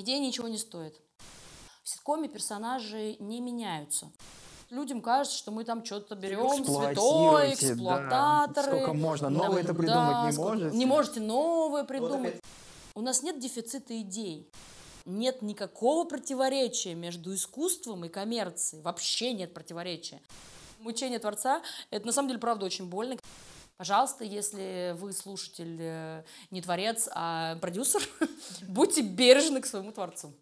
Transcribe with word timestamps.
идея 0.00 0.20
ничего 0.20 0.48
не 0.48 0.58
стоит. 0.58 1.00
В 1.82 1.88
ситкоме 1.88 2.28
персонажи 2.28 3.16
не 3.18 3.40
меняются. 3.40 4.12
Людям 4.70 5.02
кажется, 5.02 5.36
что 5.36 5.50
мы 5.50 5.64
там 5.64 5.84
что-то 5.84 6.14
берем, 6.14 6.64
святой, 6.64 7.54
эксплуататоры. 7.54 8.70
Да. 8.70 8.76
Сколько 8.76 8.92
можно, 8.94 9.28
новое 9.28 9.62
это 9.62 9.74
придумать 9.74 9.86
да, 9.86 10.30
не 10.30 10.36
можете. 10.38 10.76
Не 10.76 10.86
можете 10.86 11.20
новое 11.20 11.84
придумать. 11.84 12.34
Вот 12.94 13.02
У 13.02 13.04
нас 13.04 13.22
нет 13.22 13.40
дефицита 13.40 14.00
идей. 14.00 14.48
Нет 15.06 15.42
никакого 15.42 16.04
противоречия 16.04 16.94
между 16.94 17.34
искусством 17.34 18.04
и 18.04 18.08
коммерцией. 18.08 18.82
Вообще 18.82 19.32
нет 19.32 19.54
противоречия. 19.54 20.20
Мучение 20.78 21.18
Творца– 21.18 21.62
это 21.90 22.06
на 22.06 22.12
самом 22.12 22.28
деле, 22.28 22.40
правда, 22.40 22.66
очень 22.66 22.88
больно. 22.88 23.16
Пожалуйста, 23.80 24.24
если 24.24 24.94
вы 24.98 25.14
слушатель 25.14 25.78
э, 25.80 26.22
не 26.50 26.60
творец, 26.60 27.08
а 27.14 27.56
продюсер, 27.62 28.02
будьте 28.68 29.00
бережны 29.00 29.62
к 29.62 29.64
своему 29.64 29.90
Творцу. 29.90 30.34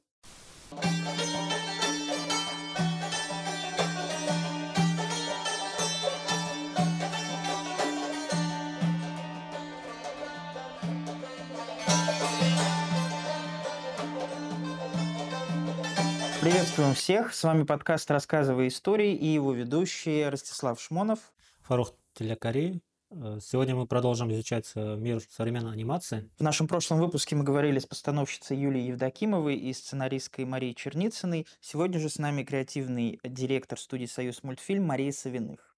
Приветствуем 16.41 16.95
всех. 16.95 17.33
С 17.33 17.45
вами 17.45 17.63
подкаст 17.63 18.11
«Рассказывай 18.11 18.67
истории» 18.67 19.15
и 19.15 19.29
его 19.29 19.53
ведущий 19.53 20.29
Ростислав 20.29 20.81
Шмонов. 20.81 21.21
Фарух 21.63 21.95
Телякари. 22.15 22.83
Э, 23.11 23.39
сегодня 23.41 23.75
мы 23.75 23.87
продолжим 23.87 24.31
изучать 24.33 24.71
э, 24.75 24.97
мир 24.97 25.21
современной 25.31 25.73
анимации. 25.73 26.29
В 26.39 26.43
нашем 26.43 26.69
прошлом 26.69 26.99
выпуске 26.99 27.37
мы 27.37 27.45
говорили 27.45 27.79
с 27.79 27.87
постановщицей 27.87 28.59
Юлией 28.59 28.89
Евдокимовой 28.89 29.57
и 29.57 29.73
сценаристкой 29.73 30.45
Марией 30.45 30.75
Черницыной. 30.75 31.47
Сегодня 31.61 32.01
же 32.01 32.11
с 32.11 32.19
нами 32.19 32.45
креативный 32.45 33.19
директор 33.25 33.79
студии 33.79 34.07
«Союз 34.07 34.43
мультфильм» 34.43 34.85
Мария 34.85 35.13
Савиных. 35.13 35.75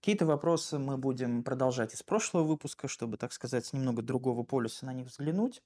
Какие-то 0.00 0.26
вопросы 0.26 0.78
мы 0.78 0.98
будем 0.98 1.42
продолжать 1.42 1.94
из 1.94 2.02
прошлого 2.02 2.44
выпуска, 2.44 2.86
чтобы, 2.86 3.16
так 3.16 3.32
сказать, 3.32 3.64
с 3.64 3.72
немного 3.72 4.02
другого 4.02 4.42
полюса 4.42 4.84
на 4.84 4.92
них 4.92 5.08
взглянуть. 5.08 5.62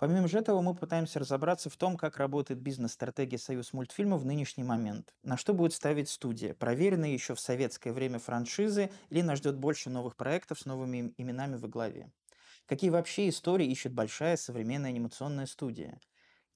Помимо 0.00 0.28
же 0.28 0.38
этого, 0.38 0.62
мы 0.62 0.74
пытаемся 0.74 1.18
разобраться 1.18 1.68
в 1.68 1.76
том, 1.76 1.98
как 1.98 2.16
работает 2.16 2.58
бизнес-стратегия 2.58 3.36
«Союз 3.36 3.74
мультфильма» 3.74 4.16
в 4.16 4.24
нынешний 4.24 4.64
момент. 4.64 5.12
На 5.22 5.36
что 5.36 5.52
будет 5.52 5.74
ставить 5.74 6.08
студия? 6.08 6.54
Проверенные 6.54 7.12
еще 7.12 7.34
в 7.34 7.40
советское 7.40 7.92
время 7.92 8.18
франшизы 8.18 8.90
или 9.10 9.20
нас 9.20 9.40
ждет 9.40 9.58
больше 9.58 9.90
новых 9.90 10.16
проектов 10.16 10.58
с 10.58 10.64
новыми 10.64 11.12
именами 11.18 11.56
во 11.56 11.68
главе? 11.68 12.10
Какие 12.64 12.88
вообще 12.88 13.28
истории 13.28 13.66
ищет 13.66 13.92
большая 13.92 14.38
современная 14.38 14.88
анимационная 14.88 15.44
студия? 15.44 16.00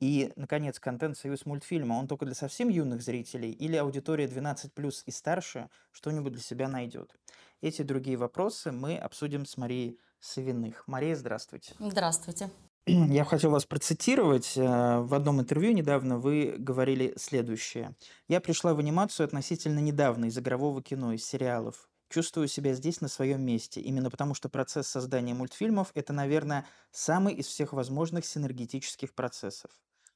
И, 0.00 0.32
наконец, 0.36 0.80
контент 0.80 1.18
«Союз 1.18 1.44
мультфильма», 1.44 1.96
он 1.96 2.08
только 2.08 2.24
для 2.24 2.34
совсем 2.34 2.70
юных 2.70 3.02
зрителей 3.02 3.50
или 3.50 3.76
аудитория 3.76 4.26
12+, 4.26 5.02
и 5.04 5.10
старше 5.10 5.68
что-нибудь 5.92 6.32
для 6.32 6.42
себя 6.42 6.66
найдет? 6.66 7.14
Эти 7.60 7.82
и 7.82 7.84
другие 7.84 8.16
вопросы 8.16 8.72
мы 8.72 8.96
обсудим 8.96 9.44
с 9.44 9.58
Марией 9.58 10.00
Савиных. 10.18 10.88
Мария, 10.88 11.14
здравствуйте. 11.14 11.74
Здравствуйте. 11.78 12.48
Я 12.86 13.24
хотел 13.24 13.50
вас 13.50 13.64
процитировать. 13.64 14.56
Э, 14.56 14.98
в 15.00 15.14
одном 15.14 15.40
интервью 15.40 15.72
недавно 15.72 16.18
вы 16.18 16.54
говорили 16.58 17.14
следующее. 17.16 17.96
«Я 18.28 18.42
пришла 18.42 18.74
в 18.74 18.78
анимацию 18.78 19.24
относительно 19.24 19.78
недавно 19.78 20.26
из 20.26 20.38
игрового 20.38 20.82
кино, 20.82 21.12
из 21.14 21.24
сериалов. 21.24 21.88
Чувствую 22.10 22.46
себя 22.46 22.74
здесь 22.74 23.00
на 23.00 23.08
своем 23.08 23.40
месте, 23.40 23.80
именно 23.80 24.10
потому 24.10 24.34
что 24.34 24.50
процесс 24.50 24.86
создания 24.86 25.32
мультфильмов– 25.32 25.92
это, 25.94 26.12
наверное, 26.12 26.66
самый 26.90 27.32
из 27.34 27.46
всех 27.46 27.72
возможных 27.72 28.26
синергетических 28.26 29.14
процессов. 29.14 29.70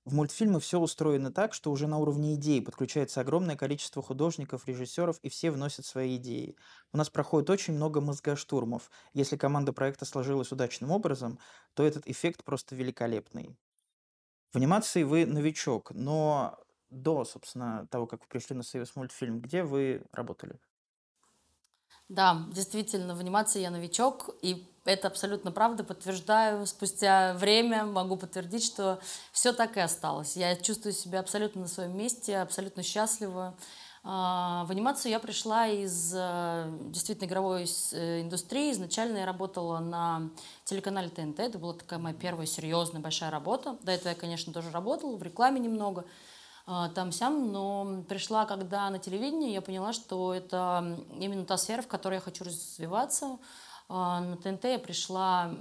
В 0.09 0.14
мультфильме 0.14 0.59
все 0.59 0.78
устроено 0.81 1.31
так, 1.31 1.53
что 1.53 1.70
уже 1.70 1.87
на 1.87 1.98
уровне 1.98 2.34
идей 2.34 2.62
подключается 2.62 3.20
огромное 3.20 3.56
количество 3.56 4.03
художников, 4.03 4.67
режиссеров, 4.67 5.19
и 5.23 5.28
все 5.28 5.51
вносят 5.51 5.84
свои 5.84 6.17
идеи. 6.17 6.56
У 6.95 6.97
нас 6.97 7.11
проходит 7.11 7.51
очень 7.51 7.75
много 7.75 8.01
мозгоштурмов. 8.01 8.91
Если 9.13 9.36
команда 9.36 9.74
проекта 9.74 10.07
сложилась 10.07 10.51
удачным 10.51 10.92
образом, 10.92 11.39
то 11.74 11.83
этот 11.86 12.07
эффект 12.08 12.42
просто 12.45 12.74
великолепный. 12.74 13.58
В 14.52 14.57
анимации 14.57 15.05
вы 15.05 15.27
новичок, 15.27 15.92
но 15.92 16.58
до, 16.90 17.25
собственно, 17.25 17.86
того, 17.89 18.07
как 18.07 18.23
вы 18.23 18.29
пришли 18.29 18.57
на 18.57 18.63
Союз 18.63 18.96
мультфильм, 18.96 19.40
где 19.40 19.64
вы 19.64 20.05
работали? 20.13 20.61
Да, 22.08 22.46
действительно, 22.52 23.14
в 23.14 23.20
анимации 23.20 23.61
я 23.61 23.70
новичок, 23.70 24.30
и 24.42 24.67
это 24.89 25.09
абсолютно 25.09 25.53
правда, 25.53 25.85
подтверждаю. 25.85 26.67
Спустя 26.67 27.35
время 27.35 27.85
могу 27.85 28.17
подтвердить, 28.17 28.65
что 28.65 28.99
все 29.33 29.53
так 29.53 29.77
и 29.77 29.81
осталось. 29.81 30.37
Я 30.37 30.57
чувствую 30.57 30.93
себя 30.93 31.21
абсолютно 31.21 31.63
на 31.63 31.69
своем 31.69 31.97
месте, 31.97 32.39
абсолютно 32.39 32.83
счастлива. 32.83 33.55
А, 34.03 34.65
в 34.65 34.71
анимацию 34.71 35.13
я 35.13 35.19
пришла 35.21 35.67
из 35.67 36.15
э, 36.17 36.71
действительно 36.87 37.27
игровой 37.27 37.67
э, 37.93 38.23
индустрии. 38.23 38.73
Изначально 38.73 39.19
я 39.19 39.27
работала 39.27 39.81
на 39.81 40.31
телеканале 40.65 41.11
ТНТ. 41.11 41.41
Это 41.41 41.59
была 41.59 41.75
такая 41.75 41.99
моя 41.99 42.15
первая 42.15 42.47
серьезная 42.47 43.03
большая 43.03 43.31
работа. 43.31 43.77
До 43.83 43.93
этого 43.93 44.09
я, 44.09 44.15
конечно, 44.15 44.53
тоже 44.53 44.70
работала, 44.70 45.17
в 45.17 45.23
рекламе 45.23 45.61
немного 45.61 46.07
а, 46.67 46.89
там-сям, 46.89 47.53
но 47.53 48.05
пришла, 48.09 48.47
когда 48.47 48.89
на 48.91 48.99
телевидении, 48.99 49.53
я 49.53 49.61
поняла, 49.61 49.93
что 49.93 50.33
это 50.33 50.99
именно 51.19 51.45
та 51.45 51.59
сфера, 51.59 51.83
в 51.83 51.89
которой 51.89 52.15
я 52.15 52.20
хочу 52.20 52.45
развиваться. 52.45 53.39
А, 53.89 54.21
на 54.21 54.37
ТНТ 54.37 54.65
я 54.65 54.79
пришла 54.79 55.55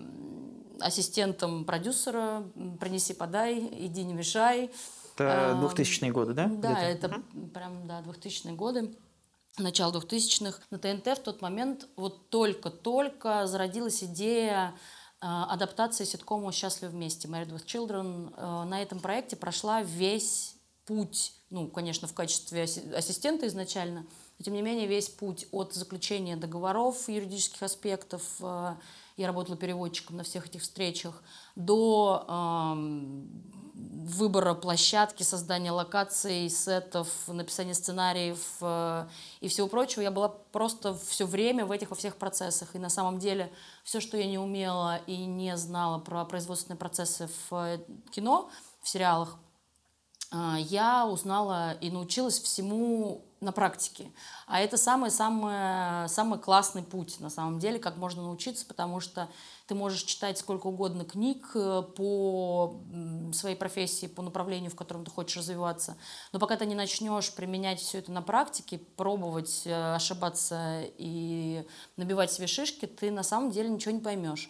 ассистентом 0.80 1.66
продюсера 1.66 2.44
«Принеси, 2.80 3.14
подай», 3.14 3.60
«Иди, 3.86 4.04
не 4.04 4.14
мешай». 4.14 4.70
Это 5.16 5.58
2000-е 5.60 6.12
годы, 6.12 6.34
да? 6.34 6.48
Да, 6.48 6.80
это 6.84 7.08
угу. 7.08 7.48
прям, 7.48 7.88
да, 7.88 8.02
2000-е 8.02 8.54
годы 8.54 8.96
начало 9.58 9.92
2000-х. 9.92 10.60
На 10.70 10.78
ТНТ 10.78 11.18
в 11.18 11.24
тот 11.24 11.42
момент 11.42 11.88
вот 11.96 12.30
только-только 12.30 13.48
зародилась 13.48 14.04
идея 14.04 14.76
а, 15.20 15.52
адаптации 15.52 16.04
ситкома 16.04 16.52
«Счастливы 16.52 16.92
вместе» 16.92 17.28
Married 17.28 17.50
with 17.50 17.66
Children. 17.66 18.34
А, 18.38 18.66
на 18.66 18.82
этом 18.82 19.00
проекте 19.00 19.36
прошла 19.36 19.82
весь 19.82 20.56
путь, 20.86 21.34
ну, 21.50 21.68
конечно, 21.68 22.08
в 22.08 22.14
качестве 22.14 22.64
ассистента 22.64 23.48
изначально– 23.48 24.06
но, 24.40 24.46
тем 24.46 24.53
не 24.53 24.62
менее, 24.62 24.88
весь 24.88 25.09
путь 25.09 25.48
от 25.52 25.74
заключения 25.74 26.36
договоров 26.36 27.09
юридических 27.09 27.64
аспектов, 27.64 28.24
э, 28.40 28.75
я 29.18 29.28
работала 29.28 29.58
переводчиком 29.58 30.18
на 30.18 30.24
всех 30.24 30.46
этих 30.48 30.62
встречах, 30.62 31.24
до 31.56 32.76
выбора 33.78 34.53
площадки, 34.53 35.24
создания 35.24 35.72
локаций, 35.72 36.50
сетов, 36.50 37.08
написания 37.28 37.74
сценариев 37.74 38.40
э, 38.62 39.08
и 39.42 39.47
всего 39.47 39.68
прочего. 39.68 40.02
Я 40.02 40.12
была 40.12 40.30
просто 40.30 40.96
все 40.96 41.26
время 41.26 41.66
в 41.66 41.72
этих 41.72 41.90
во 41.90 41.96
всех 41.96 42.16
процессах. 42.16 42.76
И 42.76 42.80
на 42.80 42.90
самом 42.90 43.20
деле 43.20 43.52
все, 43.84 44.00
что 44.00 44.18
я 44.18 44.26
не 44.26 44.38
умела 44.38 44.97
и 45.08 45.26
не 45.26 45.56
знала 45.58 46.00
про 46.00 46.26
производственные 46.26 46.78
процессы 46.78 47.30
в 47.50 47.56
э, 47.56 47.80
кино, 48.12 48.50
в 48.81 48.90
сериалах, 48.90 49.38
я 50.58 51.08
узнала 51.08 51.72
и 51.80 51.90
научилась 51.90 52.38
всему 52.38 53.27
на 53.40 53.52
практике. 53.52 54.12
А 54.48 54.59
это 54.59 54.78
самый-самый 54.78 56.08
самый 56.09 56.40
классный 56.40 56.84
путь, 56.84 57.20
на 57.20 57.30
самом 57.30 57.59
деле, 57.59 57.80
как 57.80 57.98
можно 57.98 58.24
научиться, 58.24 58.66
потому 58.66 59.00
что 59.00 59.30
ты 59.68 59.75
можешь 59.75 60.03
читать 60.03 60.38
сколько 60.38 60.68
угодно 60.68 61.06
книг 61.06 61.52
э, 61.53 61.84
по 61.96 62.80
своей 63.34 63.56
профессии, 63.56 64.08
по 64.08 64.22
направлению, 64.22 64.72
в 64.72 64.76
котором 64.76 65.03
ты 65.03 65.12
хочешь 65.12 65.38
развиваться. 65.38 65.97
Но 66.31 66.40
пока 66.40 66.56
ты 66.56 66.66
не 66.66 66.76
начнешь 66.76 67.34
применять 67.34 67.80
все 67.80 68.00
это 68.00 68.12
на 68.12 68.22
практике, 68.22 68.80
пробовать, 68.96 69.64
э, 69.66 69.96
ошибаться 69.96 70.84
и 70.97 71.66
набивать 71.97 72.31
себе 72.31 72.47
шишки, 72.47 72.86
ты 72.86 73.12
на 73.12 73.24
самом 73.24 73.52
деле 73.52 73.70
ничего 73.70 73.92
не 73.92 74.02
поймешь. 74.02 74.50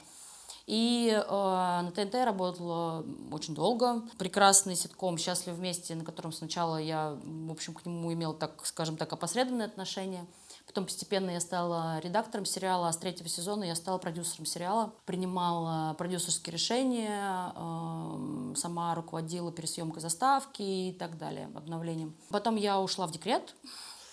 И 0.68 1.10
э, 1.10 1.32
на 1.32 1.92
ТНТ 1.96 2.14
я 2.14 2.26
работала 2.26 3.06
очень 3.32 3.56
долго. 3.56 4.04
Прекрасный 4.18 4.76
ситком 4.76 5.18
«Счастлив 5.18 5.56
вместе», 5.56 5.96
на 5.96 6.04
котором 6.04 6.34
сначала 6.34 6.76
я, 6.76 7.18
в 7.24 7.52
общем, 7.52 7.74
к 7.74 7.86
нему 7.86 8.12
имела, 8.12 8.34
так 8.34 8.66
скажем 8.66 8.98
так, 8.98 9.12
опосредованное 9.14 9.66
отношение. 9.66 10.26
Потом 10.66 10.84
постепенно 10.84 11.30
я 11.30 11.40
стала 11.40 12.00
редактором 12.00 12.46
сериала, 12.46 12.90
а 12.90 12.94
с 12.94 12.98
третьего 12.98 13.30
сезона 13.30 13.64
я 13.64 13.76
стала 13.76 13.98
продюсером 13.98 14.46
сериала. 14.46 14.94
Принимала 15.06 15.94
продюсерские 15.94 16.52
решения, 16.52 17.54
э, 17.56 18.54
сама 18.58 18.94
руководила 18.94 19.54
пересъемкой 19.54 20.02
заставки 20.02 20.62
и 20.62 20.92
так 20.92 21.18
далее, 21.18 21.50
обновлением. 21.56 22.14
Потом 22.30 22.58
я 22.58 22.82
ушла 22.82 23.08
в 23.08 23.12
декрет, 23.12 23.56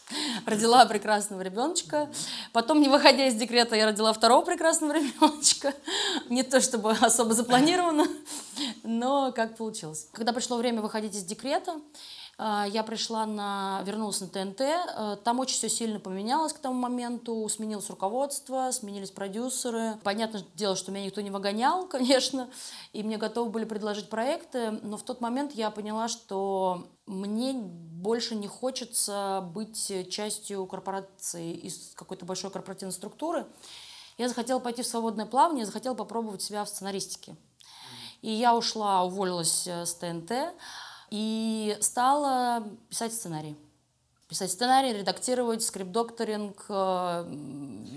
родила 0.46 0.84
прекрасного 0.86 1.40
ребеночка. 1.42 2.10
Потом, 2.52 2.80
не 2.80 2.88
выходя 2.88 3.26
из 3.26 3.34
декрета, 3.34 3.76
я 3.76 3.86
родила 3.86 4.12
второго 4.12 4.44
прекрасного 4.44 4.92
ребеночка. 4.94 5.74
Не 6.28 6.42
то 6.42 6.60
чтобы 6.60 6.92
особо 6.92 7.34
запланировано, 7.34 8.06
но 8.82 9.32
как 9.32 9.56
получилось. 9.56 10.08
Когда 10.12 10.32
пришло 10.32 10.56
время 10.56 10.82
выходить 10.82 11.14
из 11.14 11.24
декрета, 11.24 11.80
я 12.38 12.82
пришла 12.82 13.26
на, 13.26 13.82
вернулась 13.84 14.20
на 14.20 14.28
ТНТ, 14.28 14.60
э, 14.60 15.16
там 15.22 15.38
очень 15.38 15.56
все 15.56 15.68
сильно 15.68 16.00
поменялось 16.00 16.52
к 16.52 16.58
тому 16.58 16.74
моменту, 16.74 17.48
сменилось 17.48 17.88
руководство, 17.90 18.70
сменились 18.72 19.10
продюсеры. 19.10 19.98
Понятное 20.02 20.44
дело, 20.54 20.74
что 20.74 20.90
меня 20.90 21.06
никто 21.06 21.20
не 21.20 21.30
выгонял, 21.30 21.86
конечно, 21.88 22.50
и 22.92 23.02
мне 23.02 23.18
готовы 23.18 23.50
были 23.50 23.64
предложить 23.64 24.10
проекты, 24.10 24.72
но 24.82 24.96
в 24.96 25.04
тот 25.04 25.20
момент 25.20 25.52
я 25.52 25.70
поняла, 25.70 26.08
что 26.08 26.88
мне 27.06 27.52
больше 27.52 28.34
не 28.34 28.48
хочется 28.48 29.48
быть 29.54 30.10
частью 30.10 30.66
корпорации 30.66 31.52
из 31.52 31.92
какой-то 31.94 32.24
большой 32.24 32.50
корпоративной 32.50 32.92
структуры. 32.92 33.46
Я 34.18 34.28
захотела 34.28 34.58
пойти 34.58 34.82
в 34.82 34.86
свободное 34.86 35.26
плавание, 35.26 35.66
захотела 35.66 35.94
попробовать 35.94 36.42
себя 36.42 36.64
в 36.64 36.68
сценаристике. 36.68 37.36
И 38.22 38.30
я 38.30 38.56
ушла, 38.56 39.04
уволилась 39.04 39.66
э, 39.66 39.84
с 39.84 39.94
ТНТ 39.96 40.32
и 41.14 41.76
стала 41.80 42.64
писать 42.88 43.12
сценарий 43.12 43.56
писать 44.34 44.50
сценарий, 44.50 44.92
редактировать, 44.92 45.62
скрипт-докторинг. 45.62 46.64
Э, 46.68 47.24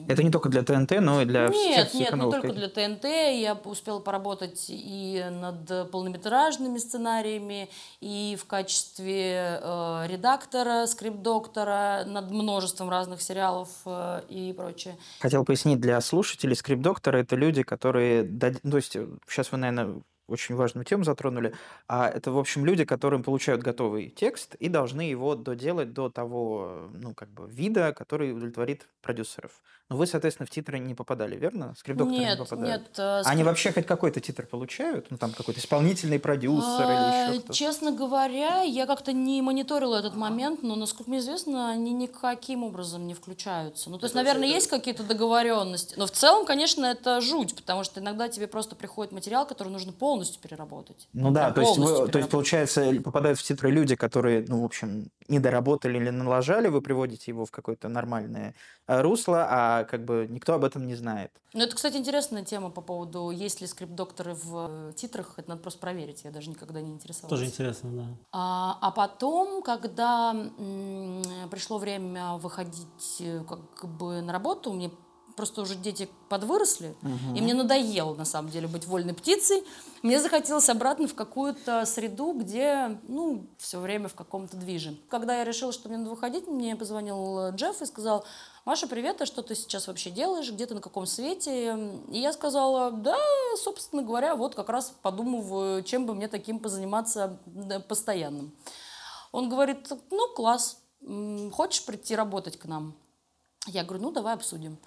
Это 0.08 0.22
не 0.22 0.30
только 0.30 0.50
для 0.50 0.62
ТНТ, 0.62 1.00
но 1.00 1.22
и 1.22 1.26
для 1.26 1.48
нет, 1.48 1.90
всех 1.90 2.12
Нет, 2.12 2.14
не 2.14 2.32
только 2.32 2.54
для 2.54 2.70
ТНТ. 2.70 3.06
Я 3.06 3.60
успела 3.66 4.00
поработать 4.00 4.66
и 4.68 5.26
над 5.32 5.90
полнометражными 5.90 6.78
сценариями, 6.78 7.70
и 8.02 8.38
в 8.40 8.46
качестве 8.46 9.60
э, 9.62 10.06
редактора, 10.08 10.86
скрипт-доктора 10.86 12.04
над 12.06 12.30
множеством 12.30 12.90
разных 12.90 13.22
сериалов 13.22 13.70
э, 13.86 14.22
и 14.30 14.54
прочее. 14.54 14.96
Хотел 15.20 15.44
пояснить 15.44 15.80
для 15.80 16.00
слушателей, 16.02 16.56
скрипт-докторы— 16.56 17.20
это 17.22 17.36
люди, 17.36 17.64
которые... 17.64 18.24
То 18.24 18.78
есть 18.78 18.96
сейчас 19.28 19.52
вы, 19.52 19.58
наверное, 19.58 20.02
очень 20.28 20.56
важную 20.56 20.86
тему 20.86 21.04
затронули. 21.04 21.54
А 21.88 22.10
это, 22.10 22.32
в 22.32 22.38
общем, 22.38 22.66
люди, 22.66 22.86
которым 22.86 23.24
получают 23.24 23.62
готовый 23.64 24.10
текст 24.10 24.56
и 24.56 24.70
должны 24.70 25.02
его 25.02 25.36
доделать 25.36 25.94
до 25.94 26.10
того, 26.10 26.90
ну, 26.94 27.14
как 27.14 27.30
бы, 27.30 27.48
вида, 27.50 27.94
который 27.94 28.32
удовлетворит 28.32 28.88
продюсеров. 29.02 29.62
Но 29.90 29.96
вы, 29.96 30.06
соответственно, 30.06 30.46
в 30.46 30.50
титры 30.50 30.80
не 30.80 30.94
попадали, 30.94 31.38
верно? 31.38 31.74
Скрипт-докторы 31.78 32.20
нет, 32.20 32.38
не 32.38 32.44
попадают? 32.44 32.82
Нет, 32.82 32.92
э, 32.98 33.22
скрип... 33.22 33.32
Они 33.32 33.44
вообще 33.44 33.72
хоть 33.72 33.86
какой-то 33.86 34.20
титр 34.20 34.46
получают? 34.46 35.10
Ну, 35.10 35.18
там 35.18 35.32
какой-то 35.32 35.62
исполнительный 35.62 36.20
продюсер 36.20 36.86
а, 36.86 37.24
или 37.24 37.32
еще 37.32 37.40
кто-то? 37.40 37.54
Честно 37.54 37.92
говоря, 37.94 38.64
я 38.64 38.86
как-то 38.86 39.14
не 39.14 39.42
мониторила 39.42 39.96
этот 39.96 40.16
момент, 40.16 40.62
но, 40.62 40.76
насколько 40.76 41.10
мне 41.10 41.20
известно, 41.20 41.70
они 41.70 41.94
никаким 41.94 42.64
образом 42.64 43.08
не 43.08 43.14
включаются. 43.14 43.90
Ну, 43.90 43.98
то 43.98 44.06
есть, 44.06 44.16
наверное, 44.16 44.50
есть 44.50 44.68
какие-то 44.68 45.04
договоренности. 45.04 45.96
Но 45.98 46.06
в 46.06 46.12
целом, 46.12 46.46
конечно, 46.46 46.86
это 46.86 47.22
жуть, 47.22 47.56
потому 47.56 47.86
что 47.86 48.02
иногда 48.02 48.28
тебе 48.28 48.48
просто 48.48 48.76
приходит 48.76 49.14
материал, 49.14 49.48
который 49.48 49.70
нужно 49.70 49.94
полностью 49.94 50.42
переработать. 50.42 51.08
Ну 51.14 51.32
да, 51.32 51.52
то 51.52 51.62
есть, 51.62 51.78
вы, 51.78 52.10
то 52.10 52.18
есть, 52.18 52.30
получается, 52.30 52.92
попадают 53.02 53.40
в 53.40 53.44
титры 53.44 53.72
люди, 53.72 53.96
которые, 53.96 54.44
ну, 54.50 54.62
в 54.64 54.66
общем, 54.66 55.10
не 55.28 55.40
доработали 55.40 55.98
или 55.98 56.10
налажали, 56.10 56.68
вы 56.68 56.82
приводите 56.82 57.32
его 57.32 57.46
в 57.46 57.52
какое-то 57.52 57.90
нормальное 57.90 58.56
э, 58.88 59.02
русло, 59.02 59.48
а 59.50 59.84
как 59.84 60.06
бы 60.06 60.28
никто 60.30 60.54
об 60.54 60.64
этом 60.64 60.88
не 60.88 60.96
знает. 60.96 61.32
Ну, 61.54 61.64
это, 61.64 61.76
кстати, 61.76 61.98
интересная 61.98 62.44
тема 62.44 62.70
по 62.70 62.82
поводу, 62.82 63.30
есть 63.32 63.62
ли 63.62 63.68
скрипт-докторы 63.68 64.34
в 64.34 64.94
титрах, 64.94 65.34
это 65.38 65.50
надо 65.50 65.62
просто 65.62 65.80
проверить, 65.80 66.24
я 66.24 66.32
даже 66.32 66.50
никогда 66.50 66.82
не 66.82 66.92
интересовалась. 66.92 67.40
Тоже 67.40 67.46
интересно, 67.50 67.90
да. 67.92 68.04
А, 68.32 68.78
а 68.82 68.92
потом, 68.92 69.62
когда 69.64 70.32
м- 70.34 71.50
пришло 71.50 71.78
время 71.78 72.34
выходить 72.34 73.18
э, 73.22 73.44
как 73.48 73.90
бы 73.98 74.22
на 74.22 74.34
работу, 74.34 74.74
мне 74.74 74.92
просто 75.38 75.62
уже 75.62 75.76
дети 75.76 76.10
подвыросли, 76.30 76.96
угу. 77.04 77.36
и 77.36 77.42
мне 77.42 77.54
надоело, 77.54 78.16
на 78.16 78.26
самом 78.26 78.50
деле, 78.50 78.68
быть 78.68 78.88
вольной 78.88 79.14
птицей. 79.14 79.64
Мне 80.02 80.20
захотелось 80.20 80.68
обратно 80.68 81.08
в 81.08 81.14
какую-то 81.14 81.86
среду, 81.86 82.34
где, 82.34 83.00
ну, 83.08 83.48
все 83.60 83.80
время 83.80 84.10
в 84.10 84.16
каком-то 84.16 84.58
движе. 84.58 84.98
Когда 85.10 85.38
я 85.38 85.46
решила, 85.46 85.72
что 85.72 85.90
мне 85.90 86.00
надо 86.00 86.10
выходить, 86.10 86.48
мне 86.48 86.76
позвонил 86.76 87.52
Джефф 87.52 87.84
и 87.84 87.86
сказал, 87.86 88.26
Маша, 88.66 88.88
привет, 88.88 89.22
а 89.22 89.28
что 89.28 89.44
ты 89.44 89.54
сейчас 89.54 89.88
вообще 89.88 90.10
делаешь, 90.10 90.52
где 90.52 90.66
ты, 90.66 90.74
на 90.74 90.82
каком 90.82 91.06
свете? 91.06 92.02
И 92.10 92.20
я 92.20 92.34
сказала, 92.34 92.92
да, 92.92 93.18
собственно 93.64 94.02
говоря, 94.02 94.36
вот 94.36 94.56
как 94.56 94.70
раз 94.70 94.92
подумываю, 95.04 95.84
чем 95.84 96.08
бы 96.08 96.16
мне 96.16 96.28
таким 96.28 96.60
позаниматься 96.60 97.40
постоянным. 97.88 98.54
Он 99.32 99.50
говорит, 99.50 99.88
ну, 100.10 100.34
класс, 100.34 100.80
хочешь 101.52 101.86
прийти 101.86 102.16
работать 102.16 102.58
к 102.58 102.66
нам? 102.66 102.96
Я 103.68 103.84
говорю, 103.84 104.06
ну, 104.06 104.12
давай 104.12 104.34
обсудим. 104.34 104.80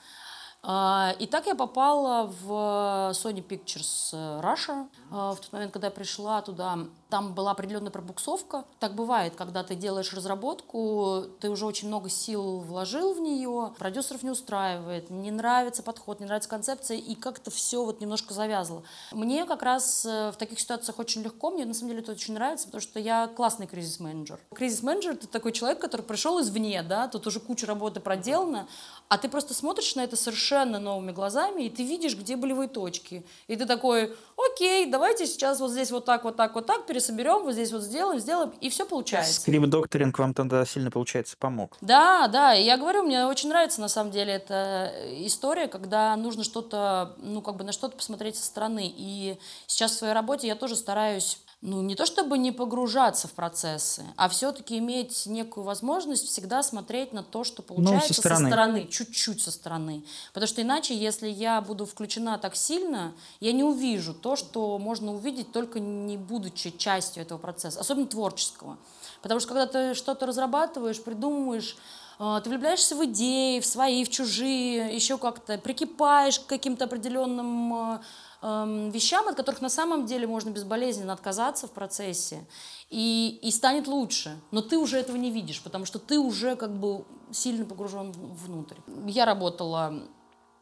А, 0.63 1.15
и 1.19 1.27
так 1.27 1.47
я 1.47 1.55
попала 1.55 2.27
в 2.27 3.13
Sony 3.13 3.45
Pictures 3.47 4.13
Russia. 4.43 4.89
А, 5.11 5.35
в 5.35 5.41
тот 5.41 5.53
момент, 5.53 5.73
когда 5.73 5.89
я 5.89 5.91
пришла 5.91 6.43
туда, 6.43 6.79
там 7.11 7.35
была 7.35 7.51
определенная 7.51 7.91
пробуксовка. 7.91 8.65
Так 8.79 8.95
бывает, 8.95 9.35
когда 9.37 9.65
ты 9.65 9.75
делаешь 9.75 10.13
разработку, 10.13 11.25
ты 11.41 11.51
уже 11.51 11.67
очень 11.67 11.89
много 11.89 12.09
сил 12.09 12.61
вложил 12.61 13.15
в 13.15 13.21
нее, 13.21 13.73
продюсеров 13.79 14.23
не 14.23 14.31
устраивает, 14.31 15.11
не 15.11 15.31
нравится 15.31 15.83
подход, 15.83 16.21
не 16.21 16.27
нравится 16.27 16.49
концепция, 16.49 16.97
и 16.99 17.15
как-то 17.15 17.51
все 17.51 17.85
вот 17.85 18.01
немножко 18.01 18.33
завязало. 18.33 18.83
Мне 19.13 19.45
как 19.45 19.63
раз 19.63 20.07
э, 20.07 20.31
в 20.31 20.37
таких 20.37 20.61
ситуациях 20.61 20.99
очень 20.99 21.23
легко, 21.23 21.51
мне 21.51 21.65
на 21.65 21.75
самом 21.75 21.91
деле 21.91 22.03
это 22.03 22.13
очень 22.13 22.35
нравится, 22.35 22.67
потому 22.67 22.81
что 22.81 23.01
я 23.01 23.27
классный 23.27 23.67
кризис-менеджер. 23.67 24.39
Кризис-менеджер— 24.55 25.13
это 25.15 25.27
такой 25.27 25.53
человек, 25.53 25.81
который 25.81 26.03
пришел 26.03 26.41
извне, 26.41 26.83
да, 26.83 27.09
тут 27.09 27.27
уже 27.27 27.41
куча 27.41 27.67
работы 27.67 27.99
проделана, 28.01 28.69
а 29.11 29.19
ты 29.19 29.29
просто 29.29 29.55
смотришь 29.55 29.97
на 29.97 30.05
это 30.05 30.15
совершенно 30.15 30.79
новыми 30.79 31.11
глазами, 31.11 31.65
и 31.65 31.69
ты 31.69 31.83
видишь, 31.83 32.17
где 32.17 32.37
болевые 32.37 32.69
точки. 32.69 33.27
И 33.49 33.57
ты 33.57 33.67
такой, 33.67 34.15
окей, 34.37 34.87
давайте 34.87 35.27
сейчас 35.27 35.59
вот 35.59 35.73
здесь 35.73 35.91
вот 35.91 36.05
так, 36.05 36.23
вот 36.23 36.37
так, 36.37 36.55
вот 36.55 36.67
так 36.67 36.87
пересоберем, 36.87 37.43
вот 37.43 37.55
здесь 37.55 37.73
вот 37.73 37.83
сделаем, 37.83 38.21
сделаем, 38.21 38.53
и 38.61 38.71
все 38.71 38.87
получается. 38.87 39.41
Скрипт-докторинг 39.41 40.17
вам 40.17 40.33
тогда 40.33 40.65
сильно, 40.65 40.93
получается, 40.93 41.37
помог. 41.37 41.77
Да, 41.81 42.29
да, 42.29 42.55
и 42.55 42.63
я 42.63 42.77
говорю, 42.77 43.03
мне 43.03 43.27
очень 43.27 43.49
нравится, 43.49 43.81
на 43.81 43.89
самом 43.89 44.13
деле, 44.13 44.35
эта 44.35 44.93
история, 45.27 45.67
когда 45.67 46.15
нужно 46.15 46.45
что-то, 46.45 47.17
ну, 47.19 47.43
как 47.43 47.57
бы 47.57 47.65
на 47.65 47.73
что-то 47.73 47.97
посмотреть 47.97 48.37
со 48.37 48.45
стороны. 48.45 48.95
И 48.97 49.37
сейчас 49.67 49.91
в 49.91 49.99
своей 49.99 50.15
работе 50.15 50.47
я 50.47 50.55
тоже 50.55 50.77
стараюсь 50.77 51.41
ну, 51.63 51.83
не 51.83 51.95
то 51.95 52.07
чтобы 52.07 52.39
не 52.39 52.53
погружаться 52.53 53.29
в 53.29 53.33
процессы, 53.33 54.03
а 54.17 54.31
все-таки 54.31 54.79
иметь 54.79 55.27
некую 55.27 55.65
возможность 55.65 56.27
всегда 56.27 56.63
смотреть 56.63 57.13
на 57.13 57.23
то, 57.23 57.45
что 57.45 57.63
получается 57.63 58.09
ну, 58.09 58.15
со 58.15 58.21
стороны, 58.21 58.41
со 58.41 58.47
стороны 58.47 58.87
чуть-чуть 58.87 59.43
со 59.43 59.51
стороны. 59.51 60.05
Потому 60.33 60.49
что 60.49 60.63
иначе, 60.63 60.97
если 60.97 61.29
я 61.29 61.61
буду 61.61 61.85
включена 61.85 62.39
так 62.39 62.57
сильно, 62.57 63.13
я 63.41 63.53
не 63.53 63.63
увижу 63.63 64.15
то, 64.15 64.37
что 64.37 64.79
можно 64.79 65.13
увидеть, 65.13 65.53
только 65.53 65.81
не 65.81 66.17
будучи 66.17 66.71
частью 66.71 67.23
этого 67.25 67.37
процесса, 67.37 67.81
особенно 67.81 68.07
творческого. 68.07 68.79
Потому 69.21 69.39
что 69.41 69.49
когда 69.49 69.67
ты 69.67 69.95
что-то 69.95 70.25
разрабатываешь, 70.25 71.03
придумываешь, 71.03 71.77
э, 72.19 72.41
ты 72.43 72.49
влюбляешься 72.49 72.97
в 72.97 73.05
идеи, 73.05 73.61
в 73.61 73.67
свои, 73.67 74.05
в 74.05 74.09
чужие, 74.09 74.95
еще 74.95 75.19
как-то 75.19 75.59
прикипаешь 75.59 76.41
к 76.41 76.47
каким-то 76.47 76.87
определенным 76.87 77.75
э, 77.75 78.01
Эм, 78.43 78.91
вещам, 78.91 79.29
от 79.29 79.35
которых 79.35 79.61
на 79.61 79.69
самом 79.69 80.07
деле 80.07 80.27
можно 80.27 80.49
безболезненно 80.49 81.13
отказаться 81.13 81.67
в 81.67 81.73
процессе, 81.73 82.47
и, 82.89 83.39
и 83.43 83.51
станет 83.51 83.87
лучше. 83.87 84.35
Но 84.51 84.63
ты 84.63 84.79
уже 84.79 84.97
этого 84.97 85.19
не 85.19 85.31
видишь, 85.31 85.61
потому 85.63 85.85
что 85.85 85.99
ты 85.99 86.19
уже 86.19 86.57
как 86.57 86.73
бы 86.73 87.05
сильно 87.33 87.67
погружен 87.67 88.13
внутрь. 88.13 88.77
Я 89.07 89.27
работала 89.27 89.93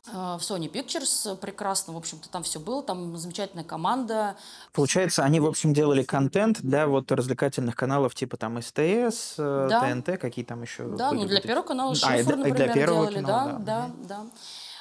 э, 0.08 0.10
в 0.12 0.40
Sony 0.40 0.68
Pictures, 0.68 1.36
прекрасно, 1.36 1.92
в 1.92 1.96
общем-то, 1.96 2.28
там 2.28 2.42
все 2.42 2.58
было, 2.58 2.82
там 2.82 3.16
замечательная 3.16 3.64
команда. 3.64 4.36
Получается, 4.72 5.22
они, 5.22 5.38
в 5.38 5.46
общем, 5.46 5.72
делали 5.72 6.02
контент 6.02 6.60
для 6.60 6.88
вот 6.88 7.12
развлекательных 7.12 7.76
каналов 7.76 8.12
типа 8.16 8.36
там 8.36 8.60
СТС, 8.60 9.34
э, 9.38 9.68
да. 9.70 9.88
ТНТ, 9.88 10.18
какие 10.18 10.44
там 10.44 10.62
еще 10.62 10.82
Да, 10.88 11.12
ну 11.12 11.26
для 11.26 11.40
первого 11.40 11.64
канала 11.64 11.94
Шифр, 11.94 12.32
а, 12.32 12.36
например, 12.36 12.56
для 12.56 12.72
первого 12.72 13.06
делали, 13.06 13.24
канала, 13.24 13.52
да, 13.52 13.60
да, 13.60 13.90
да. 14.08 14.16
да. 14.24 14.26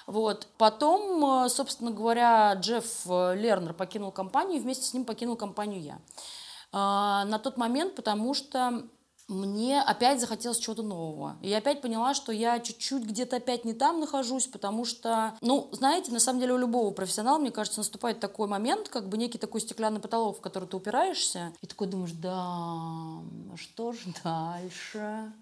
Вот. 0.07 0.47
Потом, 0.57 1.45
э, 1.45 1.49
собственно 1.49 1.91
говоря, 1.91 2.53
Джефф 2.53 2.85
э, 3.07 3.35
Лернер 3.35 3.73
покинул 3.73 4.11
компанию, 4.11 4.57
и 4.57 4.61
вместе 4.61 4.85
с 4.85 4.93
ним 4.93 5.03
покинул 5.03 5.35
компанию 5.35 5.81
я. 5.81 5.99
А, 6.71 7.25
на 7.25 7.39
тот 7.39 7.57
момент, 7.57 7.95
потому 7.95 8.33
что 8.33 8.83
мне 9.27 9.81
опять 9.81 10.21
захотелось 10.21 10.57
чего-то 10.57 10.83
нового. 10.83 11.35
И 11.41 11.49
я 11.49 11.57
опять 11.57 11.81
поняла, 11.81 12.13
что 12.13 12.31
я 12.31 12.59
чуть-чуть 12.61 13.03
где-то 13.03 13.37
опять 13.37 13.65
не 13.65 13.73
там 13.73 13.99
нахожусь, 13.99 14.47
потому 14.47 14.85
что, 14.85 15.37
ну, 15.41 15.67
знаете, 15.73 16.13
на 16.13 16.19
самом 16.19 16.39
деле 16.39 16.53
у 16.53 16.57
любого 16.57 16.91
профессионала, 16.91 17.37
мне 17.37 17.51
кажется, 17.51 17.81
наступает 17.81 18.21
такой 18.21 18.47
момент, 18.47 18.87
как 18.87 19.09
бы 19.09 19.17
некий 19.17 19.37
такой 19.37 19.59
стеклянный 19.59 19.99
потолок, 19.99 20.37
в 20.37 20.41
который 20.41 20.69
ты 20.69 20.77
упираешься, 20.77 21.51
и 21.61 21.67
такой 21.67 21.87
думаешь, 21.87 22.13
да, 22.13 23.19
что 23.57 23.91
же 23.91 24.13
дальше? 24.23 25.33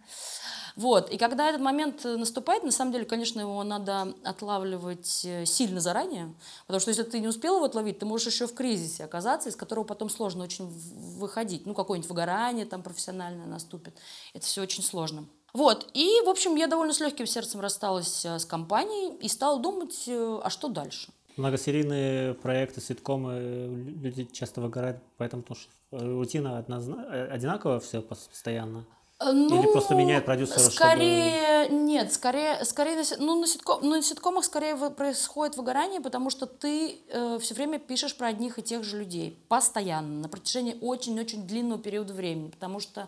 Вот. 0.76 1.10
И 1.10 1.18
когда 1.18 1.50
этот 1.50 1.62
момент 1.62 2.04
наступает, 2.04 2.64
на 2.64 2.72
самом 2.72 2.92
деле, 2.92 3.06
конечно, 3.06 3.40
его 3.40 3.64
надо 3.64 4.14
отлавливать 4.24 5.24
э, 5.24 5.46
сильно 5.46 5.80
заранее, 5.80 6.34
потому 6.68 6.82
что 6.82 6.90
если 6.90 7.04
ты 7.04 7.20
не 7.20 7.28
успел 7.28 7.56
его 7.56 7.66
отловить, 7.66 8.00
ты 8.00 8.06
можешь 8.06 8.28
еще 8.28 8.48
в 8.48 8.54
кризисе 8.54 9.06
оказаться, 9.06 9.50
из 9.50 9.56
которого 9.56 9.86
потом 9.86 10.10
сложно 10.10 10.44
очень 10.44 10.66
выходить. 10.66 11.66
Ну, 11.66 11.74
какое-нибудь 11.74 12.10
выгорание 12.10 12.66
там 12.66 12.84
профессиональное 12.84 13.46
наступит. 13.46 13.96
Это 14.34 14.46
все 14.46 14.62
очень 14.62 14.84
сложно. 14.84 15.26
Вот, 15.54 15.90
и, 15.94 16.20
в 16.26 16.30
общем, 16.30 16.56
я 16.56 16.68
довольно 16.68 16.92
с 16.92 17.00
легким 17.00 17.26
сердцем 17.26 17.62
рассталась 17.62 18.26
э, 18.26 18.40
с 18.40 18.44
компанией 18.46 19.16
и 19.22 19.30
стала 19.30 19.58
думать, 19.58 20.04
э, 20.08 20.40
а 20.44 20.50
что 20.50 20.68
дальше? 20.68 21.14
Многосерийные 21.38 22.34
проекты, 22.34 22.82
ситкомы, 22.82 23.96
люди 24.02 24.26
часто 24.26 24.60
выгорают, 24.60 24.98
поэтому 25.18 25.44
потому 25.44 25.62
что 25.62 25.72
рутина 25.92 26.58
однозна... 26.58 27.06
Э, 27.10 27.28
одинаковая 27.28 27.80
все 27.80 28.02
постоянно. 28.02 28.86
Ну, 29.22 29.62
Или 29.64 29.72
просто 29.72 29.96
меняет 29.96 30.26
продюсера, 30.26 30.60
скорее, 30.60 31.66
чтобы... 31.66 31.84
нет, 31.84 32.12
скорее, 32.12 32.66
скорее, 32.66 33.02
ну, 33.18 33.40
на, 33.40 33.48
ситком, 33.48 33.80
ну, 33.82 33.92
на 33.92 34.02
ситкомах 34.02 34.44
скорее 34.44 34.76
происходит 34.90 35.56
выгорание, 35.56 36.02
потому 36.02 36.30
что 36.30 36.46
ты 36.46 37.00
э, 37.08 37.40
все 37.40 37.54
время 37.54 37.80
пишешь 37.80 38.18
про 38.18 38.28
одних 38.28 38.60
и 38.60 38.62
тех 38.62 38.84
же 38.84 39.00
людей, 39.00 39.42
постоянно, 39.48 40.24
на 40.24 40.28
протяжении 40.28 40.78
очень-очень 40.82 41.48
длинного 41.48 41.82
периода 41.82 42.14
времени, 42.14 42.50
потому 42.50 42.82
что 42.82 43.08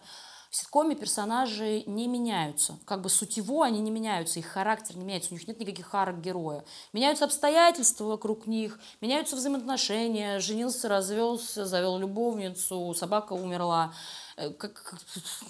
в 0.50 0.56
ситкоме 0.56 0.96
персонажи 0.96 1.84
не 1.88 2.08
меняются. 2.08 2.80
Как 2.86 3.02
бы 3.02 3.10
сутево 3.10 3.66
они 3.66 3.82
не 3.82 3.92
меняются, 3.92 4.40
их 4.40 4.46
характер 4.46 4.96
не 4.96 5.04
меняется, 5.04 5.34
у 5.34 5.38
них 5.38 5.46
нет 5.48 5.60
никаких 5.60 5.94
арок 5.94 6.22
героя. 6.22 6.64
Меняются 6.94 7.26
обстоятельства 7.26 8.06
вокруг 8.06 8.48
них, 8.48 8.80
меняются 9.02 9.36
взаимоотношения. 9.36 10.40
Женился, 10.40 10.88
развелся, 10.88 11.66
завел 11.66 11.98
любовницу, 11.98 12.94
собака 12.94 13.34
умерла 13.34 13.94
э, 13.94 14.27
как 14.58 14.96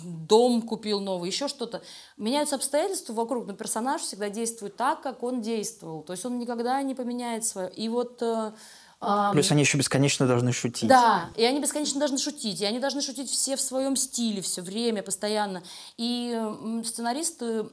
дом 0.01 0.61
купил 0.61 0.99
новый, 0.99 1.29
еще 1.29 1.47
что-то. 1.47 1.81
Меняются 2.15 2.55
обстоятельства 2.55 3.13
вокруг, 3.13 3.47
но 3.47 3.53
персонаж 3.53 4.01
всегда 4.01 4.29
действует 4.29 4.75
так, 4.75 5.01
как 5.01 5.23
он 5.23 5.41
действовал. 5.41 6.03
То 6.03 6.13
есть 6.13 6.25
он 6.25 6.39
никогда 6.39 6.81
не 6.81 6.95
поменяет 6.95 7.45
свое. 7.45 7.69
И 7.69 7.89
вот 7.89 8.21
э, 8.21 8.51
Плюс 9.31 9.51
они 9.51 9.61
еще 9.61 9.77
бесконечно 9.77 10.25
должны 10.25 10.51
шутить. 10.51 10.89
Да, 10.89 11.29
и 11.35 11.43
они 11.43 11.59
бесконечно 11.59 11.99
должны 11.99 12.17
шутить, 12.17 12.61
и 12.61 12.65
они 12.65 12.79
должны 12.79 13.01
шутить 13.01 13.29
все 13.29 13.55
в 13.55 13.61
своем 13.61 13.95
стиле, 13.95 14.41
все 14.41 14.61
время, 14.63 15.03
постоянно. 15.03 15.61
И 15.97 16.35
сценаристы 16.83 17.67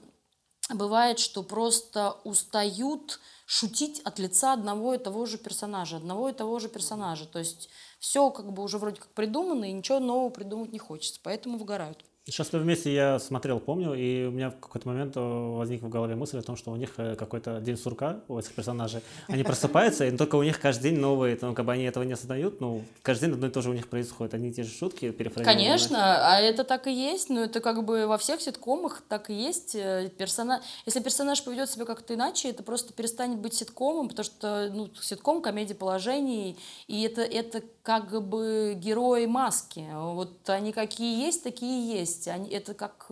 бывает, 0.75 1.19
что 1.19 1.43
просто 1.43 2.17
устают 2.25 3.21
шутить 3.47 4.01
от 4.01 4.19
лица 4.19 4.53
одного 4.53 4.95
и 4.95 4.99
того 4.99 5.27
же 5.27 5.39
персонажа, 5.39 5.97
одного 5.97 6.29
и 6.29 6.33
того 6.33 6.59
же 6.59 6.69
персонажа. 6.69 7.27
То 7.27 7.39
есть 7.39 7.69
все 7.99 8.31
как 8.31 8.53
бы 8.53 8.63
уже 8.63 8.79
вроде 8.79 9.01
как 9.01 9.09
придумано, 9.09 9.65
и 9.65 9.73
ничего 9.73 9.99
нового 9.99 10.31
придумать 10.31 10.73
не 10.73 10.79
хочется, 10.79 11.21
поэтому 11.23 11.59
выгорают. 11.59 12.05
Счастливы 12.31 12.65
вместе 12.65 12.95
я 12.95 13.19
смотрел, 13.19 13.61
помню, 13.61 13.93
и 13.93 14.25
у 14.25 14.31
меня 14.31 14.49
в 14.49 14.59
какой-то 14.59 14.89
момент 14.89 15.15
э, 15.15 15.21
возникла 15.21 15.89
в 15.89 15.91
голове 15.91 16.15
мысль 16.15 16.39
о 16.39 16.43
том, 16.43 16.57
что 16.57 16.71
у 16.71 16.77
них 16.77 16.95
э, 16.97 17.17
какой-то 17.17 17.61
день 17.61 17.77
сурка 17.77 18.21
у 18.29 18.39
этих 18.39 18.55
персонажей. 18.55 19.03
Они 19.29 19.43
просыпаются, 19.43 20.07
и 20.07 20.17
только 20.17 20.37
у 20.37 20.43
них 20.43 20.59
каждый 20.59 20.85
день 20.85 21.01
новые, 21.01 21.37
ну, 21.43 21.53
как 21.53 21.67
бы 21.67 21.73
они 21.73 21.85
этого 21.85 22.03
не 22.03 22.15
осознают, 22.15 22.63
но 22.63 22.81
каждый 23.03 23.27
день 23.27 23.35
одно 23.35 23.49
и 23.49 23.51
то 23.51 23.61
же 23.61 23.69
у 23.69 23.75
них 23.75 23.91
происходит. 23.91 24.33
Одни 24.33 24.49
и 24.49 24.53
те 24.55 24.63
же 24.63 24.71
шутки 24.71 25.11
перефразированы. 25.11 25.55
Конечно, 25.55 25.99
а 26.33 26.41
это 26.41 26.65
так 26.65 26.87
и 26.87 26.95
есть, 26.95 27.29
но 27.29 27.43
это 27.43 27.61
как 27.61 27.85
бы 27.85 28.07
во 28.07 28.17
всех 28.17 28.41
ситкомах 28.41 29.03
так 29.07 29.29
и 29.29 29.35
есть. 29.35 29.75
Э, 29.75 30.09
персонаж... 30.17 30.63
Если 30.87 31.01
персонаж 31.01 31.45
поведет 31.45 31.69
себя 31.69 31.85
как-то 31.85 32.15
иначе, 32.15 32.49
это 32.49 32.63
просто 32.63 32.95
перестанет 32.95 33.39
быть 33.39 33.53
ситкомом, 33.53 34.09
потому 34.09 34.25
что 34.25 34.71
ну, 34.73 34.89
ситком, 34.99 35.43
комедия 35.43 35.75
положений, 35.75 36.57
и 36.87 37.03
это, 37.03 37.21
это 37.21 37.61
как 37.83 38.27
бы 38.27 38.73
герои 38.79 39.27
маски. 39.27 39.85
Вот 39.93 40.49
они 40.49 40.73
какие 40.73 41.23
есть, 41.23 41.43
такие 41.43 41.87
есть 41.87 42.14
есть. 42.15 42.29
Они, 42.29 42.49
это 42.51 42.75
как... 42.75 43.11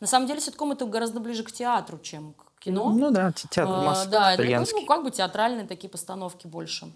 На 0.00 0.06
самом 0.06 0.26
деле 0.26 0.40
ситком 0.40 0.72
это 0.72 0.84
гораздо 0.86 1.20
ближе 1.20 1.42
к 1.42 1.52
театру, 1.52 1.98
чем 1.98 2.34
к 2.34 2.60
кино. 2.60 2.90
Ну 2.90 3.10
да, 3.10 3.32
театр 3.32 3.66
а, 3.68 4.06
Да, 4.06 4.34
это 4.34 4.72
ну, 4.72 4.86
как 4.86 5.04
бы 5.04 5.10
театральные 5.10 5.66
такие 5.66 5.88
постановки 5.88 6.46
больше. 6.46 6.92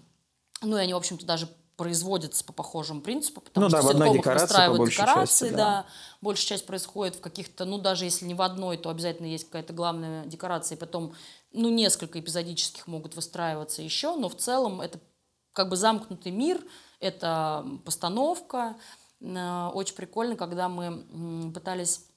Ну 0.61 0.77
и 0.77 0.81
они, 0.81 0.93
в 0.93 0.97
общем-то, 0.97 1.25
даже 1.25 1.49
производятся 1.75 2.43
по 2.43 2.53
похожему 2.53 3.01
принципу, 3.01 3.39
потому 3.39 3.65
ну, 3.65 3.69
что 3.69 3.81
да, 3.81 3.87
в 3.87 3.89
одной 3.91 4.13
декорации, 4.13 4.45
выстраивают 4.45 4.89
декорации, 4.89 5.45
части, 5.45 5.55
да. 5.55 5.57
да. 5.57 5.85
Большая 6.21 6.47
часть 6.47 6.65
происходит 6.65 7.15
в 7.15 7.21
каких-то, 7.21 7.65
ну, 7.65 7.77
даже 7.77 8.05
если 8.05 8.25
не 8.25 8.33
в 8.33 8.41
одной, 8.41 8.77
то 8.77 8.89
обязательно 8.89 9.27
есть 9.27 9.45
какая-то 9.45 9.73
главная 9.73 10.25
декорация, 10.25 10.75
и 10.75 10.79
потом, 10.79 11.13
ну, 11.53 11.69
несколько 11.69 12.19
эпизодических 12.19 12.87
могут 12.87 13.15
выстраиваться 13.15 13.83
еще, 13.83 14.15
но 14.15 14.27
в 14.27 14.35
целом 14.35 14.81
это 14.81 14.99
как 15.53 15.69
бы 15.69 15.75
замкнутый 15.75 16.31
мир, 16.31 16.59
это 16.99 17.63
постановка, 17.85 18.75
очень 19.21 19.95
прикольно, 19.95 20.35
когда 20.35 20.69
мы 20.69 21.51
пытались 21.53 22.07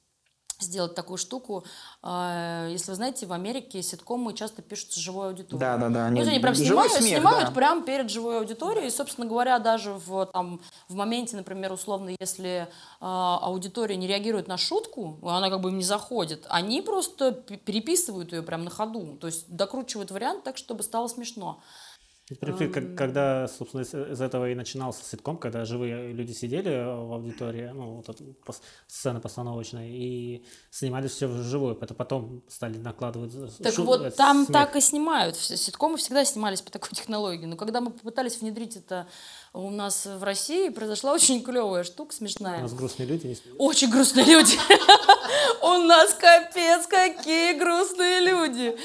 сделать 0.63 0.95
такую 0.95 1.19
штуку. 1.19 1.65
Э, 2.03 2.69
если 2.71 2.91
вы 2.91 2.95
знаете, 2.97 3.27
в 3.27 3.33
Америке 3.33 3.83
ситкомы 3.83 4.35
часто 4.35 4.63
пишут 4.63 4.93
с 4.93 4.97
живой 4.97 5.29
аудиторией. 5.29 5.61
Да, 5.61 5.77
да, 5.77 5.89
да. 5.89 6.07
Они, 6.07 6.21
они 6.21 6.39
прям 6.39 6.55
снимают, 6.55 6.93
смех, 6.93 7.19
снимают 7.19 7.49
да. 7.49 7.55
прям 7.55 7.85
перед 7.85 8.11
живой 8.11 8.39
аудиторией. 8.39 8.89
И, 8.89 8.91
собственно 8.91 9.27
говоря, 9.27 9.59
даже 9.59 9.93
в, 9.93 10.27
там, 10.27 10.61
в 10.89 10.95
моменте, 10.95 11.37
например, 11.37 11.73
условно, 11.73 12.15
если 12.19 12.69
э, 12.69 12.69
аудитория 13.01 13.97
не 13.97 14.07
реагирует 14.07 14.49
на 14.49 14.57
шутку, 14.57 15.19
она 15.23 15.51
как 15.51 15.61
бы 15.61 15.71
им 15.71 15.79
не 15.79 15.85
заходит, 15.85 16.47
они 16.49 16.83
просто 16.83 17.33
переписывают 17.33 18.33
ее 18.33 18.43
прям 18.43 18.65
на 18.65 18.71
ходу. 18.71 19.17
То 19.21 19.27
есть 19.27 19.49
докручивают 19.49 20.11
вариант 20.11 20.45
так, 20.45 20.57
чтобы 20.57 20.83
стало 20.83 21.09
смешно. 21.09 21.63
Когда, 22.97 23.49
собственно, 23.49 23.83
из 23.83 24.21
этого 24.21 24.51
и 24.51 24.55
начинался 24.55 25.05
ситком, 25.05 25.37
когда 25.37 25.65
живые 25.65 26.13
люди 26.13 26.33
сидели 26.33 26.71
в 26.71 27.13
аудитории, 27.13 27.71
ну, 27.75 27.97
вот 27.97 28.09
эта 28.09 28.23
сцена 28.87 29.21
постановочная, 29.21 29.89
и 29.89 30.45
снимали 30.71 31.09
все 31.09 31.27
вживую, 31.27 31.77
это 31.81 31.95
потом 31.95 32.43
стали 32.49 32.79
накладывать 32.79 33.33
Так 33.59 33.75
шу- 33.75 33.85
вот 33.85 34.15
там 34.17 34.45
смех. 34.47 34.53
так 34.59 34.77
и 34.77 34.81
снимают. 34.81 35.37
Ситкомы 35.37 35.97
всегда 35.97 36.25
снимались 36.25 36.63
по 36.63 36.71
такой 36.71 36.91
технологии. 36.91 37.47
Но 37.47 37.57
когда 37.57 37.81
мы 37.81 37.91
попытались 37.91 38.41
внедрить 38.41 38.77
это 38.77 39.09
у 39.53 39.71
нас 39.71 40.07
в 40.07 40.23
России, 40.23 40.69
произошла 40.69 41.13
очень 41.13 41.43
клевая 41.43 41.83
штука, 41.83 42.15
смешная. 42.15 42.61
У 42.61 42.63
нас 42.63 42.73
грустные 42.73 43.07
люди. 43.07 43.37
Очень 43.59 43.91
грустные 43.91 44.25
люди. 44.25 44.57
У 45.63 45.75
нас 45.85 46.15
капец, 46.15 46.87
какие 46.87 47.59
грустные 47.59 48.21
люди. 48.21 48.77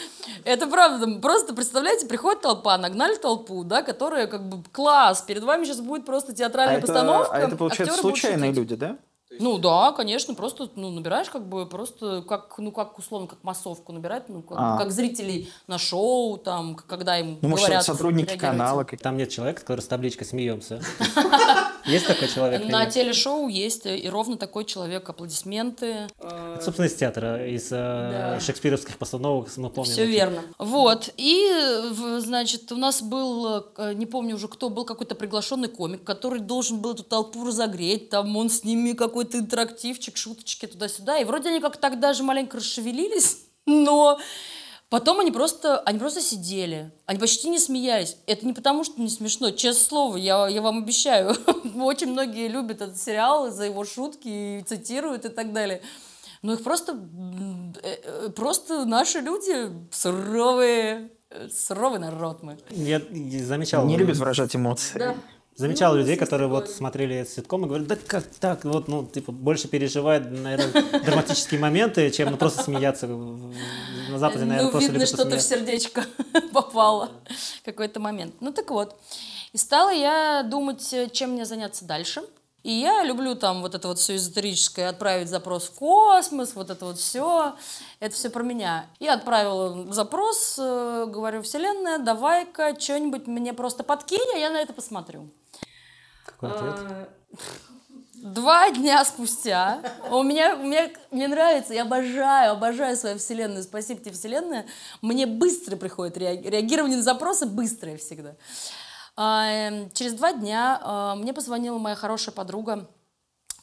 Это 0.44 0.68
правда. 0.68 1.20
Просто 1.20 1.54
представляете, 1.54 2.08
приходит 2.08 2.42
толпа, 2.42 2.78
нагнали 2.78 3.16
толпу, 3.16 3.64
да, 3.64 3.82
которая 3.82 4.28
как 4.28 4.50
бы 4.50 4.64
класс, 4.72 5.22
перед 5.22 5.44
вами 5.44 5.66
сейчас 5.66 5.82
будет 5.82 6.06
просто 6.06 6.34
театральная 6.34 6.80
а 6.80 6.82
постановка. 6.82 7.36
Это, 7.36 7.46
а 7.46 7.48
это, 7.48 7.56
получается, 7.56 7.98
случайные 7.98 8.52
люди, 8.52 8.76
да? 8.76 8.98
Ну 9.40 9.58
да, 9.58 9.92
конечно, 9.92 10.34
просто 10.34 10.70
ну, 10.76 10.90
набираешь 10.92 11.30
как 11.30 11.48
бы 11.48 11.66
просто 11.66 12.22
как, 12.22 12.58
ну 12.58 12.72
как 12.72 12.98
условно, 12.98 13.28
как 13.28 13.44
массовку 13.44 13.92
набирать, 13.92 14.30
ну 14.30 14.42
как, 14.42 14.58
а. 14.60 14.78
как 14.78 14.92
зрителей 14.92 15.50
на 15.68 15.78
шоу, 15.78 16.38
там, 16.38 16.76
когда 16.76 17.20
им 17.20 17.40
ну, 17.42 17.50
говорят. 17.50 17.70
Может, 17.70 17.86
сотрудники 17.86 18.38
канала. 18.38 18.86
Там 18.86 19.18
нет 19.18 19.30
человека, 19.30 19.62
который 19.62 19.82
с 19.82 19.88
табличкой 19.88 20.26
«Смеемся». 20.26 20.82
Есть 21.86 22.08
такой 22.08 22.28
человек? 22.28 22.66
На 22.66 22.88
телешоу 22.88 23.48
есть, 23.48 23.86
и 23.86 24.10
ровно 24.10 24.38
такой 24.38 24.66
человек. 24.66 25.08
Аплодисменты. 25.08 26.08
Это, 26.20 26.60
собственно, 26.62 26.88
из 26.88 26.96
театра, 26.96 27.48
из 27.48 27.68
э, 27.72 28.40
шекспировских 28.42 28.98
постановок 28.98 29.50
мы 29.58 29.70
помним. 29.70 29.92
Все 29.92 30.06
верно. 30.06 30.42
Вот. 30.58 31.14
И, 31.18 31.48
значит, 32.18 32.72
у 32.72 32.78
нас 32.78 33.04
был, 33.04 33.66
э, 33.78 33.94
не 33.94 34.08
помню 34.08 34.36
уже 34.36 34.48
кто, 34.48 34.70
был 34.70 34.84
какой-то 34.84 35.14
приглашенный 35.14 35.68
комик, 35.68 36.04
который 36.04 36.40
должен 36.40 36.80
был 36.80 36.94
эту 36.94 37.04
толпу 37.04 37.46
разогреть. 37.46 38.10
Там 38.10 38.36
он 38.36 38.50
с 38.50 38.64
ними 38.64 38.94
какой-то 38.94 39.25
интерактивчик, 39.34 40.18
шуточки 40.18 40.66
туда-сюда. 40.68 41.18
И 41.18 41.24
вроде 41.24 41.50
они 41.50 41.62
как 41.62 41.78
так 41.78 42.00
даже 42.00 42.24
маленько 42.24 42.58
расшевелились, 42.58 43.40
но 43.66 44.20
Потом 44.90 45.20
они 45.20 45.32
просто, 45.32 45.80
они 45.80 45.98
просто 45.98 46.22
сидели, 46.22 46.92
они 47.08 47.18
почти 47.18 47.50
не 47.50 47.58
смеялись. 47.58 48.18
Это 48.28 48.46
не 48.46 48.54
потому, 48.54 48.84
что 48.84 49.02
не 49.02 49.10
смешно, 49.10 49.50
честное 49.50 49.84
слово, 49.84 50.18
я, 50.18 50.48
я 50.48 50.62
вам 50.62 50.84
обещаю. 50.84 51.36
Очень 51.76 52.12
многие 52.12 52.48
любят 52.48 52.82
этот 52.82 52.98
сериал 52.98 53.52
за 53.52 53.66
его 53.66 53.84
шутки 53.84 54.28
и 54.28 54.64
цитируют 54.66 55.26
и 55.26 55.30
так 55.30 55.54
далее. 55.54 55.82
Но 56.44 56.54
их 56.54 56.64
просто, 56.64 57.00
э, 57.82 57.98
э, 58.04 58.30
просто 58.30 58.86
наши 58.86 59.22
люди 59.22 59.72
суровые, 59.92 61.10
э, 61.32 61.50
суровый 61.50 62.00
народ 62.00 62.44
мы. 62.44 62.60
Я 62.70 63.02
замечал. 63.44 63.86
Не 63.88 63.98
любят 63.98 64.18
выражать 64.18 64.56
эмоции. 64.56 65.00
Да. 65.00 65.16
Замечал 65.56 65.94
ну, 65.94 66.00
людей, 66.00 66.18
которые 66.18 66.50
вот 66.50 66.70
смотрели 66.70 67.24
ситком 67.24 67.64
и 67.64 67.68
говорят, 67.68 67.88
да 67.88 67.96
как 67.96 68.26
так, 68.42 68.66
вот, 68.66 68.90
ну, 68.90 69.06
типа, 69.06 69.32
больше 69.32 69.70
переживают, 69.70 70.30
наверное, 70.30 70.84
драматические 71.02 71.62
моменты, 71.62 72.12
чем 72.12 72.32
ну, 72.32 72.38
просто 72.38 72.64
смеяться. 72.64 73.08
На 73.08 74.20
Западе, 74.20 74.44
наверное, 74.44 74.66
ну, 74.66 74.72
просто 74.72 74.92
видно, 74.92 75.06
что-то 75.06 75.38
в 75.38 75.42
сердечко 75.42 76.04
попало 76.54 77.10
какой-то 77.64 78.02
момент. 78.02 78.36
Ну, 78.42 78.52
так 78.52 78.70
вот. 78.70 78.98
И 79.54 79.58
стала 79.58 79.92
я 79.94 80.44
думать, 80.44 80.94
чем 81.14 81.32
мне 81.32 81.46
заняться 81.46 81.86
дальше. 81.86 82.24
И 82.64 82.72
я 82.72 83.04
люблю 83.04 83.36
там 83.36 83.62
вот 83.62 83.76
это 83.76 83.88
вот 83.88 84.00
все 84.00 84.16
эзотерическое, 84.16 84.90
отправить 84.90 85.30
запрос 85.30 85.66
в 85.66 85.76
космос, 85.76 86.56
вот 86.56 86.72
это 86.72 86.86
вот 86.86 86.98
все. 86.98 87.56
Это 88.00 88.16
все 88.16 88.30
про 88.30 88.44
меня. 88.44 88.88
И 89.00 89.08
отправила 89.08 89.94
запрос, 89.94 90.56
э, 90.58 91.06
говорю, 91.08 91.44
Вселенная, 91.44 92.00
давай-ка 92.00 92.76
что-нибудь 92.78 93.28
мне 93.28 93.54
просто 93.54 93.84
подкинь, 93.84 94.34
а 94.34 94.38
я 94.38 94.50
на 94.50 94.58
это 94.58 94.74
посмотрю. 94.74 95.30
Ответ? 96.46 96.76
А, 96.78 97.08
два 98.16 98.72
дня 98.72 99.04
спустя 99.06 99.82
у 100.10 100.24
меня, 100.24 100.56
у 100.56 100.64
меня 100.64 100.90
мне 101.12 101.28
нравится, 101.28 101.74
я 101.74 101.84
обожаю, 101.84 102.54
обожаю 102.54 102.96
свою 102.98 103.18
вселенную. 103.18 103.64
Спасибо 103.64 104.02
тебе, 104.02 104.12
вселенная. 104.12 104.66
Мне 105.02 105.26
быстро 105.26 105.76
приходит 105.76 106.18
реагирование 106.18 106.98
на 106.98 107.04
запросы, 107.04 107.46
быстрое 107.46 107.98
всегда. 107.98 108.36
А, 109.18 109.48
эм, 109.48 109.92
через 109.92 110.14
два 110.14 110.34
дня 110.34 110.80
а, 110.82 111.16
мне 111.16 111.34
позвонила 111.34 111.78
моя 111.78 111.96
хорошая 111.96 112.36
подруга 112.36 112.90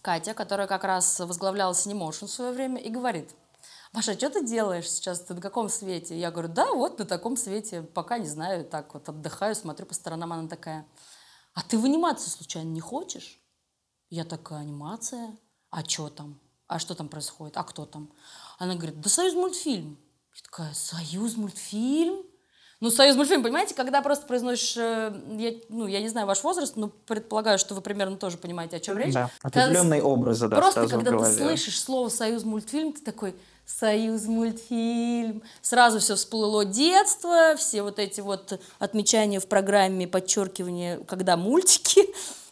Катя, 0.01 0.35
которая 0.35 0.67
как 0.67 0.85
раз 0.85 1.21
возглавляла 1.21 1.73
Cinemotion 1.73 2.27
в 2.27 2.31
свое 2.31 2.53
время, 2.53 2.81
и 2.81 2.89
говорит, 2.89 3.31
Маша, 3.93 4.13
а 4.13 4.15
что 4.15 4.31
ты 4.31 4.45
делаешь 4.45 4.91
сейчас? 4.91 5.21
Ты 5.21 5.35
на 5.35 5.43
каком 5.43 5.69
свете? 5.69 6.19
Я 6.19 6.31
говорю, 6.31 6.49
да, 6.49 6.73
вот 6.73 6.99
на 6.99 7.05
таком 7.05 7.37
свете, 7.37 7.83
пока 7.83 8.17
не 8.17 8.27
знаю, 8.27 8.65
так 8.65 8.95
вот 8.95 9.07
отдыхаю, 9.09 9.55
смотрю 9.55 9.85
по 9.85 9.93
сторонам. 9.93 10.33
Она 10.33 10.49
такая, 10.49 10.87
а 11.55 11.63
ты 11.63 11.79
в 11.79 11.85
анимацию 11.85 12.31
случайно 12.31 12.71
не 12.71 12.81
хочешь? 12.81 13.41
Я 14.11 14.25
такая, 14.25 14.61
анимация? 14.61 15.37
А 15.71 15.85
что 15.85 16.09
там? 16.09 16.41
А 16.67 16.79
что 16.79 16.95
там 16.95 17.09
происходит? 17.09 17.57
А 17.57 17.65
кто 17.65 17.87
там? 17.87 18.11
Она 18.59 18.75
говорит, 18.75 19.01
да 19.01 19.09
Союз 19.09 19.35
мультфильм. 19.35 19.99
Я 20.35 20.43
такая, 20.43 20.75
Союз 20.75 21.37
мультфильм? 21.37 22.23
Ну, 22.83 22.91
союз 22.91 23.15
мультфильм, 23.15 23.45
понимаете, 23.45 23.77
когда 23.77 24.03
просто 24.03 24.27
произносишь, 24.27 24.77
э, 24.77 25.15
я, 25.39 25.53
ну, 25.69 25.87
я 25.87 26.01
не 26.01 26.09
знаю 26.09 26.27
ваш 26.27 26.43
возраст, 26.43 26.75
но 26.75 26.89
предполагаю, 26.89 27.57
что 27.57 27.77
вы 27.77 27.81
примерно 27.81 28.17
тоже 28.17 28.39
понимаете, 28.39 28.75
о 28.75 28.81
чем 28.81 28.99
речь. 28.99 29.15
Да, 29.15 29.31
определенные 29.41 30.01
когда, 30.01 30.13
образы, 30.13 30.49
да, 30.49 30.57
Просто 30.57 30.89
когда 30.89 31.17
ты 31.17 31.33
слышишь 31.33 31.81
слово 31.81 32.09
«союз 32.09 32.43
мультфильм», 32.43 32.93
ты 32.93 33.01
такой 33.03 33.37
«союз 33.67 34.25
мультфильм», 34.25 35.43
сразу 35.61 35.99
все 35.99 36.15
всплыло 36.15 36.65
детство, 36.65 37.55
все 37.57 37.83
вот 37.83 37.99
эти 37.99 38.21
вот 38.21 38.61
отмечания 38.79 39.41
в 39.41 39.47
программе, 39.47 40.07
подчеркивания, 40.07 40.99
когда 41.07 41.37
мультики, 41.37 42.03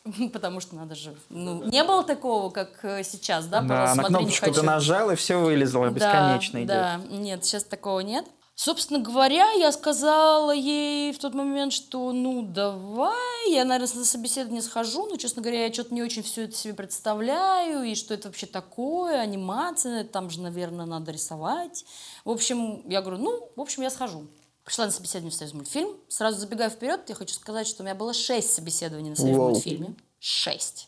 Потому 0.33 0.61
что 0.61 0.76
надо 0.76 0.95
же... 0.95 1.14
Ну, 1.29 1.62
не 1.64 1.85
было 1.85 2.02
такого, 2.02 2.50
как 2.50 2.71
э, 2.85 3.02
сейчас, 3.05 3.47
да? 3.47 3.61
Да, 3.61 3.95
на 3.95 4.05
кнопочку 4.05 4.50
нажал, 4.62 5.11
и 5.11 5.14
все 5.14 5.38
вылезло, 5.38 5.90
бесконечно 5.90 6.64
да, 6.64 6.97
идет. 6.99 7.11
Да, 7.11 7.17
нет, 7.17 7.45
сейчас 7.45 7.64
такого 7.64 8.00
нет. 8.00 8.25
Собственно 8.62 8.99
говоря, 8.99 9.52
я 9.52 9.73
сказала 9.73 10.50
ей 10.50 11.14
в 11.14 11.19
тот 11.19 11.33
момент, 11.33 11.73
что 11.73 12.12
ну 12.12 12.43
давай, 12.43 13.50
я, 13.50 13.64
наверное, 13.64 14.00
на 14.00 14.05
собеседование 14.05 14.61
схожу, 14.61 15.07
но, 15.07 15.17
честно 15.17 15.40
говоря, 15.40 15.64
я 15.64 15.73
что-то 15.73 15.95
не 15.95 16.02
очень 16.02 16.23
все 16.23 16.45
это 16.45 16.55
себе 16.55 16.75
представляю, 16.75 17.85
и 17.85 17.95
что 17.95 18.12
это 18.12 18.29
вообще 18.29 18.45
такое, 18.45 19.19
анимация, 19.19 20.05
там 20.05 20.29
же, 20.29 20.43
наверное, 20.43 20.85
надо 20.85 21.11
рисовать. 21.11 21.87
В 22.26 22.31
общем, 22.31 22.87
я 22.87 23.00
говорю, 23.00 23.23
ну, 23.23 23.50
в 23.57 23.62
общем, 23.62 23.83
я 23.83 23.88
схожу. 23.88 24.26
Пришла 24.62 24.85
на 24.85 24.93
собеседование 24.93 25.31
в 25.31 25.35
Союз 25.35 25.55
мультфильм. 25.55 25.97
Сразу 26.09 26.38
забегая 26.38 26.69
вперед, 26.69 27.00
я 27.09 27.14
хочу 27.14 27.33
сказать, 27.33 27.67
что 27.67 27.83
у 27.83 27.87
меня 27.87 27.95
было 27.95 28.12
шесть 28.12 28.52
собеседований 28.52 29.09
на 29.09 29.17
Союз 29.17 29.38
мультфильме. 29.38 29.97
Шесть. 30.19 30.85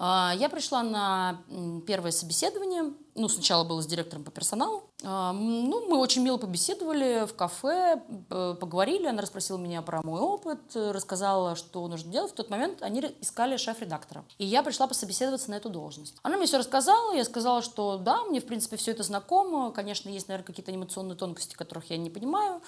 А, 0.00 0.32
я 0.38 0.48
пришла 0.48 0.84
на 0.84 1.42
первое 1.86 2.12
собеседование. 2.12 2.92
Ну, 3.16 3.28
сначала 3.28 3.64
было 3.64 3.82
с 3.82 3.86
директором 3.86 4.22
по 4.22 4.30
персоналу. 4.30 4.84
А, 5.02 5.32
ну, 5.32 5.88
мы 5.88 5.98
очень 5.98 6.22
мило 6.22 6.36
побеседовали 6.36 7.26
в 7.26 7.34
кафе, 7.34 8.00
поговорили. 8.28 9.06
Она 9.06 9.22
расспросила 9.22 9.58
меня 9.58 9.82
про 9.82 10.00
мой 10.04 10.20
опыт, 10.20 10.60
рассказала, 10.74 11.56
что 11.56 11.86
нужно 11.88 12.12
делать. 12.12 12.30
В 12.30 12.34
тот 12.36 12.48
момент 12.48 12.80
они 12.80 13.00
искали 13.20 13.56
шеф-редактора. 13.56 14.24
И 14.38 14.46
я 14.46 14.62
пришла 14.62 14.86
пособеседоваться 14.86 15.50
на 15.50 15.56
эту 15.56 15.68
должность. 15.68 16.14
Она 16.22 16.36
мне 16.36 16.46
все 16.46 16.58
рассказала. 16.58 17.12
Я 17.14 17.24
сказала, 17.24 17.60
что 17.60 17.96
да, 17.98 18.22
мне, 18.22 18.40
в 18.40 18.46
принципе, 18.46 18.76
все 18.76 18.92
это 18.92 19.02
знакомо. 19.02 19.72
Конечно, 19.72 20.08
есть, 20.08 20.28
наверное, 20.28 20.46
какие-то 20.46 20.70
анимационные 20.70 21.16
тонкости, 21.16 21.56
которых 21.56 21.90
я 21.90 21.96
не 21.96 22.08
понимаю. 22.08 22.62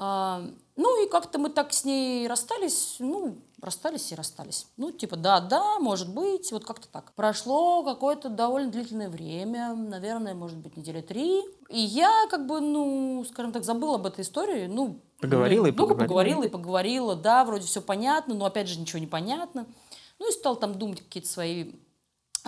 А, 0.00 0.44
ну 0.76 1.04
и 1.04 1.08
как-то 1.10 1.40
мы 1.40 1.50
так 1.50 1.72
с 1.72 1.84
ней 1.84 2.28
расстались, 2.28 2.96
ну, 3.00 3.36
расстались 3.60 4.12
и 4.12 4.14
расстались. 4.14 4.68
Ну, 4.76 4.92
типа, 4.92 5.16
да, 5.16 5.40
да, 5.40 5.80
может 5.80 6.14
быть, 6.14 6.52
вот 6.52 6.64
как-то 6.64 6.86
так. 6.86 7.12
Прошло 7.16 7.82
какое-то 7.82 8.28
довольно 8.28 8.70
длительное 8.70 9.08
время, 9.08 9.74
наверное, 9.74 10.34
может 10.34 10.56
быть, 10.58 10.76
недели 10.76 11.00
три. 11.00 11.42
И 11.68 11.80
я 11.80 12.28
как 12.30 12.46
бы, 12.46 12.60
ну, 12.60 13.24
скажем 13.28 13.50
так, 13.50 13.64
забыла 13.64 13.96
об 13.96 14.06
этой 14.06 14.20
истории, 14.20 14.66
ну, 14.66 15.00
Поговорила 15.20 15.66
и 15.66 15.72
поговорила. 15.72 15.98
поговорила 15.98 16.42
и 16.44 16.48
поговорила, 16.48 17.16
да, 17.16 17.44
вроде 17.44 17.66
все 17.66 17.82
понятно, 17.82 18.34
но 18.34 18.44
опять 18.44 18.68
же 18.68 18.78
ничего 18.78 19.00
не 19.00 19.08
понятно. 19.08 19.66
Ну 20.20 20.28
и 20.28 20.32
стал 20.32 20.54
там 20.54 20.78
думать 20.78 21.00
какие-то 21.00 21.28
свои 21.28 21.72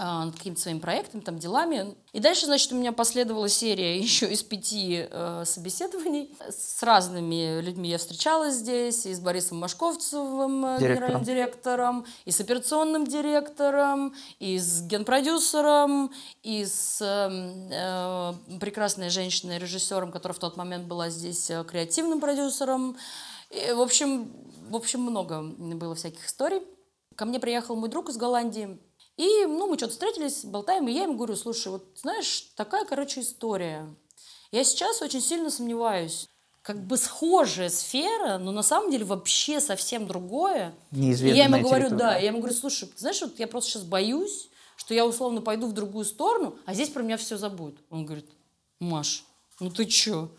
а, 0.02 0.24
над 0.24 0.34
какими-то 0.34 0.62
своими 0.62 0.78
проектами, 0.78 1.20
там, 1.20 1.38
делами. 1.38 1.94
И 2.14 2.20
дальше, 2.20 2.46
значит, 2.46 2.72
у 2.72 2.74
меня 2.74 2.90
последовала 2.90 3.50
серия 3.50 3.98
еще 4.00 4.32
из 4.32 4.42
пяти 4.42 5.06
э, 5.10 5.42
собеседований. 5.44 6.34
С 6.48 6.82
разными 6.82 7.60
людьми 7.60 7.90
я 7.90 7.98
встречалась 7.98 8.54
здесь, 8.54 9.04
и 9.04 9.12
с 9.12 9.20
Борисом 9.20 9.58
Машковцевым, 9.58 10.64
э, 10.64 10.78
директором. 10.78 10.94
генеральным 10.94 11.22
директором, 11.22 12.06
и 12.24 12.30
с 12.30 12.40
операционным 12.40 13.06
директором, 13.06 14.14
и 14.38 14.58
с 14.58 14.80
генпродюсером, 14.80 16.10
и 16.42 16.64
с 16.64 17.02
э, 17.02 17.68
э, 17.70 18.58
прекрасной 18.58 19.10
женщиной-режиссером, 19.10 20.12
которая 20.12 20.34
в 20.34 20.38
тот 20.38 20.56
момент 20.56 20.86
была 20.86 21.10
здесь 21.10 21.50
э, 21.50 21.62
креативным 21.64 22.20
продюсером. 22.20 22.96
И, 23.50 23.72
в 23.72 23.82
общем, 23.82 24.32
в 24.70 24.76
общем, 24.76 25.02
много 25.02 25.42
было 25.42 25.94
всяких 25.94 26.26
историй. 26.26 26.62
Ко 27.16 27.26
мне 27.26 27.38
приехал 27.38 27.76
мой 27.76 27.90
друг 27.90 28.08
из 28.08 28.16
Голландии, 28.16 28.78
и, 29.20 29.44
ну, 29.44 29.66
мы 29.66 29.76
что-то 29.76 29.92
встретились, 29.92 30.46
болтаем, 30.46 30.88
и 30.88 30.92
я 30.92 31.02
ему 31.02 31.14
говорю, 31.14 31.36
слушай, 31.36 31.68
вот 31.68 31.84
знаешь, 31.94 32.52
такая, 32.56 32.86
короче, 32.86 33.20
история. 33.20 33.94
Я 34.50 34.64
сейчас 34.64 35.02
очень 35.02 35.20
сильно 35.20 35.50
сомневаюсь. 35.50 36.26
Как 36.62 36.82
бы 36.86 36.96
схожая 36.96 37.68
сфера, 37.68 38.38
но 38.38 38.50
на 38.50 38.62
самом 38.62 38.90
деле 38.90 39.04
вообще 39.04 39.60
совсем 39.60 40.06
другое. 40.06 40.74
Неизвестная 40.90 41.34
и 41.34 41.36
я 41.36 41.44
ему 41.44 41.60
говорю, 41.60 41.90
да, 41.90 42.16
я 42.16 42.28
ему 42.28 42.38
говорю, 42.38 42.54
слушай, 42.54 42.88
ты 42.88 42.98
знаешь, 42.98 43.20
вот 43.20 43.38
я 43.38 43.46
просто 43.46 43.72
сейчас 43.72 43.82
боюсь, 43.82 44.48
что 44.76 44.94
я 44.94 45.04
условно 45.04 45.42
пойду 45.42 45.66
в 45.66 45.74
другую 45.74 46.06
сторону, 46.06 46.56
а 46.64 46.72
здесь 46.72 46.88
про 46.88 47.02
меня 47.02 47.18
все 47.18 47.36
забудут. 47.36 47.78
Он 47.90 48.06
говорит, 48.06 48.30
Маш, 48.78 49.24
ну 49.58 49.70
ты 49.70 49.84
чё? 49.84 50.30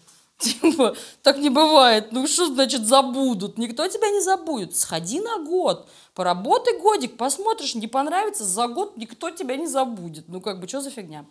Типа, 0.41 0.95
так 1.21 1.37
не 1.37 1.49
бывает. 1.49 2.11
Ну 2.11 2.27
что 2.27 2.47
значит 2.47 2.85
забудут? 2.85 3.57
Никто 3.57 3.87
тебя 3.87 4.09
не 4.09 4.21
забудет. 4.21 4.75
Сходи 4.75 5.19
на 5.19 5.37
год, 5.37 5.87
поработай 6.15 6.79
годик, 6.79 7.17
посмотришь, 7.17 7.75
не 7.75 7.87
понравится, 7.87 8.43
за 8.43 8.67
год 8.67 8.97
никто 8.97 9.29
тебя 9.29 9.55
не 9.55 9.67
забудет. 9.67 10.27
Ну 10.27 10.41
как 10.41 10.59
бы, 10.59 10.67
что 10.67 10.81
за 10.81 10.89
фигня? 10.89 11.25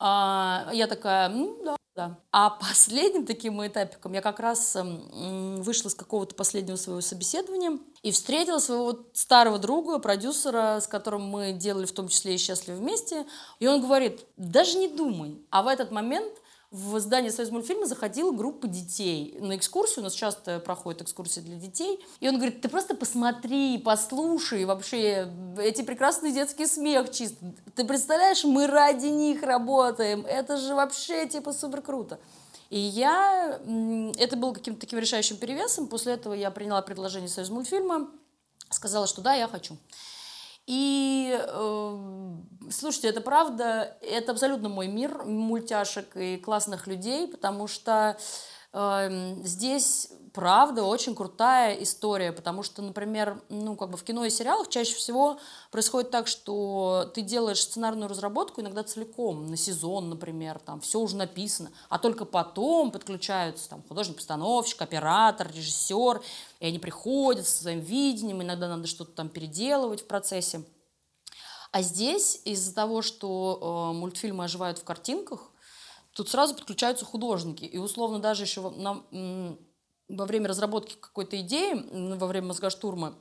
А, 0.00 0.68
я 0.72 0.86
такая, 0.86 1.28
ну 1.28 1.56
да, 1.64 1.76
да. 1.94 2.18
А 2.32 2.50
последним 2.50 3.26
таким 3.26 3.64
этапиком 3.64 4.12
я 4.14 4.22
как 4.22 4.40
раз 4.40 4.74
эм, 4.74 5.60
вышла 5.60 5.88
с 5.88 5.94
какого-то 5.94 6.34
последнего 6.34 6.76
своего 6.76 7.00
собеседования 7.02 7.78
и 8.02 8.10
встретила 8.10 8.58
своего 8.58 9.00
старого 9.12 9.58
друга, 9.58 9.98
продюсера, 9.98 10.80
с 10.80 10.86
которым 10.86 11.22
мы 11.22 11.52
делали 11.52 11.84
в 11.86 11.92
том 11.92 12.08
числе 12.08 12.34
и 12.34 12.38
«Счастливы 12.38 12.78
вместе». 12.78 13.26
И 13.58 13.66
он 13.66 13.82
говорит, 13.82 14.24
даже 14.36 14.78
не 14.78 14.88
думай. 14.88 15.38
А 15.50 15.62
в 15.62 15.68
этот 15.68 15.90
момент 15.90 16.32
в 16.70 17.00
здание 17.00 17.32
Союз 17.32 17.50
мультфильма 17.50 17.86
заходила 17.86 18.30
группа 18.30 18.68
детей 18.68 19.36
на 19.40 19.56
экскурсию. 19.56 20.00
У 20.00 20.04
нас 20.04 20.14
часто 20.14 20.60
проходят 20.60 21.02
экскурсии 21.02 21.40
для 21.40 21.56
детей. 21.56 21.98
И 22.20 22.28
он 22.28 22.36
говорит, 22.36 22.60
ты 22.60 22.68
просто 22.68 22.94
посмотри, 22.94 23.78
послушай 23.78 24.64
вообще 24.64 25.28
эти 25.58 25.82
прекрасные 25.82 26.32
детские 26.32 26.68
смех 26.68 27.10
чисто. 27.10 27.54
Ты 27.74 27.84
представляешь, 27.84 28.44
мы 28.44 28.68
ради 28.68 29.06
них 29.06 29.42
работаем. 29.42 30.24
Это 30.24 30.56
же 30.58 30.74
вообще 30.76 31.26
типа 31.26 31.52
супер 31.52 31.82
круто. 31.82 32.20
И 32.68 32.78
я, 32.78 33.60
это 34.16 34.36
было 34.36 34.52
каким-то 34.52 34.80
таким 34.80 35.00
решающим 35.00 35.38
перевесом. 35.38 35.88
После 35.88 36.12
этого 36.12 36.34
я 36.34 36.52
приняла 36.52 36.82
предложение 36.82 37.28
Союз 37.28 37.50
мультфильма, 37.50 38.08
сказала, 38.70 39.08
что 39.08 39.22
да, 39.22 39.34
я 39.34 39.48
хочу. 39.48 39.76
И 40.72 41.36
э, 41.36 41.96
слушайте, 42.70 43.08
это 43.08 43.20
правда, 43.20 43.96
это 44.02 44.30
абсолютно 44.30 44.68
мой 44.68 44.86
мир 44.86 45.24
мультяшек 45.24 46.16
и 46.16 46.36
классных 46.36 46.86
людей, 46.86 47.26
потому 47.26 47.66
что 47.66 48.16
здесь 48.72 50.08
правда 50.32 50.84
очень 50.84 51.14
крутая 51.14 51.74
история, 51.82 52.32
потому 52.32 52.62
что, 52.62 52.82
например, 52.82 53.42
ну, 53.48 53.76
как 53.76 53.90
бы 53.90 53.96
в 53.96 54.04
кино 54.04 54.24
и 54.24 54.30
сериалах 54.30 54.68
чаще 54.68 54.94
всего 54.94 55.38
происходит 55.70 56.10
так, 56.10 56.28
что 56.28 57.10
ты 57.14 57.22
делаешь 57.22 57.60
сценарную 57.60 58.08
разработку 58.08 58.60
иногда 58.60 58.82
целиком, 58.82 59.46
на 59.46 59.56
сезон, 59.56 60.08
например, 60.08 60.60
там 60.60 60.80
все 60.80 61.00
уже 61.00 61.16
написано, 61.16 61.72
а 61.88 61.98
только 61.98 62.24
потом 62.24 62.90
подключаются 62.92 63.68
там 63.68 63.82
художник-постановщик, 63.88 64.80
оператор, 64.82 65.50
режиссер, 65.52 66.22
и 66.60 66.66
они 66.66 66.78
приходят 66.78 67.46
со 67.46 67.62
своим 67.62 67.80
видением, 67.80 68.42
иногда 68.42 68.68
надо 68.68 68.86
что-то 68.86 69.12
там 69.12 69.28
переделывать 69.28 70.02
в 70.02 70.06
процессе. 70.06 70.62
А 71.72 71.82
здесь 71.82 72.40
из-за 72.44 72.74
того, 72.74 73.00
что 73.00 73.92
э, 73.92 73.96
мультфильмы 73.96 74.44
оживают 74.44 74.78
в 74.78 74.84
картинках, 74.84 75.49
тут 76.14 76.28
сразу 76.28 76.54
подключаются 76.54 77.04
художники. 77.04 77.64
И 77.64 77.78
условно 77.78 78.18
даже 78.18 78.44
еще 78.44 78.70
на, 78.70 79.02
во 80.08 80.26
время 80.26 80.48
разработки 80.48 80.96
какой-то 81.00 81.40
идеи, 81.40 82.16
во 82.16 82.26
время 82.26 82.48
мозгоштурма, 82.48 83.14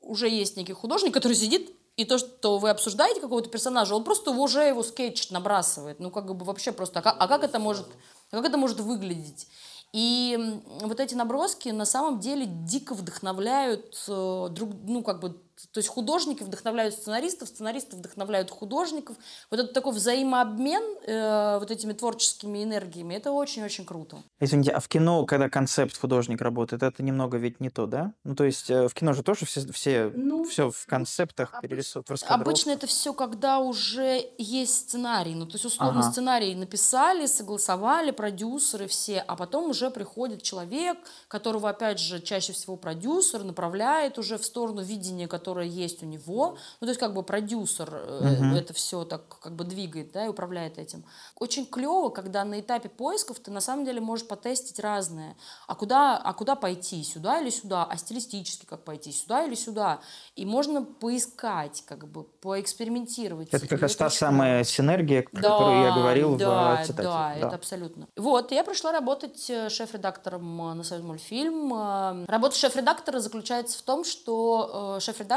уже 0.00 0.28
есть 0.28 0.56
некий 0.56 0.72
художник, 0.72 1.12
который 1.12 1.34
сидит, 1.34 1.72
и 1.96 2.04
то, 2.04 2.18
что 2.18 2.58
вы 2.58 2.68
обсуждаете 2.70 3.20
какого-то 3.20 3.48
персонажа, 3.48 3.94
он 3.94 4.04
просто 4.04 4.30
уже 4.30 4.62
его 4.64 4.82
скетч 4.82 5.30
набрасывает. 5.30 5.98
Ну, 5.98 6.10
как 6.10 6.26
бы 6.26 6.44
вообще 6.44 6.70
просто, 6.72 6.98
а 6.98 7.02
как, 7.02 7.16
а 7.18 7.26
как 7.26 7.42
это 7.42 7.58
может, 7.58 7.86
а 8.30 8.36
как 8.36 8.44
это 8.44 8.58
может 8.58 8.80
выглядеть? 8.80 9.48
И 9.92 10.60
вот 10.82 11.00
эти 11.00 11.14
наброски 11.14 11.70
на 11.70 11.86
самом 11.86 12.20
деле 12.20 12.44
дико 12.46 12.94
вдохновляют 12.94 14.04
э, 14.08 14.48
друг, 14.50 14.70
ну, 14.84 15.02
как 15.02 15.20
бы 15.20 15.40
то 15.72 15.78
есть 15.78 15.88
художники 15.88 16.42
вдохновляют 16.42 16.94
сценаристов, 16.94 17.48
сценаристы 17.48 17.96
вдохновляют 17.96 18.50
художников. 18.50 19.16
Вот 19.50 19.60
это 19.60 19.72
такой 19.72 19.92
взаимообмен 19.92 20.82
э, 21.06 21.58
вот 21.58 21.70
этими 21.70 21.92
творческими 21.92 22.62
энергиями, 22.62 23.14
это 23.14 23.32
очень-очень 23.32 23.86
круто. 23.86 24.18
Извините, 24.38 24.72
а 24.72 24.80
в 24.80 24.88
кино, 24.88 25.24
когда 25.24 25.48
концепт 25.48 25.96
художник 25.98 26.42
работает, 26.42 26.82
это 26.82 27.02
немного 27.02 27.38
ведь 27.38 27.60
не 27.60 27.70
то, 27.70 27.86
да? 27.86 28.12
Ну, 28.24 28.34
то 28.34 28.44
есть 28.44 28.70
э, 28.70 28.88
в 28.88 28.94
кино 28.94 29.14
же 29.14 29.22
тоже 29.22 29.46
все, 29.46 29.60
все, 29.72 30.12
ну, 30.14 30.44
все 30.44 30.70
в 30.70 30.86
концептах 30.86 31.54
обыч... 31.54 31.70
перерисовывают, 31.70 32.22
Обычно 32.28 32.70
это 32.70 32.86
все, 32.86 33.12
когда 33.12 33.58
уже 33.58 34.30
есть 34.38 34.88
сценарий. 34.88 35.34
Ну, 35.34 35.46
то 35.46 35.54
есть, 35.54 35.64
условно, 35.64 36.00
ага. 36.00 36.10
сценарий 36.10 36.54
написали, 36.54 37.26
согласовали, 37.26 38.10
продюсеры 38.10 38.86
все, 38.86 39.20
а 39.20 39.36
потом 39.36 39.70
уже 39.70 39.90
приходит 39.90 40.42
человек, 40.42 40.98
которого, 41.28 41.70
опять 41.70 41.98
же, 41.98 42.20
чаще 42.20 42.52
всего 42.52 42.76
продюсер 42.76 43.42
направляет 43.42 44.18
уже 44.18 44.38
в 44.38 44.44
сторону 44.44 44.82
видения, 44.82 45.26
которое 45.26 45.45
есть 45.54 46.02
у 46.02 46.06
него. 46.06 46.56
Ну, 46.80 46.86
то 46.86 46.88
есть, 46.88 47.00
как 47.00 47.14
бы 47.14 47.22
продюсер 47.22 47.88
угу. 47.94 48.56
это 48.56 48.72
все 48.74 49.04
так 49.04 49.38
как 49.40 49.54
бы 49.54 49.64
двигает, 49.64 50.12
да, 50.12 50.26
и 50.26 50.28
управляет 50.28 50.78
этим. 50.78 51.04
Очень 51.36 51.66
клево, 51.66 52.10
когда 52.10 52.44
на 52.44 52.60
этапе 52.60 52.88
поисков 52.88 53.38
ты 53.40 53.50
на 53.50 53.60
самом 53.60 53.84
деле 53.84 54.00
можешь 54.00 54.26
потестить 54.26 54.80
разное. 54.80 55.36
А 55.66 55.74
куда, 55.74 56.16
а 56.16 56.32
куда 56.32 56.56
пойти? 56.56 57.02
Сюда 57.04 57.40
или 57.40 57.50
сюда? 57.50 57.84
А 57.84 57.96
стилистически 57.96 58.66
как 58.66 58.84
пойти? 58.84 59.12
Сюда 59.12 59.44
или 59.44 59.54
сюда? 59.54 60.00
И 60.34 60.44
можно 60.44 60.82
поискать, 60.82 61.82
как 61.86 62.08
бы, 62.08 62.24
поэкспериментировать. 62.24 63.48
Это 63.52 63.66
как 63.66 63.80
раз 63.80 63.96
та 63.96 64.10
самая 64.10 64.64
синергия, 64.64 65.22
про 65.22 65.40
да, 65.40 65.50
которую 65.50 65.82
я 65.82 65.92
говорил 65.94 66.36
да, 66.36 66.76
в 66.76 66.86
цитате. 66.86 67.02
Да, 67.02 67.34
да, 67.34 67.36
это 67.36 67.54
абсолютно. 67.56 68.08
Вот, 68.16 68.52
я 68.52 68.64
пришла 68.64 68.92
работать 68.92 69.48
э, 69.50 69.68
шеф-редактором 69.68 70.70
э, 70.70 70.74
на 70.74 70.84
Союз 70.84 71.04
мультфильм. 71.04 72.26
Работа 72.26 72.56
шеф-редактора 72.56 73.20
заключается 73.20 73.78
в 73.78 73.82
том, 73.82 74.04
что 74.04 74.98
шеф-редактор 75.00 75.35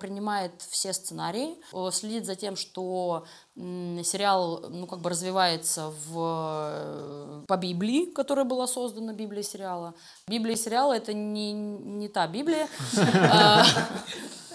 принимает 0.00 0.52
все 0.68 0.92
сценарии, 0.92 1.56
следит 1.92 2.26
за 2.26 2.34
тем, 2.34 2.56
что 2.56 3.24
сериал, 3.54 4.66
ну, 4.68 4.86
как 4.86 5.00
бы 5.00 5.10
развивается 5.10 5.92
в, 6.08 7.44
по 7.46 7.56
Библии, 7.56 8.06
которая 8.06 8.44
была 8.44 8.66
создана, 8.66 9.12
Библия 9.12 9.42
сериала. 9.42 9.94
Библия 10.26 10.56
сериала— 10.56 10.92
это 10.96 11.12
не, 11.12 11.52
не 11.52 12.08
та 12.08 12.26
Библия. 12.26 12.68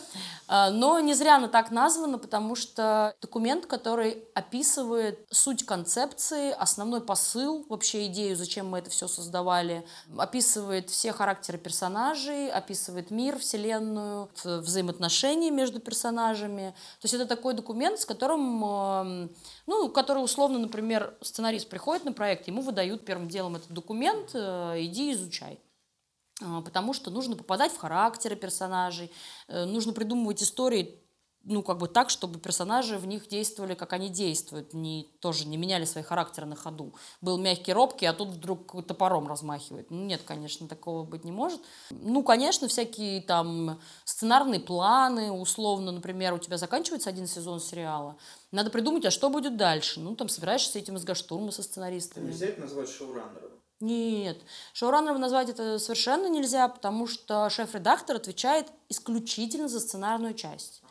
А, 0.55 0.69
но 0.69 0.99
не 0.99 1.15
зря 1.15 1.37
она 1.37 1.47
так 1.47 1.71
названа, 1.71 2.19
потому 2.19 2.53
что 2.53 3.15
документ, 3.19 3.65
который 3.65 4.23
описывает 4.35 5.25
суть 5.31 5.65
концепции, 5.65 6.51
основной 6.51 7.01
посыл, 7.01 7.65
вообще 7.69 8.05
идею, 8.05 8.35
зачем 8.35 8.69
мы 8.69 8.77
это 8.77 8.91
все 8.91 9.07
создавали, 9.07 9.83
описывает 10.15 10.91
все 10.91 11.11
характеры 11.11 11.57
персонажей, 11.57 12.51
описывает 12.51 13.09
мир, 13.09 13.39
вселенную, 13.39 14.29
взаимоотношения 14.43 15.49
между 15.49 15.79
персонажами. 15.79 16.75
То 17.01 17.05
есть 17.05 17.15
это 17.15 17.25
такой 17.25 17.55
документ, 17.55 17.99
с 17.99 18.05
которым, 18.05 18.63
эм, 18.63 19.35
ну, 19.65 19.89
который 19.89 20.23
условно, 20.23 20.59
например, 20.59 21.17
сценарист 21.23 21.67
приходит 21.67 22.05
на 22.05 22.13
проект, 22.13 22.47
ему 22.47 22.61
выдают 22.61 23.05
первым 23.05 23.27
делом 23.27 23.55
этот 23.55 23.71
документ, 23.71 24.29
э, 24.35 24.75
иди 24.81 25.13
изучай. 25.13 25.59
А, 26.41 26.61
потому 26.61 26.93
что 26.93 27.11
нужно 27.11 27.35
попадать 27.35 27.71
в 27.71 27.77
характеры 27.77 28.35
персонажей, 28.35 29.11
э, 29.47 29.65
нужно 29.65 29.93
придумывать 29.93 30.41
истории 30.41 31.03
ну, 31.45 31.61
как 31.61 31.77
бы 31.77 31.87
так, 31.87 32.09
чтобы 32.09 32.39
персонажи 32.39 32.97
в 32.97 33.05
них 33.05 33.27
действовали, 33.27 33.73
как 33.73 33.93
они 33.93 34.09
действуют, 34.09 34.73
не, 34.73 35.11
тоже 35.19 35.45
не 35.45 35.57
меняли 35.57 35.85
свои 35.85 36.03
характеры 36.03 36.47
на 36.47 36.55
ходу. 36.55 36.95
Был 37.21 37.37
мягкий, 37.37 37.73
робкий, 37.73 38.05
а 38.05 38.13
тут 38.13 38.29
вдруг 38.29 38.85
топором 38.87 39.27
размахивает. 39.27 39.91
Ну, 39.91 40.05
нет, 40.05 40.21
конечно, 40.23 40.67
такого 40.67 41.03
быть 41.03 41.25
не 41.25 41.31
может. 41.31 41.61
Ну, 41.89 42.23
конечно, 42.23 42.67
всякие 42.67 43.21
там 43.21 43.79
сценарные 44.05 44.61
планы, 44.61 45.31
условно, 45.31 45.91
например, 45.91 46.33
у 46.33 46.39
тебя 46.39 46.57
заканчивается 46.57 47.09
один 47.09 47.27
сезон 47.27 47.59
сериала, 47.59 48.17
надо 48.51 48.69
придумать, 48.69 49.05
а 49.05 49.11
что 49.11 49.29
будет 49.29 49.57
дальше. 49.57 49.99
Ну, 49.99 50.15
там 50.15 50.29
собираешься 50.29 50.71
с 50.71 50.75
этим 50.75 50.93
мозгоштурмы 50.93 51.51
со 51.51 51.61
сценаристами. 51.63 52.27
Нельзя 52.27 52.47
это 52.47 52.61
назвать 52.61 52.89
шоураннером? 52.89 53.51
Нет, 53.83 54.37
шоураннером 54.71 55.19
назвать 55.19 55.49
это 55.49 55.77
совершенно 55.77 56.27
нельзя, 56.27 56.69
потому 56.69 57.05
что 57.05 57.49
шеф-редактор 57.49 58.15
отвечает 58.15 58.67
исключительно 58.87 59.67
за 59.67 59.81
сценарную 59.81 60.35
часть. 60.35 60.81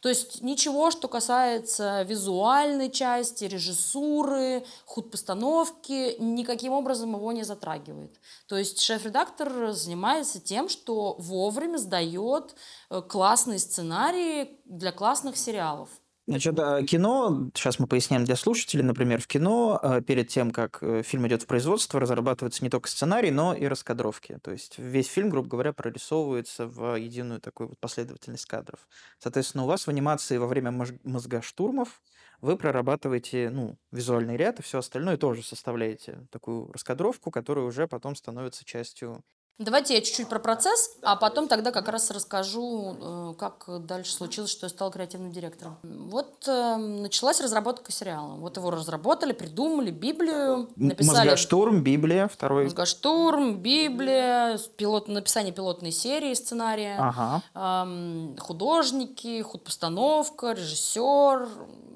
То 0.00 0.08
есть 0.08 0.40
ничего, 0.40 0.90
что 0.90 1.08
касается 1.08 2.04
визуальной 2.04 2.90
части, 2.90 3.44
режиссуры, 3.44 4.64
худ 4.86 5.10
постановки, 5.10 6.16
никаким 6.18 6.72
образом 6.72 7.14
его 7.14 7.32
не 7.32 7.42
затрагивает. 7.42 8.18
То 8.46 8.56
есть 8.56 8.80
шеф-редактор 8.80 9.72
занимается 9.72 10.40
тем, 10.40 10.70
что 10.70 11.16
вовремя 11.18 11.76
сдает 11.76 12.54
э, 12.88 13.02
классные 13.02 13.58
сценарии 13.58 14.58
для 14.64 14.90
классных 14.90 15.36
сериалов. 15.36 15.90
Значит, 16.28 16.58
а, 16.58 16.82
кино, 16.82 17.48
сейчас 17.54 17.78
мы 17.78 17.86
поясняем 17.86 18.26
для 18.26 18.36
слушателей, 18.36 18.84
например, 18.84 19.18
в 19.18 19.26
кино 19.26 19.80
а, 19.82 20.02
перед 20.02 20.28
тем, 20.28 20.50
как 20.50 20.82
э, 20.82 21.02
фильм 21.02 21.26
идет 21.26 21.44
в 21.44 21.46
производство, 21.46 21.98
разрабатывается 21.98 22.62
не 22.62 22.68
только 22.68 22.90
сценарий, 22.90 23.30
но 23.30 23.54
и 23.54 23.64
раскадровки. 23.64 24.38
То 24.42 24.50
есть 24.50 24.76
весь 24.76 25.06
фильм, 25.06 25.30
грубо 25.30 25.48
говоря, 25.48 25.72
прорисовывается 25.72 26.66
в 26.66 26.96
единую 26.96 27.40
такую 27.40 27.70
вот 27.70 27.78
последовательность 27.80 28.44
кадров. 28.44 28.86
Соответственно, 29.18 29.64
у 29.64 29.68
вас 29.68 29.86
в 29.86 29.88
анимации 29.88 30.36
во 30.36 30.46
время 30.46 30.70
мозгоштурмов 31.02 32.02
вы 32.42 32.58
прорабатываете 32.58 33.48
ну, 33.48 33.78
визуальный 33.90 34.36
ряд 34.36 34.60
и 34.60 34.62
все 34.62 34.80
остальное 34.80 35.16
тоже 35.16 35.42
составляете 35.42 36.26
такую 36.30 36.70
раскадровку, 36.70 37.30
которая 37.30 37.64
уже 37.64 37.88
потом 37.88 38.14
становится 38.14 38.66
частью 38.66 39.24
Давайте 39.58 39.94
я 39.94 40.00
чуть-чуть 40.02 40.28
про 40.28 40.38
процесс, 40.38 40.96
а 41.02 41.16
потом 41.16 41.48
тогда 41.48 41.72
как 41.72 41.88
раз 41.88 42.12
расскажу, 42.12 42.96
э, 43.00 43.34
как 43.40 43.64
дальше 43.86 44.12
случилось, 44.12 44.52
что 44.52 44.66
я 44.66 44.70
стала 44.70 44.92
креативным 44.92 45.32
директором. 45.32 45.78
Вот 45.82 46.46
э, 46.46 46.76
началась 46.76 47.40
разработка 47.40 47.90
сериала. 47.90 48.36
Вот 48.36 48.56
его 48.56 48.70
разработали, 48.70 49.32
придумали, 49.32 49.90
Библию 49.90 50.70
написали. 50.76 51.26
Мозгоштурм, 51.26 51.82
Библия, 51.82 52.28
второй. 52.28 52.64
Мозгоштурм, 52.64 53.56
Библия, 53.60 54.58
пилот, 54.76 55.08
написание 55.08 55.52
пилотной 55.52 55.90
серии 55.90 56.34
сценария, 56.34 56.96
ага. 56.96 57.42
эм, 57.54 58.36
художники, 58.38 59.42
худпостановка, 59.42 60.52
режиссер, 60.52 61.48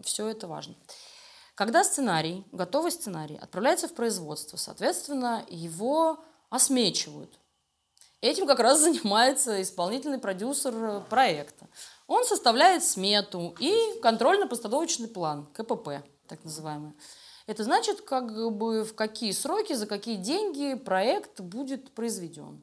все 0.03 0.27
это 0.27 0.48
важно. 0.48 0.75
Когда 1.55 1.85
сценарий, 1.85 2.44
готовый 2.51 2.90
сценарий, 2.90 3.37
отправляется 3.37 3.87
в 3.87 3.94
производство, 3.94 4.57
соответственно, 4.57 5.44
его 5.48 6.18
осмечивают. 6.51 7.38
Этим 8.22 8.46
как 8.46 8.61
раз 8.61 8.80
занимается 8.80 9.61
исполнительный 9.61 10.18
продюсер 10.18 11.02
проекта. 11.11 11.66
Он 12.06 12.24
составляет 12.24 12.85
смету 12.85 13.56
и 13.58 13.74
контрольно-постановочный 14.00 15.08
план, 15.08 15.46
КПП, 15.52 16.04
так 16.28 16.42
называемый. 16.44 16.92
Это 17.48 17.64
значит, 17.64 18.02
как 18.02 18.52
бы 18.52 18.85
в 18.85 18.94
какие 18.94 19.32
сроки, 19.32 19.72
за 19.72 19.87
какие 19.87 20.16
деньги 20.16 20.74
проект 20.74 21.40
будет 21.40 21.92
произведен. 21.94 22.62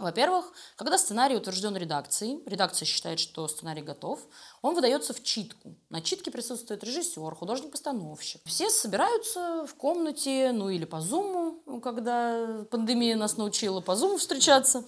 Во-первых, 0.00 0.52
когда 0.76 0.96
сценарий 0.96 1.36
утвержден 1.36 1.76
редакцией, 1.76 2.42
редакция 2.46 2.86
считает, 2.86 3.20
что 3.20 3.46
сценарий 3.48 3.82
готов, 3.82 4.20
он 4.62 4.74
выдается 4.74 5.12
в 5.12 5.22
читку. 5.22 5.74
На 5.90 6.00
читке 6.00 6.30
присутствует 6.30 6.82
режиссер, 6.82 7.34
художник-постановщик. 7.34 8.40
Все 8.46 8.70
собираются 8.70 9.66
в 9.68 9.74
комнате, 9.74 10.52
ну 10.52 10.70
или 10.70 10.86
по 10.86 11.00
зуму, 11.00 11.60
когда 11.82 12.64
пандемия 12.70 13.16
нас 13.16 13.36
научила 13.36 13.80
по 13.82 13.94
зуму 13.94 14.16
встречаться, 14.16 14.84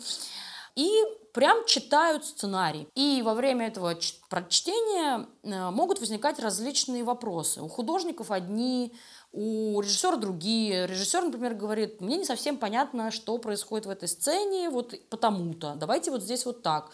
и 0.75 0.91
прям 1.33 1.65
читают 1.67 2.25
сценарий. 2.25 2.89
И 2.95 3.23
во 3.23 3.35
время 3.35 3.67
этого 3.67 3.95
прочтения 4.29 5.27
э, 5.43 5.71
могут 5.71 6.01
возникать 6.01 6.39
различные 6.39 7.05
вопросы. 7.05 7.61
У 7.61 7.69
художников 7.69 8.31
одни, 8.31 8.95
у 9.33 9.81
режиссера 9.81 10.17
другие. 10.17 10.87
Режиссер, 10.87 11.25
например, 11.25 11.55
говорит, 11.55 12.01
мне 12.01 12.19
не 12.19 12.25
совсем 12.25 12.59
понятно, 12.59 13.11
что 13.11 13.39
происходит 13.39 13.87
в 13.87 13.91
этой 13.91 14.09
сцене, 14.09 14.71
вот 14.71 14.95
потому-то, 15.09 15.75
давайте 15.77 16.11
вот 16.11 16.23
здесь 16.23 16.45
вот 16.45 16.63
так. 16.63 16.91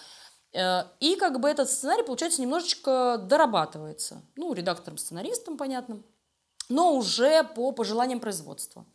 Э, 0.53 0.85
и 1.01 1.17
как 1.17 1.41
бы 1.41 1.49
этот 1.49 1.69
сценарий, 1.69 2.05
получается, 2.05 2.41
немножечко 2.41 3.19
дорабатывается. 3.19 4.23
Ну, 4.37 4.53
редактором-сценаристом, 4.55 5.57
понятно, 5.57 6.03
но 6.69 6.95
уже 6.95 7.43
по 7.43 7.73
пожеланиям 7.73 8.21
производства. 8.21 8.87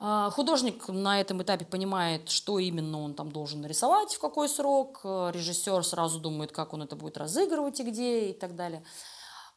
Э, 0.00 0.30
художник 0.32 0.88
на 0.88 1.20
этом 1.20 1.42
этапе 1.42 1.64
понимает, 1.64 2.28
что 2.28 2.58
именно 2.58 3.00
он 3.00 3.14
там 3.14 3.30
должен 3.30 3.60
нарисовать, 3.60 4.14
в 4.14 4.18
какой 4.18 4.48
срок. 4.48 5.00
Э, 5.04 5.30
режиссер 5.32 5.84
сразу 5.84 6.18
думает, 6.18 6.50
как 6.50 6.72
он 6.72 6.82
это 6.82 6.96
будет 6.96 7.16
разыгрывать 7.16 7.78
и 7.78 7.84
где 7.84 8.30
и 8.30 8.32
так 8.32 8.56
далее. 8.56 8.84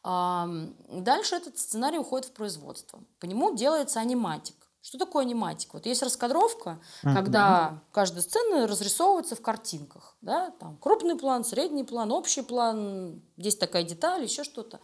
Дальше 0.06 1.34
этот 1.34 1.58
сценарий 1.58 1.98
уходит 1.98 2.28
в 2.28 2.32
производство. 2.32 3.00
По 3.18 3.26
нему 3.26 3.54
делается 3.56 3.98
аниматик. 3.98 4.54
Что 4.80 4.98
такое 4.98 5.24
аниматик? 5.24 5.74
Вот 5.74 5.84
есть 5.84 6.00
раскадровка, 6.04 6.78
uh-huh. 7.02 7.12
когда 7.12 7.82
каждая 7.90 8.22
сцена 8.22 8.68
разрисовывается 8.68 9.34
в 9.34 9.42
картинках. 9.42 10.16
Да? 10.20 10.50
Там 10.60 10.76
крупный 10.76 11.16
план, 11.16 11.44
средний 11.44 11.82
план, 11.82 12.12
общий 12.12 12.42
план, 12.42 13.20
есть 13.36 13.58
такая 13.58 13.82
деталь, 13.82 14.22
еще 14.22 14.44
что-то. 14.44 14.78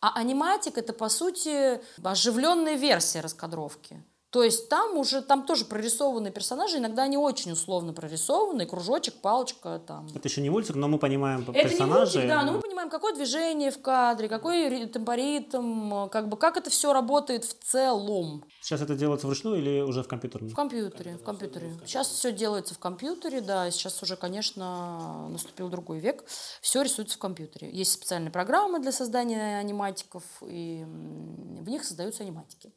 А 0.00 0.12
аниматик 0.14 0.78
это, 0.78 0.92
по 0.92 1.08
сути, 1.08 1.80
оживленная 2.04 2.76
версия 2.76 3.20
раскадровки. 3.20 4.04
То 4.30 4.44
есть 4.44 4.68
там 4.68 4.96
уже, 4.96 5.22
там 5.22 5.44
тоже 5.44 5.64
прорисованные 5.64 6.30
персонажи, 6.32 6.78
иногда 6.78 7.02
они 7.02 7.16
очень 7.16 7.50
условно 7.50 7.92
прорисованы, 7.92 8.64
кружочек, 8.64 9.14
палочка 9.20 9.80
там. 9.84 10.06
Это 10.14 10.28
еще 10.28 10.40
не 10.40 10.50
мультик, 10.50 10.76
но 10.76 10.86
мы 10.86 10.98
понимаем 11.00 11.42
Это 11.42 11.52
персонажей. 11.52 11.86
не 11.86 11.94
мультик, 11.94 12.28
да, 12.28 12.42
но 12.44 12.52
мы 12.52 12.60
понимаем, 12.60 12.90
какое 12.90 13.12
движение 13.12 13.72
в 13.72 13.82
кадре, 13.82 14.28
какой 14.28 14.68
ри- 14.68 14.86
темпоритм, 14.86 16.08
как 16.10 16.28
бы, 16.28 16.36
как 16.36 16.56
это 16.56 16.70
все 16.70 16.92
работает 16.92 17.44
в 17.44 17.54
целом. 17.54 18.44
Сейчас 18.60 18.80
это 18.80 18.94
делается 18.94 19.26
вручную 19.26 19.58
или 19.58 19.80
уже 19.80 20.04
в 20.04 20.08
компьютерном? 20.08 20.50
В 20.50 20.54
компьютере, 20.54 21.16
в 21.16 21.24
компьютере. 21.24 21.72
Сейчас 21.84 22.08
все 22.08 22.30
делается 22.30 22.74
в 22.74 22.78
компьютере, 22.78 23.40
да, 23.40 23.68
сейчас 23.72 24.00
уже, 24.00 24.14
конечно, 24.16 25.28
наступил 25.28 25.68
другой 25.68 25.98
век. 25.98 26.24
Все 26.60 26.82
рисуется 26.82 27.16
в 27.16 27.18
компьютере. 27.18 27.68
Есть 27.72 27.92
специальные 27.92 28.30
программы 28.30 28.78
для 28.78 28.92
создания 28.92 29.58
аниматиков, 29.58 30.22
и 30.46 30.84
в 30.86 31.68
них 31.68 31.84
создаются 31.84 32.22
аниматики. 32.22 32.72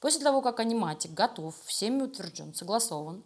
После 0.00 0.22
того, 0.22 0.42
как 0.42 0.60
аниматик 0.60 1.12
готов, 1.12 1.54
всеми 1.64 2.02
утвержден, 2.02 2.54
согласован, 2.54 3.24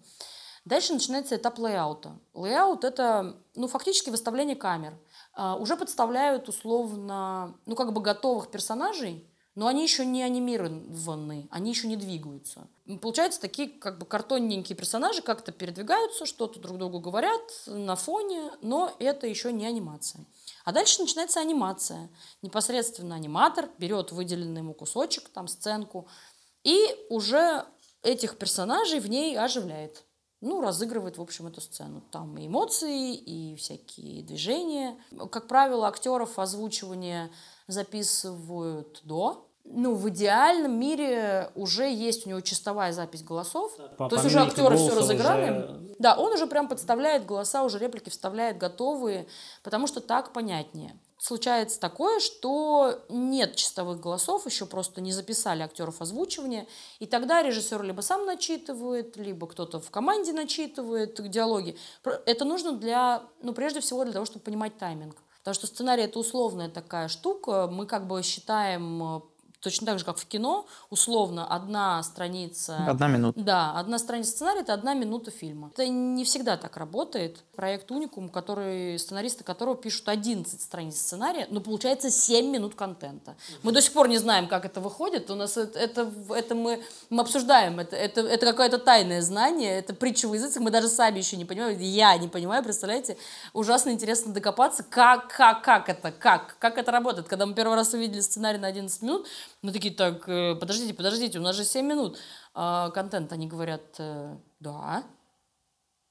дальше 0.65 0.95
начинается 0.95 1.37
этап 1.37 1.59
лейаута. 1.59 2.19
Лейаут– 2.35 2.85
это, 2.85 3.37
ну, 3.55 3.69
фактически 3.69 4.11
выставление 4.11 4.57
камер. 4.57 4.99
А, 5.35 5.57
Уже 5.57 5.77
подставляют 5.77 6.49
условно, 6.49 7.59
ну, 7.67 7.77
как 7.77 7.93
бы 7.93 8.01
готовых 8.01 8.51
персонажей, 8.51 9.29
но 9.55 9.67
они 9.67 9.83
еще 9.83 10.07
не 10.07 10.23
анимированы, 10.23 11.47
они 11.51 11.71
еще 11.71 11.87
не 11.87 11.97
двигаются. 11.97 12.69
Получается, 13.03 13.41
такие 13.41 13.69
как 13.69 13.99
бы 13.99 14.07
картонненькие 14.07 14.77
персонажи 14.77 15.21
как-то 15.21 15.53
передвигаются, 15.53 16.25
что-то 16.25 16.59
друг 16.59 16.79
другу 16.79 17.01
говорят 17.01 17.43
на 17.67 17.95
фоне, 17.95 18.51
но 18.63 18.95
это 18.99 19.27
еще 19.27 19.53
не 19.53 19.67
анимация. 19.67 20.25
А 20.65 20.73
дальше 20.73 21.03
начинается 21.03 21.41
анимация. 21.41 22.09
Непосредственно 22.41 23.15
аниматор 23.15 23.69
берет 23.79 24.13
выделенный 24.13 24.61
ему 24.61 24.73
кусочек, 24.73 25.29
там 25.29 25.49
сценку, 25.49 26.09
и 26.65 26.95
уже 27.09 27.65
этих 28.03 28.37
персонажей 28.39 29.01
в 29.01 29.09
ней 29.09 29.39
оживляет. 29.39 30.05
Ну, 30.41 30.61
разыгрывает, 30.61 31.19
в 31.19 31.23
общем, 31.23 31.47
эту 31.47 31.61
сцену. 31.61 32.01
Там 32.11 32.37
и 32.37 32.49
эмоции, 32.49 33.15
и 33.15 33.55
всякие 33.55 34.25
движения. 34.25 34.97
Как 35.31 35.47
правило, 35.47 35.87
актеров 35.87 36.37
озвучивание 36.39 37.31
записывают 37.69 39.01
до. 39.05 39.49
Ну, 39.65 39.95
в 39.95 40.09
идеальном 40.09 40.73
мире 40.81 41.53
уже 41.55 41.89
есть 41.89 42.27
у 42.27 42.31
него 42.31 42.41
чистовая 42.41 42.93
запись 42.93 43.23
голосов. 43.23 43.77
По- 43.97 44.09
То 44.09 44.17
есть 44.17 44.27
уже 44.27 44.41
актеры 44.41 44.77
все 44.77 44.95
разыграли. 44.99 45.51
уже- 45.65 45.95
Да, 46.01 46.17
он 46.19 46.33
уже 46.33 46.49
прям 46.49 46.67
подставляет 46.69 47.25
голоса, 47.25 47.63
уже 47.63 47.79
реплики 47.79 48.11
вставляет 48.11 48.59
готовые, 48.59 49.29
потому 49.63 49.87
что 49.87 50.01
так 50.01 50.33
понятнее. 50.33 50.99
Случается 51.23 51.79
такое, 51.79 52.19
что 52.19 53.05
нет 53.09 53.55
чистовых 53.55 54.01
голосов, 54.01 54.45
еще 54.47 54.67
просто 54.67 55.01
не 55.01 55.13
записали 55.13 55.63
актеров 55.63 56.03
озвучивания, 56.03 56.67
и 56.99 57.07
тогда 57.07 57.45
режиссер 57.45 57.81
либо 57.85 58.01
сам 58.01 58.27
начитывает, 58.27 59.17
либо 59.17 59.47
кто-то 59.47 59.79
в 59.79 59.89
команде 59.93 60.33
начитывает 60.33 61.31
диалоги. 61.31 61.79
Это 62.27 62.45
нужно 62.45 62.73
для, 62.73 63.23
ну, 63.41 63.53
прежде 63.53 63.79
всего 63.79 64.03
для 64.03 64.13
того, 64.13 64.27
чтобы 64.27 64.45
понимать 64.45 64.77
тайминг. 64.79 65.15
Потому 65.39 65.55
что 65.55 65.69
сценарий 65.69 66.03
это 66.03 66.19
условная 66.19 66.69
такая 66.69 67.07
штука. 67.07 67.69
Мы 67.71 67.87
как 67.87 68.09
бы 68.09 68.21
считаем 68.25 69.03
э, 69.03 69.21
точно 69.63 69.87
так 69.87 69.99
же, 69.99 70.05
как 70.05 70.19
в 70.19 70.27
кино, 70.27 70.67
условно 70.91 71.47
одна 71.47 72.03
страница 72.03 72.77
Одна 72.89 73.07
минута. 73.07 73.41
да, 73.41 73.73
одна 73.79 73.99
страница 73.99 74.33
сценария– 74.33 74.61
это 74.63 74.75
одна 74.75 74.95
минута 74.95 75.31
фильма. 75.31 75.71
Это 75.73 75.87
не 75.87 76.25
всегда 76.25 76.57
так 76.57 76.77
работает. 76.77 77.39
Проект 77.55 77.91
«Уникум», 77.91 78.29
который, 78.29 78.99
сценаристы 78.99 79.45
которого 79.45 79.77
пишут 79.77 80.09
11 80.09 80.61
страниц 80.61 80.97
сценария, 80.97 81.47
но 81.51 81.61
получается 81.61 82.11
7 82.11 82.51
минут 82.51 82.75
контента. 82.75 83.37
Мы 83.63 83.71
до 83.73 83.81
сих 83.81 83.93
пор 83.93 84.09
не 84.09 84.19
знаем, 84.19 84.49
как 84.49 84.65
это 84.65 84.81
выходит. 84.81 85.31
У 85.31 85.37
нас 85.37 85.57
это, 85.57 85.79
это, 85.79 86.13
это 86.31 86.55
мы, 86.57 86.83
мы 87.09 87.23
обсуждаем. 87.23 87.79
Это, 87.79 87.95
это, 87.95 88.23
это 88.23 88.47
какое-то 88.47 88.79
тайное 88.79 89.23
знание, 89.23 89.79
это 89.79 89.95
притча 89.95 90.27
в 90.27 90.35
языцах. 90.35 90.61
Мы 90.63 90.71
даже 90.73 90.89
сами 90.89 91.19
еще 91.19 91.37
не 91.37 91.45
понимаем. 91.45 91.79
Я 91.79 92.17
не 92.19 92.27
понимаю, 92.27 92.65
представляете? 92.65 93.17
Ужасно 93.53 93.91
интересно 93.91 94.33
докопаться, 94.33 94.83
как, 94.83 95.29
как, 95.29 95.63
как 95.63 95.89
это, 95.89 96.11
как, 96.11 96.57
как 96.59 96.79
это 96.79 96.91
работает. 96.91 97.29
Когда 97.29 97.47
мы 97.47 97.55
первый 97.55 97.77
раз 97.77 97.95
увидели 97.95 98.21
сценарий 98.21 98.59
на 98.59 98.67
11 98.67 99.03
минут, 99.03 99.29
мы 99.63 99.73
такие, 99.73 99.95
так, 99.95 100.29
э, 100.29 100.57
подождите, 100.57 100.93
подождите, 100.93 101.39
у 101.39 101.43
нас 101.43 101.57
же 101.57 101.65
7 101.65 101.87
минут 101.87 102.19
а, 102.55 102.91
контент. 102.91 103.33
Они 103.33 103.47
говорят, 103.47 103.95
э, 103.99 104.37
да. 104.61 105.05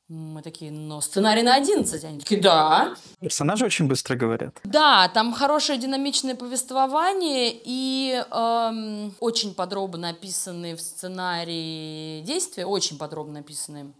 Мы 0.07 0.41
такие, 0.41 0.71
но 0.71 0.99
сценарий 0.99 1.41
на 1.41 1.55
11. 1.55 2.03
Они 2.03 2.19
такие, 2.19 2.41
да. 2.41 2.95
Персонажи 3.19 3.65
очень 3.65 3.87
быстро 3.87 4.15
говорят. 4.15 4.59
Да, 4.65 5.07
там 5.13 5.33
хорошее 5.33 5.79
динамичное 5.79 6.35
повествование 6.35 7.53
и 7.63 8.21
эм, 8.29 9.15
очень 9.21 9.53
подробно 9.53 10.09
описанные 10.09 10.75
в 10.75 10.81
сценарии 10.81 12.21
действия, 12.23 12.65
очень 12.65 12.97
подробно 12.97 13.39
описанные. 13.39 13.93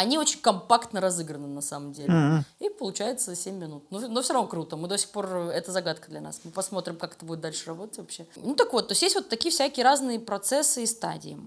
Они 0.00 0.18
очень 0.18 0.40
компактно 0.40 1.00
разыграны 1.00 1.46
на 1.46 1.60
самом 1.60 1.92
деле. 1.92 2.12
Мгм. 2.12 2.44
И 2.58 2.70
получается 2.70 3.36
7 3.36 3.54
минут. 3.54 3.84
Но, 3.90 4.00
но 4.00 4.22
все 4.22 4.32
равно 4.32 4.48
круто. 4.48 4.76
Мы 4.76 4.88
до 4.88 4.96
сих 4.96 5.10
пор... 5.10 5.26
Это 5.52 5.72
загадка 5.72 6.08
для 6.08 6.20
нас. 6.20 6.40
Мы 6.44 6.50
посмотрим, 6.50 6.96
как 6.96 7.16
это 7.16 7.24
будет 7.24 7.40
дальше 7.40 7.66
работать 7.66 7.98
вообще. 7.98 8.26
Ну 8.36 8.54
так 8.54 8.72
вот, 8.72 8.88
то 8.88 8.92
есть 8.92 9.02
есть 9.02 9.14
вот 9.14 9.28
такие 9.28 9.52
всякие 9.52 9.84
разные 9.84 10.18
процессы 10.18 10.82
и 10.82 10.86
стадии. 10.86 11.38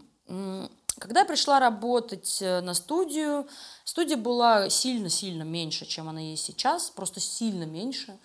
Когда 1.00 1.22
я 1.22 1.26
пришла 1.26 1.60
работать 1.60 2.38
э, 2.42 2.62
на 2.62 2.76
студию, 2.76 3.48
студия 3.84 4.16
была 4.16 4.70
сильно-сильно 4.70 5.42
меньше, 5.42 5.86
чем 5.86 6.08
она 6.08 6.22
есть 6.22 6.46
сейчас. 6.46 6.92
Просто 6.92 7.20
сильно 7.20 7.64
меньше. 7.64 8.16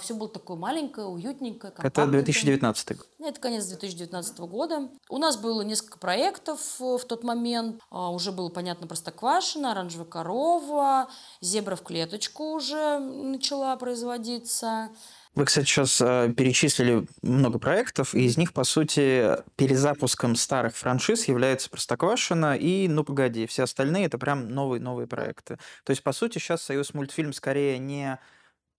Все 0.00 0.14
было 0.14 0.28
такое 0.28 0.56
маленькое, 0.56 1.06
уютненькое, 1.06 1.72
Это 1.72 1.82
компактненькое. 1.82 2.24
2019 2.24 2.96
год. 2.96 3.06
Это 3.20 3.40
конец 3.40 3.66
2019 3.66 4.38
года. 4.40 4.88
У 5.08 5.18
нас 5.18 5.36
было 5.36 5.62
несколько 5.62 5.98
проектов 5.98 6.60
э, 6.80 6.96
в 6.98 7.04
тот 7.04 7.22
момент. 7.22 7.80
А, 7.90 8.10
Уже 8.10 8.32
было 8.32 8.48
понятно 8.48 8.88
Простоквашино, 8.88 9.70
Оранжевая 9.70 10.06
корова, 10.06 11.08
Зебра 11.40 11.76
в 11.76 11.82
клеточку 11.82 12.54
уже 12.54 12.98
начала 12.98 13.76
производиться. 13.76 14.90
Вы, 15.36 15.44
кстати, 15.44 15.66
сейчас 15.66 16.00
э, 16.00 16.32
перечислили 16.36 17.06
много 17.22 17.58
проектов, 17.58 18.14
и 18.14 18.24
из 18.24 18.36
них, 18.38 18.54
по 18.54 18.64
сути, 18.64 19.36
перезапуском 19.56 20.34
старых 20.34 20.74
франшиз 20.74 21.28
является 21.28 21.68
Простоквашино 21.68 22.56
и 22.56 22.88
«Ну, 22.88 23.04
погоди». 23.04 23.46
Все 23.46 23.64
остальные— 23.64 24.06
это 24.06 24.16
прям 24.18 24.48
новые-новые 24.48 25.06
проекты. 25.06 25.58
То 25.84 25.90
есть, 25.90 26.02
по 26.02 26.12
сути, 26.12 26.38
сейчас 26.38 26.62
Союз 26.62 26.94
мультфильм 26.94 27.34
скорее 27.34 27.78
не 27.78 28.18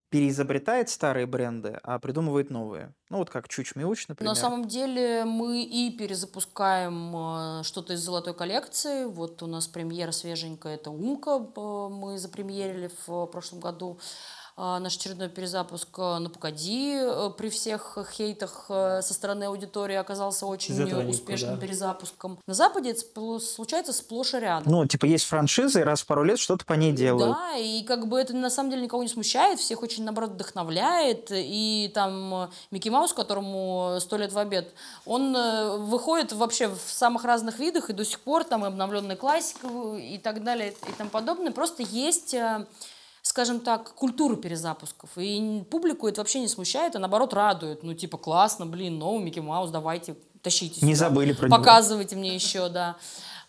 переизобретает 0.10 0.90
старые 0.90 1.26
бренды, 1.26 1.80
а 1.84 2.00
придумывает 2.00 2.50
новые. 2.50 2.94
Ну, 3.10 3.18
вот 3.18 3.30
как 3.30 3.48
Чуч-Мяуч, 3.48 4.06
например. 4.08 4.32
На 4.32 4.36
самом 4.36 4.68
деле 4.68 5.26
мы 5.26 5.64
и 5.64 5.96
перезапускаем 5.98 7.60
э, 7.60 7.64
что-то 7.64 7.94
из 7.94 8.00
золотой 8.00 8.34
коллекции. 8.34 9.06
Вот 9.06 9.44
у 9.44 9.48
нас 9.48 9.68
премьера 9.68 10.12
свеженькая, 10.12 10.76
это 10.76 10.92
«Умка», 10.92 11.32
э, 11.32 11.90
мы 11.90 12.18
запремьерили 12.18 12.90
в 13.06 13.26
прошлом 13.28 13.60
году. 13.60 14.00
А, 14.60 14.80
Наш 14.80 14.98
очередной 14.98 15.30
перезапуск 15.30 15.88
э, 16.00 16.18
«Ну, 16.18 16.30
погоди», 16.30 16.96
э, 17.00 17.30
при 17.38 17.50
всех 17.50 17.96
хейтах 18.12 18.66
э, 18.70 19.02
со 19.04 19.14
стороны 19.14 19.44
аудитории 19.44 19.96
оказался 19.96 20.48
очень 20.48 20.74
успешным 21.08 21.52
никуда. 21.52 21.68
перезапуском. 21.68 22.40
На 22.48 22.56
Западе 22.56 22.90
это 22.90 23.02
спло- 23.02 23.40
случается 23.40 23.94
сплошь 23.94 24.34
и 24.34 24.40
рядом. 24.40 24.72
Ну, 24.72 24.84
типа, 24.88 25.06
есть 25.06 25.26
франшиза, 25.26 25.82
и 25.82 25.84
раз 25.84 26.02
в 26.02 26.08
пару 26.08 26.24
лет 26.24 26.40
что-то 26.40 26.66
по 26.66 26.74
ней 26.74 26.92
делают. 26.92 27.38
Да, 27.38 27.56
и 27.56 27.84
как 27.84 28.08
бы 28.08 28.20
это 28.20 28.36
на 28.36 28.50
самом 28.50 28.72
деле 28.72 28.82
никого 28.82 29.04
не 29.04 29.10
смущает, 29.10 29.60
всех 29.60 29.84
очень, 29.84 30.04
наоборот, 30.04 30.32
вдохновляет. 30.32 31.28
И 31.32 31.92
там 31.94 32.50
Микки 32.72 32.90
Маус, 32.90 33.14
которому 33.14 33.98
сто 34.02 34.18
лет 34.18 34.34
в 34.34 34.40
обед, 34.40 34.74
он 35.06 35.38
выходит 35.86 36.32
вообще 36.32 36.68
в 36.68 36.80
самых 36.88 37.26
разных 37.26 37.60
видах, 37.60 37.92
и 37.92 37.94
до 37.94 38.04
сих 38.04 38.20
пор 38.22 38.44
там 38.44 38.64
и 38.64 38.68
обновленная 38.68 39.18
классика 39.18 39.68
и 40.00 40.18
так 40.18 40.44
далее, 40.44 40.74
и 40.90 40.92
тому 40.98 41.12
подобное. 41.12 41.52
Просто 41.52 41.84
есть 41.84 42.34
скажем 43.28 43.60
так, 43.60 43.94
культуру 43.94 44.38
перезапусков. 44.38 45.10
И 45.18 45.64
публику 45.70 46.08
это 46.08 46.22
вообще 46.22 46.40
не 46.40 46.48
смущает, 46.48 46.96
а 46.96 47.00
наоборот 47.00 47.34
радует. 47.34 47.84
Ну, 47.84 47.94
типа, 47.94 48.18
классно, 48.18 48.66
блин, 48.66 48.98
новый 48.98 49.24
Микки 49.24 49.40
Маус, 49.40 49.70
давайте, 49.70 50.16
тащите 50.42 50.86
Не 50.86 50.96
сюда. 50.96 51.10
забыли 51.10 51.34
про 51.34 51.48
него. 51.48 51.58
Показывайте 51.58 52.16
мне 52.16 52.34
еще, 52.34 52.70
да. 52.70 52.96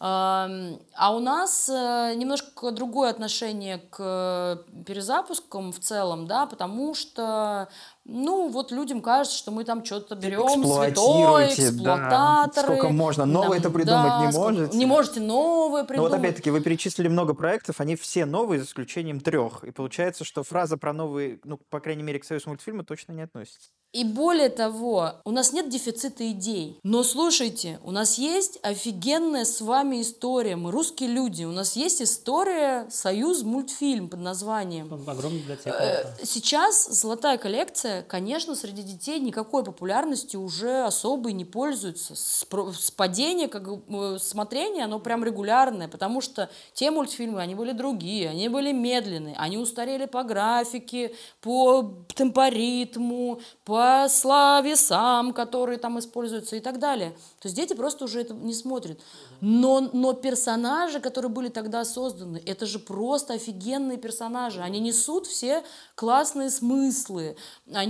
А 0.00 1.12
у 1.12 1.18
нас 1.18 1.68
э, 1.68 2.14
немножко 2.14 2.70
другое 2.70 3.10
отношение 3.10 3.78
к 3.78 4.62
перезапускам 4.86 5.72
в 5.72 5.80
целом, 5.80 6.28
да, 6.28 6.46
потому 6.46 6.94
что, 6.94 7.68
ну, 8.08 8.48
вот 8.48 8.72
людям 8.72 9.02
кажется, 9.02 9.36
что 9.38 9.50
мы 9.50 9.64
там 9.64 9.84
что-то 9.84 10.14
берем 10.16 10.40
святое, 10.48 10.90
Эксплуатируете, 10.90 11.62
да. 11.62 11.68
эксплуататоры. 11.68 12.66
Сколько 12.78 12.88
можно. 12.88 13.26
Новое-то 13.26 13.64
Там, 13.64 13.72
придумать 13.72 14.26
не 14.26 14.32
сколько- 14.32 14.50
можете. 14.52 14.76
Не 14.76 14.86
можете 14.86 15.20
новое 15.20 15.82
Ну 15.82 15.86
придумать. 15.88 16.10
вот 16.12 16.18
опять-таки 16.18 16.50
вы 16.50 16.60
перечислили 16.60 17.08
много 17.08 17.34
проектов, 17.34 17.80
они 17.80 17.94
все 17.96 18.24
новые, 18.24 18.60
за 18.60 18.64
исключением 18.66 19.20
трех. 19.20 19.62
И 19.64 19.70
получается, 19.70 20.24
что 20.24 20.42
фраза 20.42 20.76
про 20.78 20.92
новые, 20.92 21.38
ну, 21.44 21.58
по 21.70 21.80
крайней 21.80 22.02
мере, 22.02 22.18
к 22.18 22.24
союз 22.24 22.46
мультфильма 22.46 22.82
точно 22.84 23.12
не 23.12 23.22
относится. 23.22 23.68
И 23.94 24.04
более 24.04 24.50
того, 24.50 25.12
у 25.24 25.30
нас 25.30 25.54
нет 25.54 25.70
дефицита 25.70 26.30
идей. 26.30 26.78
Но 26.82 27.02
слушайте, 27.02 27.78
у 27.82 27.90
нас 27.90 28.18
есть 28.18 28.58
офигенная 28.62 29.46
с 29.46 29.62
вами 29.62 30.02
история. 30.02 30.56
Мы 30.56 30.70
русские 30.72 31.08
люди. 31.08 31.44
У 31.44 31.52
нас 31.52 31.74
есть 31.74 32.02
история 32.02 32.86
«Союз 32.90 33.44
мультфильм» 33.44 34.10
под 34.10 34.20
названием. 34.20 34.92
Огромная 34.92 35.40
библиотека. 35.40 35.70
Э, 35.78 36.04
Сейчас 36.22 36.86
золотая 36.86 37.38
коллекция 37.38 37.97
конечно, 38.02 38.54
среди 38.54 38.82
детей 38.82 39.18
никакой 39.20 39.64
популярностью 39.64 40.42
уже 40.42 40.84
особой 40.84 41.32
не 41.32 41.44
пользуется. 41.44 42.14
С 42.14 42.90
падения, 42.90 43.48
как 43.48 43.68
э, 43.68 44.18
смотрение, 44.20 44.84
оно 44.84 44.98
прям 44.98 45.24
регулярное, 45.24 45.88
потому 45.88 46.20
что 46.20 46.50
те 46.74 46.90
мультфильмы, 46.90 47.40
они 47.40 47.54
были 47.54 47.72
другие, 47.72 48.28
они 48.30 48.48
были 48.48 48.72
медленные, 48.72 49.34
они 49.36 49.58
устарели 49.58 50.06
по 50.06 50.22
графике, 50.22 51.14
по 51.40 51.94
темпоритму, 52.14 53.40
по 53.64 54.06
словесам, 54.08 55.32
которые 55.32 55.78
там 55.78 55.98
используются 55.98 56.56
и 56.56 56.60
так 56.60 56.78
далее. 56.78 57.10
То 57.40 57.46
есть 57.46 57.56
дети 57.56 57.74
просто 57.74 58.04
уже 58.04 58.20
это 58.20 58.34
не 58.34 58.54
смотрят. 58.54 59.00
Но, 59.40 59.80
но 59.92 60.12
персонажи, 60.14 61.00
которые 61.00 61.30
были 61.30 61.48
тогда 61.48 61.84
созданы, 61.84 62.42
это 62.44 62.66
же 62.66 62.78
просто 62.78 63.34
офигенные 63.34 63.96
персонажи. 63.98 64.60
Они 64.60 64.80
несут 64.80 65.26
все 65.26 65.62
классные 65.94 66.50
смыслы. 66.50 67.36
Они, 67.72 67.87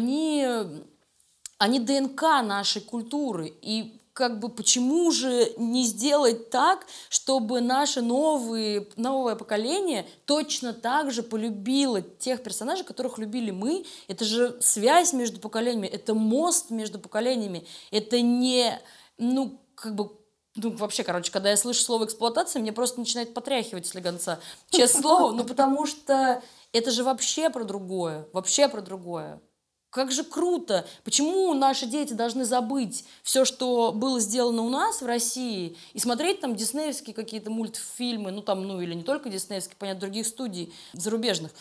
они 1.59 1.79
ДНК 1.81 2.23
нашей 2.43 2.81
культуры. 2.81 3.53
И 3.63 4.01
как 4.19 4.41
бы 4.41 4.49
почему 4.49 5.13
же 5.13 5.53
не 5.59 5.85
сделать 5.85 6.51
так, 6.51 6.87
чтобы 7.09 7.61
наше 7.61 8.03
новые, 8.03 8.89
новое 8.97 9.37
поколение 9.37 10.07
точно 10.25 10.73
так 10.73 11.13
же 11.13 11.23
полюбило 11.23 12.03
тех 12.03 12.43
персонажей, 12.43 12.85
которых 12.85 13.19
любили 13.19 13.53
мы. 13.53 13.87
Это 14.09 14.25
же 14.25 14.61
связь 14.61 15.13
между 15.13 15.39
поколениями, 15.39 15.87
это 15.87 16.15
мост 16.15 16.71
между 16.71 16.99
поколениями. 16.99 17.65
Это 17.93 18.21
не, 18.21 18.81
ну, 19.19 19.61
как 19.77 19.95
бы 19.95 20.11
ну, 20.57 20.71
вообще, 20.71 21.05
короче, 21.05 21.31
когда 21.31 21.51
я 21.51 21.57
слышу 21.57 21.81
слово 21.83 22.07
эксплуатация, 22.07 22.61
мне 22.61 22.73
просто 22.73 22.99
начинает 22.99 23.33
потряхивать 23.33 23.87
слегонца. 23.87 24.41
Честное 24.71 25.03
слово, 25.03 25.33
ну 25.33 25.45
потому 25.45 25.87
что 25.87 26.43
это 26.73 26.91
же 26.91 27.05
вообще 27.05 27.51
про 27.51 27.63
другое, 27.63 28.27
вообще 28.33 28.69
про 28.69 28.81
другое. 28.81 29.41
Как 29.91 30.13
же 30.13 30.23
круто! 30.23 30.87
Почему 31.03 31.55
наши 31.55 31.87
дети 31.87 32.13
должны 32.13 32.45
забыть 32.45 33.05
все, 33.23 33.47
что 33.47 33.93
было 33.93 34.21
сделано 34.21 34.63
у 34.63 34.69
нас 34.69 35.01
в 35.01 35.07
России, 35.07 35.77
и 35.95 35.99
смотреть 35.99 36.41
там 36.41 36.55
диснеевские 36.55 37.15
какие-то 37.15 37.51
мультфильмы, 37.51 38.31
ну 38.31 38.43
там, 38.43 38.67
ну 38.67 38.83
или 38.83 38.93
не 38.93 39.03
только 39.03 39.31
диснеевские, 39.31 39.77
понятно, 39.79 40.01
других 40.01 40.27
студий 40.27 40.75
зарубежных. 40.93 41.53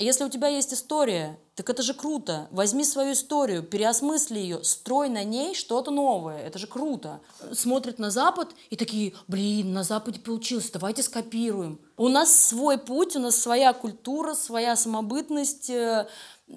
Если 0.00 0.22
у 0.22 0.28
тебя 0.28 0.46
есть 0.46 0.72
история, 0.72 1.40
так 1.56 1.70
это 1.70 1.82
же 1.82 1.92
круто. 1.92 2.46
Возьми 2.52 2.84
свою 2.84 3.14
историю, 3.14 3.64
переосмысли 3.64 4.38
ее, 4.38 4.62
строй 4.62 5.08
на 5.08 5.24
ней 5.24 5.56
что-то 5.56 5.90
новое. 5.90 6.38
Это 6.38 6.56
же 6.60 6.68
круто. 6.68 7.20
Смотрят 7.52 7.98
на 7.98 8.12
Запад 8.12 8.54
и 8.70 8.76
такие, 8.76 9.14
блин, 9.26 9.72
на 9.72 9.82
Западе 9.82 10.20
получилось, 10.20 10.70
давайте 10.70 11.02
скопируем. 11.02 11.80
У 11.96 12.06
нас 12.06 12.32
свой 12.32 12.78
путь, 12.78 13.16
у 13.16 13.18
нас 13.18 13.36
своя 13.36 13.72
культура, 13.72 14.34
своя 14.34 14.76
самобытность, 14.76 15.68
э, 15.68 16.06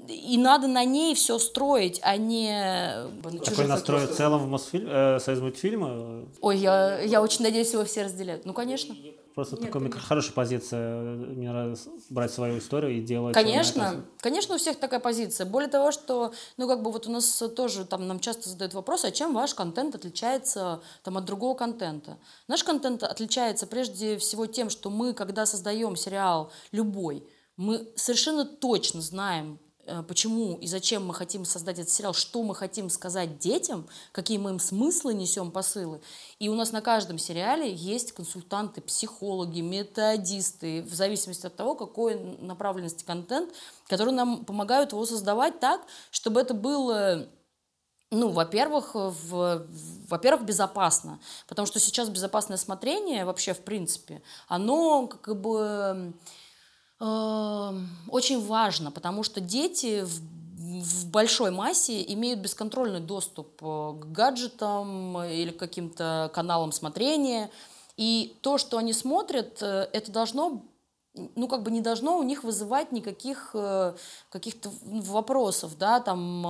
и 0.08 0.38
надо 0.38 0.67
на 0.67 0.86
ней 0.86 1.13
все 1.15 1.38
строить, 1.38 1.99
а 2.01 2.15
не... 2.15 3.10
Такой 3.43 3.67
настрой 3.67 4.08
в 4.08 4.15
целом 4.15 4.45
в 4.45 4.47
Мосфильм, 4.47 4.88
э, 4.89 5.39
мультфильма? 5.41 6.25
Ой, 6.39 6.58
я, 6.58 6.99
я 7.01 7.21
очень 7.21 7.43
надеюсь, 7.43 7.73
его 7.73 7.84
все 7.84 8.04
разделяют. 8.04 8.45
Ну, 8.45 8.54
конечно. 8.54 8.95
Просто 9.36 9.56
Нет, 9.56 9.65
такая 9.65 9.82
конечно. 9.82 10.01
хорошая 10.01 10.34
позиция. 10.34 11.01
Мне 11.01 11.49
нравится 11.49 11.89
брать 12.10 12.32
свою 12.32 12.60
историю 12.60 12.97
и 12.97 13.01
делать. 13.01 13.34
Конечно, 13.34 14.06
конечно, 14.19 14.56
у 14.56 14.58
всех 14.58 14.77
такая 14.77 15.01
позиция. 15.01 15.45
Более 15.45 15.69
того, 15.69 15.91
что, 15.91 16.34
ну, 16.56 16.67
как 16.67 16.84
бы 16.84 16.91
вот 16.91 17.08
у 17.08 17.12
нас 17.12 17.43
тоже 17.56 17.86
там 17.86 18.08
нам 18.08 18.21
часто 18.21 18.49
задают 18.49 18.73
вопрос, 18.73 19.04
а 19.04 19.12
чем 19.12 19.34
ваш 19.34 19.54
контент 19.54 19.95
отличается 19.95 20.82
там 21.04 21.17
от 21.17 21.25
другого 21.25 21.56
контента? 21.56 22.17
Наш 22.47 22.63
контент 22.63 23.04
отличается 23.04 23.67
прежде 23.67 24.17
всего 24.17 24.47
тем, 24.47 24.69
что 24.69 24.89
мы, 24.89 25.13
когда 25.13 25.45
создаем 25.45 25.97
сериал 25.97 26.51
любой, 26.71 27.25
мы 27.58 27.89
совершенно 27.95 28.45
точно 28.45 29.01
знаем, 29.01 29.60
Э, 29.62 29.70
почему 30.08 30.58
и 30.58 30.67
зачем 30.67 31.06
мы 31.06 31.13
хотим 31.13 31.46
создать 31.46 31.80
этот 31.80 31.91
сериал, 31.91 32.13
что 32.13 32.44
мы 32.44 32.56
хотим 32.56 32.89
сказать 32.89 33.39
детям, 33.39 33.88
какие 34.12 34.38
мы 34.38 34.52
им 34.52 34.60
смыслы 34.60 35.13
несем, 35.13 35.52
посылы. 35.52 36.02
И 36.39 36.50
у 36.50 36.56
нас 36.56 36.72
на 36.72 36.82
каждом 36.82 37.17
сериале 37.17 37.72
есть 37.74 38.12
консультанты, 38.12 38.82
психологи, 38.82 39.62
методисты, 39.62 40.84
в 40.84 40.94
зависимости 40.94 41.46
от 41.46 41.56
того, 41.56 41.76
какой 41.76 42.20
направленности 42.39 43.04
контент, 43.04 43.54
которые 43.88 44.15
нам 44.15 44.46
помогают 44.46 44.91
его 44.91 45.06
создавать 45.06 45.60
так, 45.60 45.82
чтобы 46.12 46.41
это 46.41 46.54
было 46.54 47.28
ну, 48.13 48.28
во-первых, 48.28 48.94
в, 48.94 49.65
во-первых, 50.10 50.46
безопасно, 50.46 51.20
потому 51.48 51.65
что 51.65 51.80
сейчас 51.80 52.10
безопасное 52.10 52.58
смотрение 52.58 53.24
вообще, 53.24 53.54
в 53.54 53.62
принципе, 53.62 54.22
оно 54.50 55.08
как 55.08 55.39
бы 55.39 56.13
очень 57.02 58.46
важно, 58.46 58.92
потому 58.92 59.24
что 59.24 59.42
дети 59.42 60.04
в 60.04 60.22
в 60.82 61.10
большой 61.10 61.52
массе 61.52 62.02
имеют 62.14 62.40
бесконтрольный 62.40 63.00
доступ 63.00 63.62
э, 63.62 63.94
к 64.00 64.12
гаджетам 64.12 65.22
или 65.24 65.52
к 65.52 65.58
каким-то 65.58 66.32
каналам 66.34 66.72
смотрения. 66.72 67.50
И 67.98 68.38
то, 68.42 68.58
что 68.58 68.78
они 68.78 68.94
смотрят, 68.94 69.62
э, 69.62 69.90
это 69.92 70.12
должно 70.12 70.64
ну, 71.14 71.50
как 71.50 71.64
бы 71.64 71.72
не 71.72 71.82
должно 71.82 72.18
у 72.18 72.24
них 72.24 72.46
вызывать 72.46 72.94
никаких 72.94 73.52
э, 73.54 73.94
каких-то 74.30 74.72
вопросов, 74.82 75.78
да, 75.78 76.00
там 76.00 76.48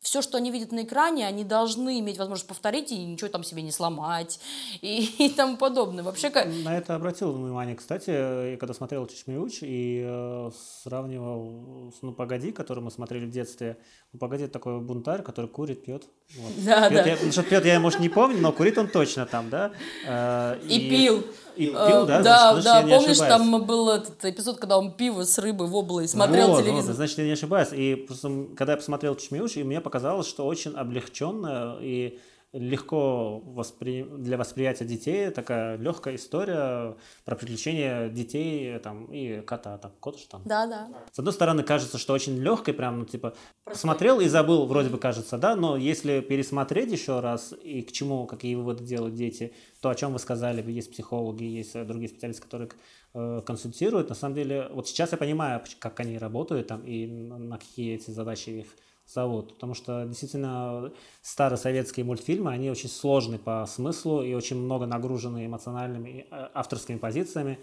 все, 0.00 0.22
что 0.22 0.38
они 0.38 0.50
видят 0.50 0.72
на 0.72 0.82
экране, 0.82 1.26
они 1.26 1.44
должны 1.44 2.00
иметь 2.00 2.16
возможность 2.16 2.48
повторить 2.48 2.90
и 2.90 3.04
ничего 3.04 3.28
там 3.28 3.44
себе 3.44 3.62
не 3.62 3.70
сломать 3.70 4.40
и, 4.80 5.04
и 5.18 5.28
тому 5.28 5.56
подобное. 5.56 6.02
Вообще 6.02 6.30
как... 6.30 6.46
На 6.46 6.78
это 6.78 6.94
обратил 6.94 7.32
внимание, 7.32 7.76
кстати, 7.76 8.10
я 8.10 8.56
когда 8.56 8.72
смотрел 8.72 9.06
Чешмиуч 9.06 9.58
и 9.62 10.02
э, 10.06 10.50
сравнивал 10.82 11.92
с 11.98 12.02
«Ну, 12.02 12.12
погоди», 12.12 12.50
который 12.50 12.82
мы 12.82 12.90
смотрели 12.90 13.26
в 13.26 13.30
детстве. 13.30 13.76
«Ну, 14.12 14.18
погоди»— 14.18 14.44
это 14.44 14.54
такой 14.54 14.80
бунтарь, 14.80 15.22
который 15.22 15.46
курит, 15.46 15.84
пьет. 15.84 16.04
Вот. 16.36 16.64
Да, 16.64 16.88
пьет, 16.88 17.04
да. 17.04 17.10
Я, 17.10 17.16
насчет 17.22 17.48
пьет 17.48 17.64
я, 17.66 17.78
может, 17.78 18.00
не 18.00 18.08
помню, 18.08 18.40
но 18.40 18.52
курит 18.52 18.78
он 18.78 18.88
точно 18.88 19.26
там, 19.26 19.50
да? 19.50 19.72
Э, 20.06 20.58
и, 20.66 20.78
и 20.78 20.90
пил. 20.90 21.24
И 21.56 21.66
пил, 21.66 22.06
да? 22.06 22.22
Да, 22.22 22.52
значит, 22.52 22.64
да, 22.64 22.80
значит, 22.82 22.98
помнишь, 22.98 23.18
там 23.18 23.64
был 23.64 23.90
этот 23.90 24.24
эпизод, 24.24 24.58
когда 24.58 24.78
он 24.78 24.92
пиво 24.92 25.24
с 25.24 25.38
рыбой 25.38 25.68
в 25.68 25.76
облой 25.76 26.08
смотрел 26.08 26.48
вот, 26.48 26.62
телевизор. 26.62 26.86
Вот, 26.86 26.96
значит, 26.96 27.18
я 27.18 27.24
не 27.24 27.32
ошибаюсь. 27.32 27.68
И 27.72 27.96
просто, 27.96 28.46
когда 28.56 28.72
я 28.72 28.76
посмотрел 28.78 29.14
Чешмиуч, 29.14 29.56
и 29.56 29.64
мне 29.64 29.80
показалось, 29.90 30.28
что 30.28 30.46
очень 30.46 30.72
облегченно 30.74 31.76
и 31.80 32.20
легко 32.52 33.40
воспри... 33.44 34.02
для 34.02 34.36
восприятия 34.36 34.84
детей 34.84 35.30
такая 35.30 35.76
легкая 35.76 36.16
история 36.16 36.96
про 37.24 37.36
приключения 37.36 38.08
детей 38.08 38.78
там, 38.80 39.06
и 39.06 39.40
кота. 39.42 39.78
Там, 39.78 39.92
кот 40.00 40.18
же 40.18 40.26
там. 40.26 40.42
Да, 40.44 40.66
да. 40.66 40.88
С 41.12 41.18
одной 41.18 41.32
стороны, 41.32 41.62
кажется, 41.62 41.98
что 41.98 42.12
очень 42.12 42.36
легкой, 42.38 42.74
прям, 42.74 43.00
ну, 43.00 43.04
типа, 43.04 43.34
Простой. 43.64 43.80
смотрел 43.80 44.20
и 44.20 44.26
забыл, 44.26 44.66
вроде 44.66 44.88
бы 44.88 44.98
кажется, 44.98 45.38
да, 45.38 45.54
но 45.54 45.76
если 45.76 46.20
пересмотреть 46.20 46.90
еще 46.90 47.20
раз 47.20 47.54
и 47.62 47.82
к 47.82 47.92
чему, 47.92 48.26
какие 48.26 48.56
выводы 48.56 48.84
делают 48.84 49.14
дети, 49.14 49.52
то, 49.80 49.90
о 49.90 49.94
чем 49.94 50.12
вы 50.12 50.18
сказали, 50.18 50.68
есть 50.70 50.90
психологи, 50.90 51.44
есть 51.44 51.74
другие 51.86 52.08
специалисты, 52.08 52.42
которые 52.42 52.70
э, 53.14 53.42
консультируют. 53.46 54.08
На 54.08 54.14
самом 54.16 54.34
деле, 54.34 54.68
вот 54.72 54.88
сейчас 54.88 55.12
я 55.12 55.18
понимаю, 55.18 55.62
как 55.78 56.00
они 56.00 56.18
работают 56.18 56.66
там 56.66 56.82
и 56.82 57.06
на 57.06 57.58
какие 57.58 57.94
эти 57.94 58.10
задачи 58.10 58.50
их 58.50 58.66
зовут. 59.12 59.54
Потому 59.54 59.74
что 59.74 60.04
действительно 60.04 60.92
старые 61.22 61.58
советские 61.58 62.04
мультфильмы, 62.04 62.52
они 62.52 62.70
очень 62.70 62.88
сложны 62.88 63.38
по 63.38 63.66
смыслу 63.66 64.22
и 64.22 64.34
очень 64.34 64.56
много 64.56 64.86
нагружены 64.86 65.46
эмоциональными 65.46 66.26
э, 66.30 66.48
авторскими 66.54 66.98
позициями. 66.98 67.58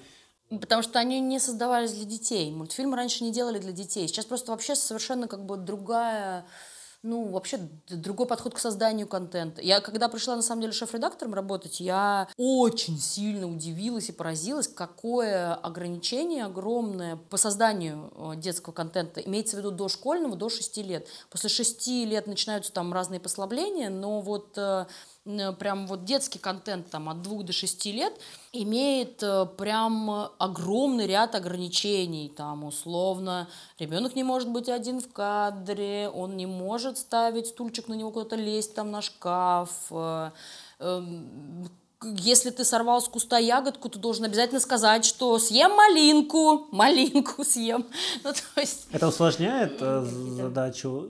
Потому 0.49 0.81
что 0.81 0.99
они 0.99 1.19
не 1.19 1.39
создавались 1.39 1.91
для 1.91 2.05
детей. 2.05 2.51
Мультфильмы 2.51 2.95
раньше 2.95 3.23
не 3.23 3.31
делали 3.31 3.59
для 3.59 3.73
детей. 3.73 4.07
Сейчас 4.07 4.25
просто 4.25 4.51
вообще 4.51 4.75
совершенно 4.75 5.27
как 5.27 5.45
бы 5.45 5.57
другая 5.57 6.45
ну, 7.07 7.29
вообще 7.29 7.57
другой 7.87 8.27
подход 8.27 8.53
к 8.53 8.59
созданию 8.59 9.07
контента. 9.07 9.61
Я, 9.61 9.79
когда 9.79 10.09
пришла, 10.09 10.35
на 10.35 10.41
самом 10.41 10.61
деле, 10.61 10.73
шеф-редактором 10.73 11.33
работать, 11.33 11.79
я 11.79 12.27
очень 12.35 12.99
сильно 12.99 13.47
удивилась 13.49 14.09
и 14.09 14.11
поразилась, 14.11 14.67
какое 14.67 15.53
ограничение 15.53 16.45
огромное 16.45 17.15
по 17.15 17.37
созданию 17.37 18.11
э, 18.13 18.35
детского 18.35 18.73
контента. 18.73 19.21
Имеется 19.21 19.55
в 19.55 19.59
виду 19.59 19.71
до 19.71 19.87
школьного, 19.87 20.35
до 20.35 20.49
6 20.49 20.77
лет. 20.77 21.07
После 21.29 21.49
6 21.49 21.87
лет 21.87 22.27
начинаются 22.27 22.73
там 22.73 22.91
разные 22.91 23.21
послабления, 23.21 23.89
но 23.89 24.19
вот 24.19 24.57
э, 24.57 24.85
прям 25.59 25.87
вот 25.87 26.05
детский 26.05 26.39
контент 26.39 26.89
там 26.89 27.09
от 27.09 27.21
двух 27.21 27.43
до 27.43 27.53
шести 27.53 27.91
лет 27.91 28.13
имеет 28.51 29.21
э, 29.21 29.45
прям 29.57 30.31
огромный 30.37 31.07
ряд 31.07 31.35
ограничений. 31.35 32.29
Там 32.29 32.63
условно 32.63 33.47
ребенок 33.79 34.15
не 34.15 34.23
может 34.23 34.49
быть 34.49 34.69
один 34.69 35.01
в 35.01 35.11
кадре, 35.11 36.09
он 36.09 36.37
не 36.37 36.45
может 36.45 36.97
ставить 36.97 37.47
стульчик 37.47 37.87
на 37.87 37.93
него 37.93 38.11
куда-то 38.11 38.35
лезть 38.35 38.75
там 38.75 38.91
на 38.91 39.01
шкаф, 39.01 39.71
э, 39.91 40.31
если 42.03 42.51
ты 42.51 42.63
сорвал 42.63 43.01
с 43.01 43.07
куста 43.07 43.39
ягодку, 43.39 43.89
ты 43.89 43.97
должен 43.97 44.25
обязательно 44.25 44.59
сказать, 44.59 45.03
что 45.03 45.39
съем 45.39 45.71
малинку, 45.71 46.67
малинку 46.71 47.43
съем. 47.43 47.85
Ну, 48.23 48.33
то 48.33 48.61
есть... 48.61 48.87
Это 48.91 49.07
усложняет 49.07 49.77
э, 49.79 50.03
задачу 50.03 51.09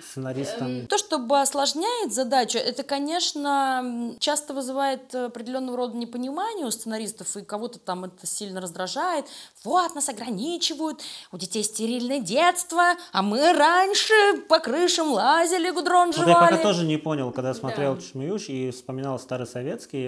сценаристам? 0.00 0.68
Эм, 0.68 0.86
то, 0.86 0.96
чтобы 0.98 1.40
осложняет 1.40 2.12
задачу, 2.12 2.58
это, 2.58 2.82
конечно, 2.82 4.14
часто 4.18 4.54
вызывает 4.54 5.14
определенного 5.14 5.76
рода 5.76 5.96
непонимание 5.96 6.66
у 6.66 6.70
сценаристов, 6.70 7.36
и 7.36 7.42
кого-то 7.42 7.78
там 7.78 8.04
это 8.04 8.26
сильно 8.26 8.60
раздражает. 8.60 9.26
Вот, 9.64 9.94
нас 9.94 10.08
ограничивают, 10.08 11.02
у 11.32 11.38
детей 11.38 11.64
стерильное 11.64 12.20
детство, 12.20 12.94
а 13.12 13.22
мы 13.22 13.52
раньше 13.52 14.14
по 14.48 14.60
крышам 14.60 15.12
лазили, 15.12 15.70
гудрон 15.70 16.12
жевали. 16.12 16.32
Вот 16.32 16.40
я 16.42 16.50
пока 16.50 16.62
тоже 16.62 16.84
не 16.84 16.96
понял, 16.96 17.32
когда 17.32 17.54
смотрел 17.54 17.96
да. 17.96 18.00
Чмеюш 18.00 18.48
и 18.48 18.70
вспоминал 18.70 19.18
старый 19.18 19.46
советский, 19.46 20.05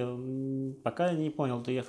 пока 0.83 1.13
не 1.13 1.31
понял, 1.31 1.63
я 1.67 1.85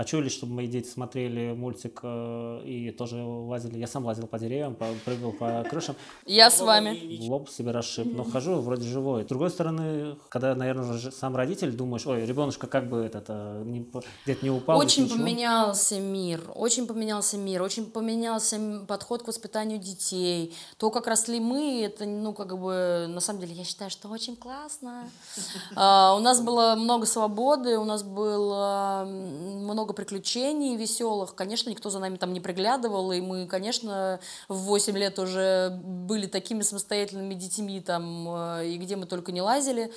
Хочу 0.00 0.18
ли, 0.22 0.30
чтобы 0.30 0.54
мои 0.54 0.66
дети 0.66 0.88
смотрели 0.88 1.52
мультик 1.52 2.00
э, 2.02 2.62
и 2.64 2.90
тоже 2.90 3.22
лазили. 3.22 3.76
Я 3.76 3.86
сам 3.86 4.06
лазил 4.06 4.26
по 4.26 4.38
деревьям, 4.38 4.74
по, 4.74 4.86
прыгал 5.04 5.32
по 5.32 5.62
крышам. 5.70 5.94
Я 6.24 6.48
с 6.48 6.62
вами. 6.62 7.18
Лоб 7.28 7.50
себе 7.50 7.70
расшиб. 7.70 8.06
Но 8.16 8.24
хожу 8.24 8.62
вроде 8.62 8.88
живой. 8.88 9.24
С 9.24 9.26
другой 9.26 9.50
стороны, 9.50 10.16
когда, 10.30 10.54
наверное, 10.54 10.94
уже 10.94 11.12
сам 11.12 11.36
родитель, 11.36 11.72
думаешь, 11.72 12.06
ой, 12.06 12.24
ребеночка 12.24 12.66
как 12.66 12.88
бы 12.88 13.00
этот, 13.00 13.26
э, 13.28 13.62
не, 13.66 13.86
где-то 14.24 14.42
не 14.42 14.50
упал. 14.50 14.78
Очень 14.78 15.06
поменялся 15.06 16.00
мир. 16.00 16.50
Очень 16.54 16.86
поменялся 16.86 17.36
мир. 17.36 17.60
Очень 17.60 17.84
поменялся 17.84 18.58
подход 18.88 19.22
к 19.24 19.28
воспитанию 19.28 19.78
детей. 19.78 20.54
То, 20.78 20.90
как 20.90 21.08
росли 21.08 21.40
мы, 21.40 21.82
это, 21.84 22.06
ну, 22.06 22.32
как 22.32 22.58
бы, 22.58 23.04
на 23.06 23.20
самом 23.20 23.40
деле, 23.40 23.52
я 23.52 23.64
считаю, 23.64 23.90
что 23.90 24.08
очень 24.08 24.36
классно. 24.36 25.10
А, 25.76 26.14
у 26.16 26.20
нас 26.20 26.40
было 26.40 26.74
много 26.74 27.06
свободы, 27.06 27.78
у 27.78 27.84
нас 27.84 28.02
было 28.02 29.04
много 29.06 29.89
много 29.90 29.92
приключений 29.92 30.76
веселых. 30.76 31.34
Конечно, 31.34 31.70
никто 31.70 31.90
за 31.90 31.98
нами 31.98 32.16
там 32.16 32.32
не 32.32 32.40
приглядывал, 32.40 33.12
и 33.12 33.20
мы, 33.20 33.46
конечно, 33.46 34.20
в 34.48 34.54
8 34.54 34.96
лет 34.96 35.18
уже 35.18 35.70
были 35.82 36.26
такими 36.26 36.62
самостоятельными 36.62 37.34
детьми 37.34 37.80
там, 37.80 38.28
э, 38.28 38.68
и 38.68 38.78
где 38.78 38.96
мы 38.96 39.06
только 39.06 39.32
не 39.32 39.42
лазили. 39.42 39.90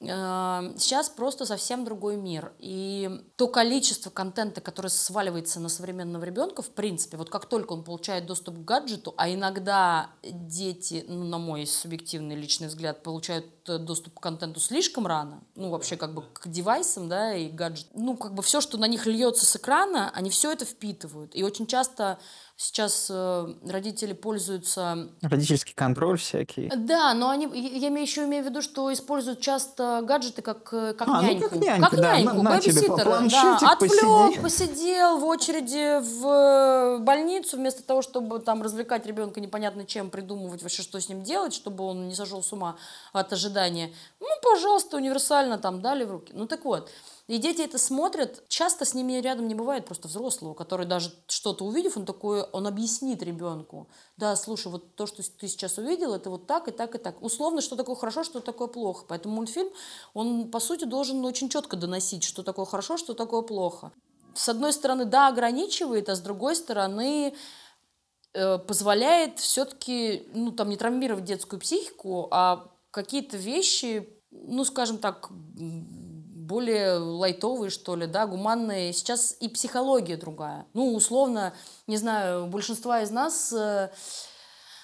Э, 0.00 0.74
сейчас 0.76 1.08
просто 1.08 1.44
совсем 1.44 1.84
другой 1.84 2.16
мир. 2.16 2.52
И 2.58 3.10
то 3.36 3.48
количество 3.48 4.10
контента, 4.10 4.60
которое 4.60 4.90
сваливается 4.90 5.60
на 5.60 5.68
современного 5.68 6.24
ребенка, 6.24 6.62
в 6.62 6.70
принципе, 6.70 7.16
вот 7.16 7.30
как 7.30 7.46
только 7.46 7.72
он 7.72 7.82
получает 7.82 8.26
доступ 8.26 8.56
к 8.56 8.64
гаджету, 8.64 9.14
а 9.16 9.28
иногда 9.32 10.10
дети, 10.22 11.04
ну, 11.08 11.24
на 11.24 11.38
мой 11.38 11.66
субъективный 11.66 12.36
личный 12.36 12.68
взгляд, 12.68 13.02
получают 13.02 13.46
э, 13.68 13.78
доступ 13.78 14.18
к 14.18 14.22
контенту 14.22 14.60
слишком 14.60 15.06
рано, 15.06 15.42
ну, 15.56 15.70
вообще 15.70 15.96
как 15.96 16.14
бы 16.14 16.22
к 16.32 16.46
девайсам, 16.46 17.08
да, 17.08 17.34
и 17.34 17.48
гаджет, 17.48 17.88
ну, 17.94 18.16
как 18.16 18.34
бы 18.34 18.42
все, 18.42 18.60
что 18.60 18.78
на 18.78 18.86
них 18.86 19.06
льется 19.06 19.46
с 19.46 19.56
экрана, 19.56 20.10
они 20.14 20.30
все 20.30 20.52
это 20.52 20.64
впитывают. 20.64 21.34
И 21.34 21.42
очень 21.42 21.66
часто 21.66 22.18
Сейчас 22.60 23.06
э, 23.08 23.54
родители 23.68 24.14
пользуются... 24.14 25.10
Родительский 25.22 25.74
контроль 25.74 26.18
всякий. 26.18 26.68
Да, 26.76 27.14
но 27.14 27.30
они, 27.30 27.46
я 27.56 27.86
еще 27.86 28.24
имею 28.24 28.42
в 28.42 28.48
виду, 28.48 28.62
что 28.62 28.92
используют 28.92 29.40
часто 29.40 30.02
гаджеты 30.02 30.42
как, 30.42 30.68
э, 30.72 30.92
как 30.92 31.06
а, 31.06 31.22
няньку. 31.22 31.44
Ну, 31.44 31.50
как 31.50 31.60
няньку, 31.60 31.90
как 31.90 32.00
да, 32.00 32.18
няньку, 32.20 32.42
на, 32.42 32.50
бэбиситера. 32.50 33.28
Да, 33.30 33.58
отвлек, 33.70 34.42
посидел 34.42 35.18
в 35.18 35.24
очереди 35.26 36.00
в 36.00 36.26
э, 36.26 36.98
больницу, 36.98 37.58
вместо 37.58 37.84
того, 37.84 38.02
чтобы 38.02 38.40
там 38.40 38.60
развлекать 38.60 39.06
ребенка 39.06 39.40
непонятно 39.40 39.86
чем, 39.86 40.10
придумывать 40.10 40.60
вообще, 40.60 40.82
что 40.82 41.00
с 41.00 41.08
ним 41.08 41.22
делать, 41.22 41.54
чтобы 41.54 41.84
он 41.84 42.08
не 42.08 42.16
сошел 42.16 42.42
с 42.42 42.52
ума 42.52 42.74
от 43.12 43.32
ожидания. 43.32 43.92
Ну, 44.18 44.26
пожалуйста, 44.42 44.96
универсально 44.96 45.58
там 45.58 45.80
дали 45.80 46.02
в 46.02 46.10
руки. 46.10 46.32
Ну, 46.34 46.48
так 46.48 46.64
вот. 46.64 46.90
И 47.28 47.36
дети 47.36 47.60
это 47.60 47.76
смотрят, 47.76 48.42
часто 48.48 48.86
с 48.86 48.94
ними 48.94 49.20
рядом 49.20 49.48
не 49.48 49.54
бывает 49.54 49.84
просто 49.84 50.08
взрослого, 50.08 50.54
который 50.54 50.86
даже 50.86 51.12
что-то 51.26 51.66
увидев, 51.66 51.98
он 51.98 52.06
такой, 52.06 52.42
он 52.42 52.66
объяснит 52.66 53.22
ребенку, 53.22 53.86
да, 54.16 54.34
слушай, 54.34 54.72
вот 54.72 54.94
то, 54.94 55.06
что 55.06 55.22
ты 55.22 55.46
сейчас 55.46 55.76
увидел, 55.76 56.14
это 56.14 56.30
вот 56.30 56.46
так 56.46 56.68
и 56.68 56.70
так 56.70 56.94
и 56.94 56.98
так. 56.98 57.22
Условно, 57.22 57.60
что 57.60 57.76
такое 57.76 57.96
хорошо, 57.96 58.24
что 58.24 58.40
такое 58.40 58.66
плохо. 58.68 59.04
Поэтому 59.06 59.36
мультфильм, 59.36 59.68
он, 60.14 60.50
по 60.50 60.58
сути, 60.58 60.84
должен 60.84 61.22
очень 61.22 61.50
четко 61.50 61.76
доносить, 61.76 62.24
что 62.24 62.42
такое 62.42 62.64
хорошо, 62.64 62.96
что 62.96 63.12
такое 63.12 63.42
плохо. 63.42 63.92
С 64.34 64.48
одной 64.48 64.72
стороны, 64.72 65.04
да, 65.04 65.28
ограничивает, 65.28 66.08
а 66.08 66.16
с 66.16 66.20
другой 66.20 66.56
стороны, 66.56 67.34
э, 68.32 68.58
позволяет 68.58 69.38
все-таки, 69.38 70.26
ну, 70.32 70.50
там, 70.50 70.70
не 70.70 70.78
травмировать 70.78 71.24
детскую 71.24 71.60
психику, 71.60 72.28
а 72.30 72.70
какие-то 72.90 73.36
вещи, 73.36 74.08
ну, 74.30 74.64
скажем 74.64 74.96
так, 74.96 75.28
более 76.48 76.94
лайтовые, 76.94 77.70
что 77.70 77.94
ли, 77.94 78.06
да, 78.06 78.26
гуманные. 78.26 78.92
Сейчас 78.92 79.36
и 79.38 79.48
психология 79.48 80.16
другая. 80.16 80.66
Ну, 80.72 80.94
условно, 80.94 81.52
не 81.86 81.98
знаю, 81.98 82.46
большинство 82.46 82.96
из 82.96 83.10
нас 83.10 83.52
э, 83.52 83.90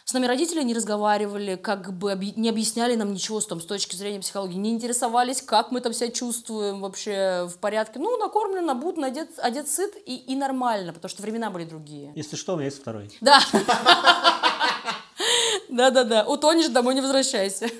с 0.05 0.12
нами 0.12 0.27
родители 0.27 0.62
не 0.62 0.75
разговаривали, 0.75 1.57
как 1.57 1.97
бы 1.97 2.15
не 2.37 2.51
объясняли 2.51 2.95
нам 2.95 3.15
ничего 3.15 3.41
с, 3.41 3.47
там, 3.47 3.61
с 3.61 3.65
точки 3.65 3.97
зрения 3.97 4.21
психологии, 4.21 4.57
не 4.57 4.71
интересовались, 4.71 5.41
как 5.41 5.71
мы 5.71 5.81
там 5.81 5.95
себя 5.95 6.11
чувствуем 6.11 6.83
вообще 6.83 7.49
в 7.49 7.59
порядке. 7.59 7.99
Ну, 7.99 8.19
накормлен, 8.19 8.69
обут, 8.69 8.99
одет, 8.99 9.31
одет 9.39 9.67
сыт 9.67 9.97
и, 10.05 10.17
и 10.17 10.37
нормально, 10.37 10.93
потому 10.93 11.09
что 11.09 11.23
времена 11.23 11.49
были 11.49 11.65
другие. 11.65 12.12
Если 12.15 12.37
что, 12.37 12.53
у 12.53 12.57
меня 12.57 12.67
есть 12.67 12.81
второй. 12.83 13.11
Да. 13.23 13.41
Да-да-да. 15.71 16.25
Утонешь, 16.27 16.69
домой 16.69 16.95
не 16.95 17.01
возвращайся. 17.01 17.71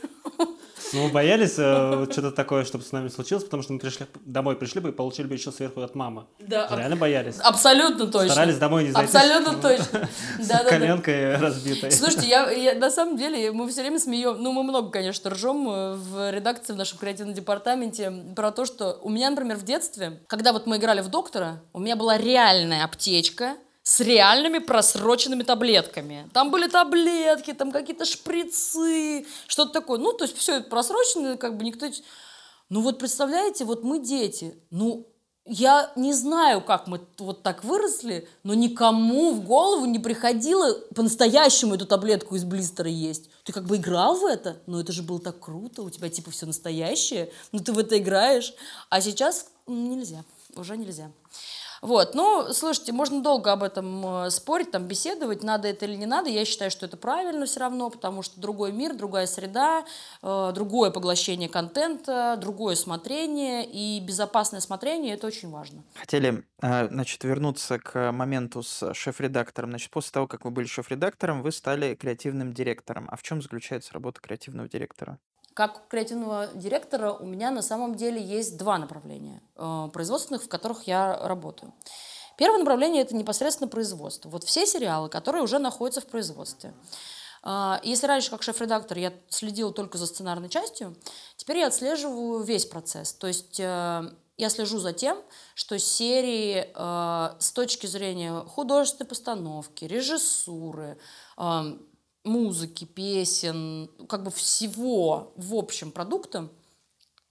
Ну, 0.95 1.07
мы 1.07 1.11
боялись 1.11 1.55
э, 1.59 2.07
что-то 2.11 2.31
такое, 2.31 2.65
чтобы 2.65 2.85
с 2.85 2.93
нами 2.93 3.09
случилось, 3.09 3.45
потому 3.45 3.63
что 3.63 3.73
мы 3.73 3.81
пришли 3.81 4.07
домой, 4.25 4.57
пришли 4.57 4.81
бы 4.81 4.91
и 4.91 4.93
получили 4.93 5.27
бы 5.27 5.35
еще 5.35 5.51
сверху 5.51 5.81
от 5.81 5.95
мамы. 5.95 6.27
Да. 6.39 6.69
Реально 6.71 6.97
боялись. 6.97 7.37
Абсолютно 7.41 8.07
точно. 8.07 8.31
Старались 8.31 8.59
домой 8.59 8.85
не 8.85 8.93
зайти. 8.93 9.17
Абсолютно 9.17 9.55
точно. 9.61 10.09
С 10.39 10.69
коленкой 10.69 11.37
разбитой. 11.37 11.91
Слушайте, 11.91 12.29
я, 12.29 12.75
на 12.75 12.91
самом 12.91 13.17
деле, 13.17 13.51
мы 13.51 13.69
все 13.69 13.81
время 13.81 13.99
смеем, 13.99 14.37
ну, 14.41 14.53
мы 14.53 14.63
много, 14.63 14.91
конечно, 14.91 15.31
ржем 15.31 15.69
э, 15.69 15.95
в 15.95 16.31
редакции, 16.31 16.73
в 16.73 16.77
нашем 16.77 16.99
креативном 16.99 17.35
департаменте 17.35 18.13
про 18.37 18.53
то, 18.53 18.65
что 18.65 18.99
у 19.03 19.11
меня, 19.11 19.31
например, 19.31 19.57
в 19.57 19.65
детстве, 19.65 20.21
когда 20.29 20.53
вот 20.53 20.67
мы 20.67 20.77
играли 20.77 21.01
в 21.01 21.09
доктора, 21.09 21.61
у 21.73 21.81
меня 21.81 21.97
была 21.97 22.19
реальная 22.19 22.85
аптечка, 22.85 23.57
с 23.85 24.01
реальными 24.01 24.59
просроченными 24.59 25.43
таблетками. 25.43 26.29
Там 26.33 26.51
были 26.51 26.69
таблетки, 26.69 27.53
там 27.53 27.71
какие-то 27.71 28.07
шприцы, 28.07 29.27
что-то 29.47 29.73
такое. 29.73 29.99
Ну, 29.99 30.13
то 30.15 30.25
есть 30.25 30.37
все 30.37 30.57
это 30.57 30.69
просрочено, 30.69 31.37
как 31.37 31.57
бы 31.57 31.65
никто... 31.65 31.87
Ну 32.71 32.81
вот 32.81 32.99
представляете, 32.99 33.67
вот 33.67 33.85
мы 33.85 33.99
дети, 34.01 34.57
ну 34.71 35.07
я 35.45 35.93
не 35.97 36.15
знаю, 36.15 36.63
как 36.63 36.87
мы 36.87 37.07
вот 37.19 37.43
так 37.43 37.63
выросли, 37.63 38.27
но 38.43 38.55
никому 38.55 39.33
в 39.33 39.45
голову 39.45 39.85
не 39.85 39.99
приходило 39.99 40.73
по-настоящему 40.95 41.75
эту 41.75 41.85
таблетку 41.85 42.37
из 42.37 42.45
блистера 42.45 42.89
есть. 42.89 43.29
Ты 43.45 43.53
как 43.53 43.67
бы 43.67 43.77
играл 43.77 44.17
в 44.17 44.25
это, 44.25 44.63
но 44.67 44.81
это 44.81 44.93
же 44.93 45.03
было 45.03 45.21
так 45.21 45.39
круто, 45.39 45.83
у 45.83 45.91
тебя 45.91 46.09
типа 46.09 46.31
все 46.31 46.47
настоящее, 46.47 47.31
ну 47.53 47.59
ты 47.59 47.73
в 47.73 47.79
это 47.79 47.99
играешь. 47.99 48.55
А 48.89 49.03
сейчас 49.03 49.49
нельзя, 49.67 50.25
уже 50.57 50.79
нельзя. 50.79 51.11
Вот, 51.85 52.15
ну, 52.15 52.51
слушайте, 52.55 52.93
можно 52.93 53.21
долго 53.21 53.53
об 53.53 53.63
этом 53.63 54.25
э, 54.25 54.31
спорить, 54.31 54.71
там, 54.71 54.85
беседовать, 54.85 55.43
надо 55.43 55.69
это 55.69 55.85
или 55.85 55.97
не 55.97 56.07
надо. 56.07 56.31
Я 56.31 56.47
считаю, 56.47 56.71
что 56.71 56.87
это 56.87 56.97
правильно 56.97 57.45
все 57.45 57.61
равно, 57.61 57.91
потому 57.91 58.23
что 58.23 58.41
другой 58.41 58.73
мир, 58.73 58.95
другая 58.95 59.27
среда, 59.27 59.85
э, 60.23 60.53
другое 60.55 60.91
поглощение 60.91 61.51
контента, 61.51 62.39
другое 62.41 62.75
смотрение, 62.77 63.67
и 63.67 64.01
безопасное 64.01 64.61
смотрение– 64.61 65.13
это 65.17 65.27
очень 65.27 65.51
важно. 65.51 65.85
Хотели, 65.95 66.47
э, 66.63 66.89
значит, 66.89 67.23
вернуться 67.23 67.79
к 67.79 68.13
моменту 68.13 68.63
с 68.63 68.95
шеф-редактором. 68.95 69.69
Значит, 69.69 69.91
после 69.91 70.11
того, 70.13 70.27
как 70.27 70.47
вы 70.47 70.53
были 70.53 70.67
шеф-редактором, 70.67 71.43
вы 71.43 71.53
стали 71.53 71.95
креативным 71.97 72.55
директором. 72.55 73.11
А 73.13 73.17
в 73.17 73.23
чем 73.23 73.43
заключается 73.43 73.93
работа 73.93 74.23
креативного 74.23 74.71
директора? 74.71 75.19
Как 75.55 75.87
креативного 75.89 76.49
директора 76.55 77.13
у 77.13 77.25
меня 77.25 77.53
на 77.53 77.63
самом 77.63 77.95
деле 77.95 78.21
есть 78.21 78.57
два 78.57 78.77
направления 78.77 79.41
э, 79.55 79.89
производственных, 79.93 80.43
в 80.43 80.49
которых 80.49 80.89
я 80.89 81.17
работаю. 81.17 81.73
Первое 82.37 82.59
направление– 82.59 83.03
это 83.05 83.15
непосредственно 83.15 83.69
производство. 83.69 84.29
Вот 84.29 84.43
все 84.43 84.67
сериалы, 84.67 85.09
которые 85.09 85.45
уже 85.45 85.61
находятся 85.61 86.01
в 86.01 86.07
производстве. 86.07 86.75
Э, 87.45 87.77
если 87.85 88.09
раньше, 88.09 88.31
как 88.31 88.43
шеф-редактор, 88.43 88.99
я 88.99 89.13
следила 89.29 89.73
только 89.73 89.97
за 89.97 90.07
сценарной 90.07 90.49
частью, 90.49 90.97
теперь 91.37 91.59
я 91.59 91.69
отслеживаю 91.69 92.43
весь 92.43 92.67
процесс. 92.67 93.13
То 93.13 93.29
есть 93.29 93.61
э, 93.61 94.11
я 94.37 94.49
слежу 94.51 94.79
за 94.79 94.93
тем, 94.93 95.19
что 95.55 95.79
серии 95.79 96.67
э, 96.75 97.37
с 97.39 97.53
точки 97.53 97.87
зрения 97.87 98.41
художественной 98.41 99.07
постановки, 99.07 99.85
режиссуры, 99.85 100.99
э, 101.39 101.79
музыки, 102.25 102.85
песен, 102.85 103.91
как 104.09 104.25
бы 104.25 104.31
всего 104.31 105.33
в 105.37 105.55
общем 105.55 105.93
продукта 105.93 106.49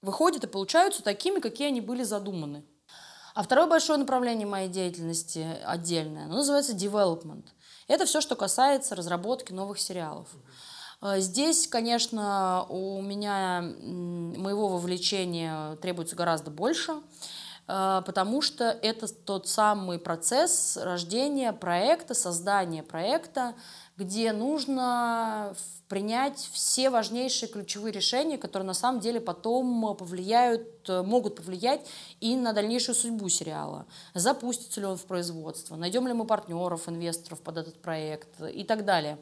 выходят 0.01 0.43
и 0.43 0.47
получаются 0.47 1.03
такими, 1.03 1.39
какие 1.39 1.67
они 1.67 1.81
были 1.81 2.03
задуманы. 2.03 2.63
А 3.33 3.41
второе 3.41 3.67
большое 3.67 3.97
направление 3.97 4.45
моей 4.45 4.69
деятельности 4.69 5.57
отдельное, 5.65 6.25
оно 6.25 6.37
называется 6.37 6.73
development. 6.73 7.45
Это 7.87 8.05
все, 8.05 8.21
что 8.21 8.35
касается 8.35 8.95
разработки 8.95 9.51
новых 9.51 9.79
сериалов. 9.79 10.27
Э, 11.01 11.19
здесь, 11.19 11.67
конечно, 11.67 12.65
у 12.69 13.01
меня 13.01 13.61
моего 13.61 14.67
вовлечения 14.67 15.75
требуется 15.77 16.15
гораздо 16.15 16.51
больше, 16.51 16.93
потому 17.65 18.41
что 18.41 18.65
это 18.65 19.07
тот 19.07 19.47
самый 19.47 19.99
процесс 19.99 20.77
рождения 20.77 21.53
проекта, 21.53 22.13
создания 22.13 22.83
проекта, 22.83 23.55
где 23.95 24.33
нужно 24.33 25.55
принять 25.87 26.49
все 26.51 26.89
важнейшие 26.89 27.47
ключевые 27.47 27.91
решения, 27.93 28.37
которые 28.37 28.65
на 28.67 28.73
самом 28.73 28.99
деле 28.99 29.21
потом 29.21 29.95
повлияют, 29.95 30.89
могут 30.89 31.35
повлиять 31.35 31.87
и 32.19 32.35
на 32.35 32.53
дальнейшую 32.53 32.95
судьбу 32.95 33.29
сериала. 33.29 33.85
Запустится 34.13 34.81
ли 34.81 34.87
он 34.87 34.97
в 34.97 35.05
производство, 35.05 35.75
найдем 35.75 36.07
ли 36.07 36.13
мы 36.13 36.25
партнеров, 36.25 36.89
инвесторов 36.89 37.41
под 37.41 37.57
этот 37.57 37.81
проект 37.81 38.41
и 38.41 38.63
так 38.63 38.83
далее. 38.85 39.19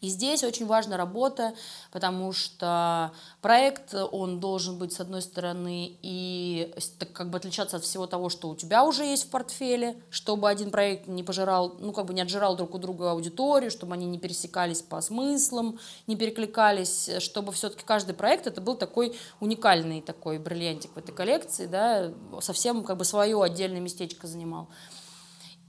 И 0.00 0.08
здесь 0.08 0.44
очень 0.44 0.66
важна 0.66 0.96
работа, 0.96 1.54
потому 1.90 2.32
что 2.32 3.12
проект, 3.40 3.94
он 3.94 4.38
должен 4.40 4.78
быть, 4.78 4.92
с 4.92 5.00
одной 5.00 5.22
стороны, 5.22 5.96
и 6.02 6.74
как 7.12 7.30
бы 7.30 7.38
отличаться 7.38 7.76
от 7.78 7.84
всего 7.84 8.06
того, 8.06 8.28
что 8.28 8.48
у 8.48 8.56
тебя 8.56 8.84
уже 8.84 9.04
есть 9.04 9.24
в 9.24 9.30
портфеле, 9.30 10.00
чтобы 10.10 10.48
один 10.48 10.70
проект 10.70 11.08
не 11.08 11.22
пожирал, 11.22 11.74
ну, 11.80 11.92
как 11.92 12.06
бы 12.06 12.14
не 12.14 12.20
отжирал 12.20 12.56
друг 12.56 12.74
у 12.74 12.78
друга 12.78 13.10
аудиторию, 13.10 13.70
чтобы 13.70 13.94
они 13.94 14.06
не 14.06 14.18
пересекались 14.18 14.82
по 14.82 15.00
смыслам, 15.00 15.78
не 16.06 16.16
перекликались, 16.16 17.10
чтобы 17.18 17.52
все-таки 17.52 17.84
каждый 17.84 18.14
проект 18.14 18.46
это 18.46 18.60
был 18.60 18.76
такой 18.76 19.16
уникальный 19.40 20.00
такой 20.00 20.38
бриллиантик 20.38 20.94
в 20.94 20.98
этой 20.98 21.14
коллекции, 21.14 21.66
да, 21.66 22.12
совсем 22.40 22.84
как 22.84 22.96
бы 22.96 23.04
свое 23.04 23.42
отдельное 23.42 23.80
местечко 23.80 24.26
занимал. 24.26 24.68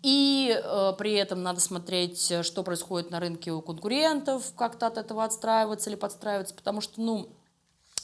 И 0.01 0.57
э, 0.63 0.93
при 0.97 1.13
этом 1.13 1.43
надо 1.43 1.59
смотреть, 1.59 2.31
э, 2.31 2.43
что 2.43 2.63
происходит 2.63 3.11
на 3.11 3.19
рынке 3.19 3.51
у 3.51 3.61
конкурентов, 3.61 4.53
как-то 4.55 4.87
от 4.87 4.97
этого 4.97 5.25
отстраиваться 5.25 5.89
или 5.89 5.97
подстраиваться, 5.97 6.53
потому 6.53 6.79
что, 6.79 7.01
ну, 7.01 7.29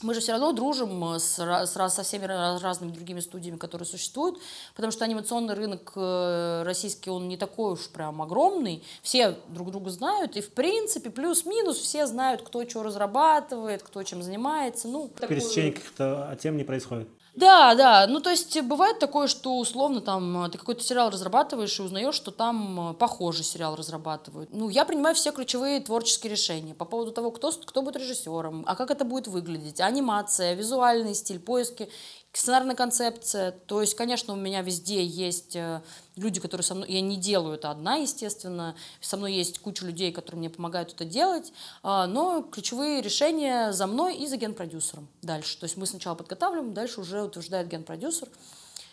мы 0.02 0.12
же 0.12 0.20
все 0.20 0.32
равно 0.32 0.52
дружим 0.52 1.14
э, 1.14 1.18
с, 1.18 1.38
с, 1.38 1.72
со 1.88 2.02
всеми 2.02 2.26
разными 2.26 2.92
другими 2.92 3.20
студиями, 3.20 3.56
которые 3.56 3.86
существуют, 3.86 4.38
потому 4.74 4.92
что 4.92 5.04
анимационный 5.04 5.54
рынок 5.54 5.92
э, 5.96 6.62
российский, 6.64 7.08
он 7.08 7.28
не 7.28 7.38
такой 7.38 7.72
уж 7.72 7.88
прям 7.88 8.20
огромный, 8.20 8.82
все 9.02 9.36
друг 9.48 9.70
друга 9.70 9.90
знают, 9.90 10.36
и 10.36 10.42
в 10.42 10.50
принципе 10.50 11.08
плюс-минус 11.08 11.78
все 11.78 12.06
знают, 12.06 12.42
кто 12.42 12.68
что 12.68 12.82
разрабатывает, 12.82 13.82
кто 13.82 14.02
чем 14.02 14.22
занимается. 14.22 14.88
Ну, 14.88 15.08
Пересечение 15.08 15.72
такой... 15.72 15.82
каких-то 15.82 16.38
тем 16.42 16.56
не 16.56 16.64
происходит. 16.64 17.08
Да, 17.36 17.74
да. 17.74 18.06
Ну, 18.06 18.20
то 18.20 18.30
есть 18.30 18.58
бывает 18.62 18.98
такое, 18.98 19.26
что 19.26 19.58
условно 19.58 20.00
там 20.00 20.50
ты 20.50 20.56
какой-то 20.56 20.82
сериал 20.82 21.10
разрабатываешь 21.10 21.78
и 21.78 21.82
узнаешь, 21.82 22.14
что 22.14 22.30
там 22.30 22.92
э, 22.92 22.94
похожий 22.94 23.44
сериал 23.44 23.76
разрабатывают. 23.76 24.48
Ну, 24.54 24.70
я 24.70 24.86
принимаю 24.86 25.14
все 25.14 25.32
ключевые 25.32 25.80
творческие 25.80 26.30
решения 26.30 26.74
по 26.74 26.86
поводу 26.86 27.12
того, 27.12 27.30
кто, 27.30 27.52
кто 27.52 27.82
будет 27.82 27.96
режиссером, 27.96 28.64
а 28.66 28.74
как 28.74 28.90
это 28.90 29.04
будет 29.04 29.28
выглядеть, 29.28 29.82
анимация, 29.82 30.54
визуальный 30.54 31.14
стиль, 31.14 31.38
поиски 31.38 31.90
сценарная 32.36 32.76
концепция. 32.76 33.52
То 33.52 33.80
есть, 33.80 33.94
конечно, 33.94 34.34
у 34.34 34.36
меня 34.36 34.60
везде 34.62 35.04
есть 35.04 35.56
э, 35.56 35.80
люди, 36.16 36.38
которые 36.38 36.64
со 36.64 36.74
мной... 36.74 36.90
Я 36.90 37.00
не 37.00 37.16
делаю 37.16 37.54
это 37.54 37.70
одна, 37.70 37.96
естественно. 37.96 38.76
Со 39.00 39.16
мной 39.16 39.32
есть 39.32 39.58
куча 39.58 39.86
людей, 39.86 40.12
которые 40.12 40.40
мне 40.40 40.50
помогают 40.50 40.92
это 40.92 41.04
делать. 41.04 41.52
А, 41.82 42.06
но 42.06 42.42
ключевые 42.42 43.00
решения 43.00 43.72
за 43.72 43.86
мной 43.86 44.16
и 44.16 44.26
за 44.26 44.36
генпродюсером 44.36 45.08
дальше. 45.22 45.58
То 45.58 45.64
есть 45.64 45.76
мы 45.76 45.86
сначала 45.86 46.14
подготавливаем, 46.14 46.74
дальше 46.74 47.00
уже 47.00 47.22
утверждает 47.22 47.68
генпродюсер. 47.68 48.28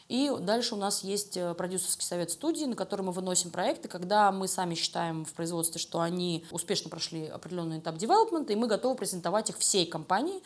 И 0.10 0.32
дальше 0.40 0.76
у 0.76 0.78
нас 0.78 1.04
есть 1.04 1.38
э, 1.38 1.54
продюсерский 1.54 2.06
совет 2.06 2.32
студии, 2.32 2.66
на 2.66 2.76
который 2.76 3.02
мы 3.02 3.12
выносим 3.12 3.52
проекты, 3.52 3.88
когда 3.88 4.32
мы 4.32 4.48
сами 4.48 4.76
считаем 4.76 5.26
в 5.26 5.34
производстве, 5.34 5.80
что 5.80 6.02
они 6.02 6.46
успешно 6.52 6.90
прошли 6.90 7.28
определенный 7.28 7.80
этап 7.80 7.98
девелопмента, 7.98 8.54
и 8.54 8.56
мы 8.56 8.68
готовы 8.68 8.96
презентовать 8.96 9.50
их 9.50 9.58
всей 9.58 9.86
компании 9.86 10.42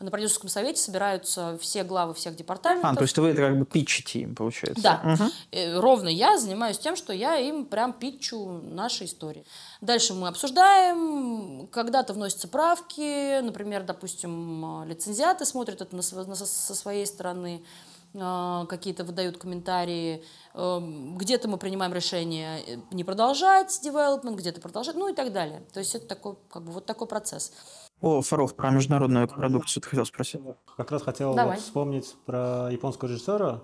на 0.00 0.10
продюсерском 0.10 0.48
совете 0.48 0.80
собираются 0.80 1.58
все 1.60 1.82
главы 1.82 2.14
всех 2.14 2.36
департаментов. 2.36 2.92
А, 2.92 2.94
то 2.94 3.02
есть 3.02 3.18
вы 3.18 3.28
это 3.28 3.42
как 3.42 3.58
бы 3.58 3.64
питчите 3.64 4.20
им, 4.20 4.34
получается? 4.34 4.80
Да. 4.82 5.02
Угу. 5.14 5.80
Ровно 5.80 6.08
я 6.08 6.38
занимаюсь 6.38 6.78
тем, 6.78 6.94
что 6.94 7.12
я 7.12 7.36
им 7.36 7.66
прям 7.66 7.92
питчу 7.92 8.60
наши 8.62 9.06
истории. 9.06 9.44
Дальше 9.80 10.14
мы 10.14 10.28
обсуждаем, 10.28 11.66
когда-то 11.72 12.12
вносятся 12.12 12.46
правки, 12.46 13.40
например, 13.40 13.82
допустим, 13.82 14.84
лицензиаты 14.86 15.44
смотрят 15.44 15.80
это 15.80 16.02
со 16.02 16.74
своей 16.74 17.06
стороны, 17.06 17.64
какие-то 18.12 19.04
выдают 19.04 19.38
комментарии, 19.38 20.24
эм, 20.54 21.16
где-то 21.18 21.48
мы 21.48 21.58
принимаем 21.58 21.92
решение 21.92 22.60
э, 22.60 22.76
не 22.90 23.04
продолжать 23.04 23.68
development, 23.84 24.34
где-то 24.36 24.60
продолжать, 24.60 24.96
ну 24.96 25.08
и 25.08 25.14
так 25.14 25.32
далее. 25.32 25.62
То 25.72 25.80
есть 25.80 25.94
это 25.94 26.06
такой, 26.06 26.36
как 26.50 26.64
бы 26.64 26.72
вот 26.72 26.86
такой 26.86 27.06
процесс. 27.06 27.52
О, 28.00 28.22
Фаров, 28.22 28.54
про 28.54 28.70
международную 28.70 29.28
продукцию 29.28 29.82
ты 29.82 29.88
хотел 29.88 30.06
спросить. 30.06 30.40
Как 30.76 30.90
раз 30.90 31.02
хотел 31.02 31.34
вот 31.34 31.58
вспомнить 31.58 32.14
про 32.26 32.68
японского 32.70 33.08
режиссера 33.08 33.62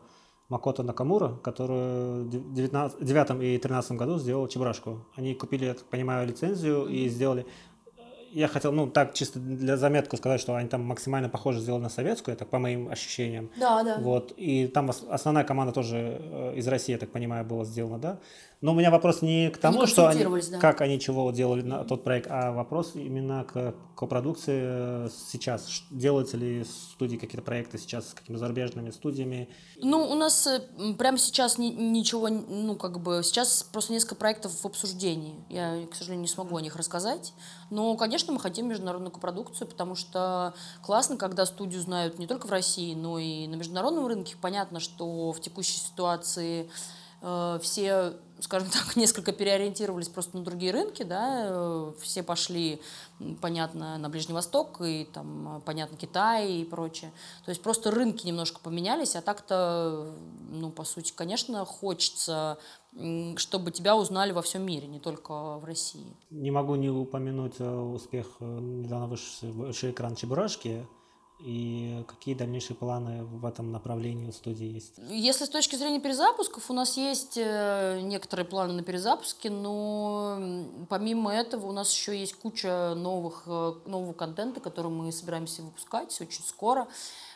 Макото 0.48 0.82
Накамура, 0.82 1.36
который 1.42 2.24
в 2.24 2.28
2009 2.28 3.30
и 3.30 3.58
2013 3.58 3.92
году 3.92 4.18
сделал 4.18 4.46
Чебурашку. 4.46 5.06
Они 5.16 5.34
купили, 5.34 5.66
я 5.66 5.74
так 5.74 5.84
понимаю, 5.84 6.26
лицензию 6.26 6.86
и 6.86 7.08
сделали 7.08 7.46
я 8.34 8.48
хотел, 8.48 8.72
ну, 8.72 8.88
так 8.88 9.14
чисто 9.14 9.38
для 9.38 9.76
заметку 9.76 10.16
сказать, 10.16 10.40
что 10.40 10.56
они 10.56 10.68
там 10.68 10.82
максимально 10.82 11.28
похоже 11.28 11.60
сделаны 11.60 11.84
на 11.84 11.88
советскую, 11.88 12.34
это 12.34 12.44
по 12.44 12.58
моим 12.58 12.88
ощущениям. 12.88 13.50
Да, 13.56 13.82
да. 13.84 13.98
Вот. 14.00 14.34
И 14.36 14.66
там 14.66 14.90
основная 15.08 15.44
команда 15.44 15.72
тоже 15.72 16.18
э, 16.20 16.54
из 16.56 16.66
России, 16.66 16.92
я 16.92 16.98
так 16.98 17.10
понимаю, 17.10 17.44
была 17.44 17.64
сделана, 17.64 17.98
да. 17.98 18.18
Но 18.64 18.72
у 18.72 18.74
меня 18.74 18.90
вопрос 18.90 19.20
не 19.20 19.50
к 19.50 19.58
тому, 19.58 19.86
что 19.86 20.08
они, 20.08 20.24
да. 20.24 20.58
как 20.58 20.80
они 20.80 20.98
чего 20.98 21.30
делали 21.32 21.60
на 21.60 21.84
тот 21.84 22.02
проект, 22.02 22.28
а 22.30 22.50
вопрос 22.50 22.92
именно 22.94 23.44
к 23.44 23.74
копродукции 23.94 25.10
сейчас. 25.30 25.82
Делаются 25.90 26.38
ли 26.38 26.64
студии 26.64 27.18
какие-то 27.18 27.42
проекты 27.42 27.76
сейчас 27.76 28.08
с 28.08 28.14
какими-то 28.14 28.40
зарубежными 28.40 28.90
студиями? 28.90 29.50
Ну, 29.82 30.10
у 30.10 30.14
нас 30.14 30.46
э, 30.46 30.62
прямо 30.94 31.18
сейчас 31.18 31.58
ни, 31.58 31.66
ничего, 31.66 32.28
ну, 32.28 32.74
как 32.74 33.00
бы, 33.00 33.20
сейчас 33.22 33.64
просто 33.64 33.92
несколько 33.92 34.14
проектов 34.14 34.52
в 34.58 34.64
обсуждении. 34.64 35.44
Я, 35.50 35.86
к 35.86 35.94
сожалению, 35.94 36.22
не 36.22 36.28
смогу 36.28 36.56
о 36.56 36.62
них 36.62 36.74
рассказать. 36.76 37.34
Но, 37.68 37.94
конечно, 37.98 38.32
мы 38.32 38.40
хотим 38.40 38.66
международную 38.68 39.12
копродукцию, 39.12 39.68
потому 39.68 39.94
что 39.94 40.54
классно, 40.80 41.18
когда 41.18 41.44
студию 41.44 41.82
знают 41.82 42.18
не 42.18 42.26
только 42.26 42.46
в 42.46 42.50
России, 42.50 42.94
но 42.94 43.18
и 43.18 43.46
на 43.46 43.56
международном 43.56 44.06
рынке. 44.06 44.36
Понятно, 44.40 44.80
что 44.80 45.32
в 45.32 45.40
текущей 45.42 45.76
ситуации 45.76 46.70
э, 47.20 47.58
все 47.60 48.14
скажем 48.44 48.68
так, 48.68 48.94
несколько 48.96 49.32
переориентировались 49.32 50.08
просто 50.08 50.36
на 50.36 50.44
другие 50.44 50.72
рынки, 50.72 51.02
да, 51.02 51.46
э, 51.48 51.92
все 52.00 52.22
пошли, 52.22 52.80
понятно, 53.40 53.98
на 53.98 54.08
Ближний 54.08 54.34
Восток 54.34 54.80
и 54.80 55.08
там, 55.12 55.62
понятно, 55.64 55.96
Китай 55.96 56.52
и 56.52 56.64
прочее. 56.64 57.10
То 57.44 57.50
есть 57.50 57.62
просто 57.62 57.90
рынки 57.90 58.26
немножко 58.26 58.60
поменялись, 58.60 59.16
а 59.16 59.22
так-то, 59.22 60.14
ну, 60.50 60.70
по 60.70 60.84
сути, 60.84 61.12
конечно, 61.14 61.64
хочется 61.64 62.58
чтобы 63.36 63.72
тебя 63.72 63.96
узнали 63.96 64.30
во 64.30 64.40
всем 64.40 64.64
мире, 64.64 64.86
не 64.86 65.00
только 65.00 65.58
в 65.58 65.64
России. 65.64 66.14
Не 66.30 66.52
могу 66.52 66.76
не 66.76 66.88
упомянуть 66.90 67.54
э, 67.58 67.68
успех 67.68 68.36
э, 68.38 68.44
недавно 68.44 69.08
вышедший 69.08 69.90
экран 69.90 70.14
Чебурашки, 70.14 70.86
и 71.40 72.04
какие 72.06 72.34
дальнейшие 72.34 72.76
планы 72.76 73.24
в 73.24 73.44
этом 73.44 73.72
направлении 73.72 74.28
у 74.28 74.32
студии 74.32 74.66
есть? 74.66 74.94
Если 75.10 75.44
с 75.44 75.48
точки 75.48 75.74
зрения 75.74 76.00
перезапусков, 76.00 76.70
у 76.70 76.74
нас 76.74 76.96
есть 76.96 77.36
э, 77.36 78.00
некоторые 78.02 78.46
планы 78.46 78.72
на 78.72 78.82
перезапуски, 78.82 79.48
но 79.48 80.38
помимо 80.88 81.34
этого 81.34 81.66
у 81.66 81.72
нас 81.72 81.92
еще 81.92 82.18
есть 82.18 82.34
куча 82.34 82.94
новых, 82.94 83.42
э, 83.46 83.74
нового 83.84 84.12
контента, 84.12 84.60
который 84.60 84.92
мы 84.92 85.10
собираемся 85.10 85.62
выпускать 85.62 86.18
очень 86.20 86.44
скоро. 86.44 86.86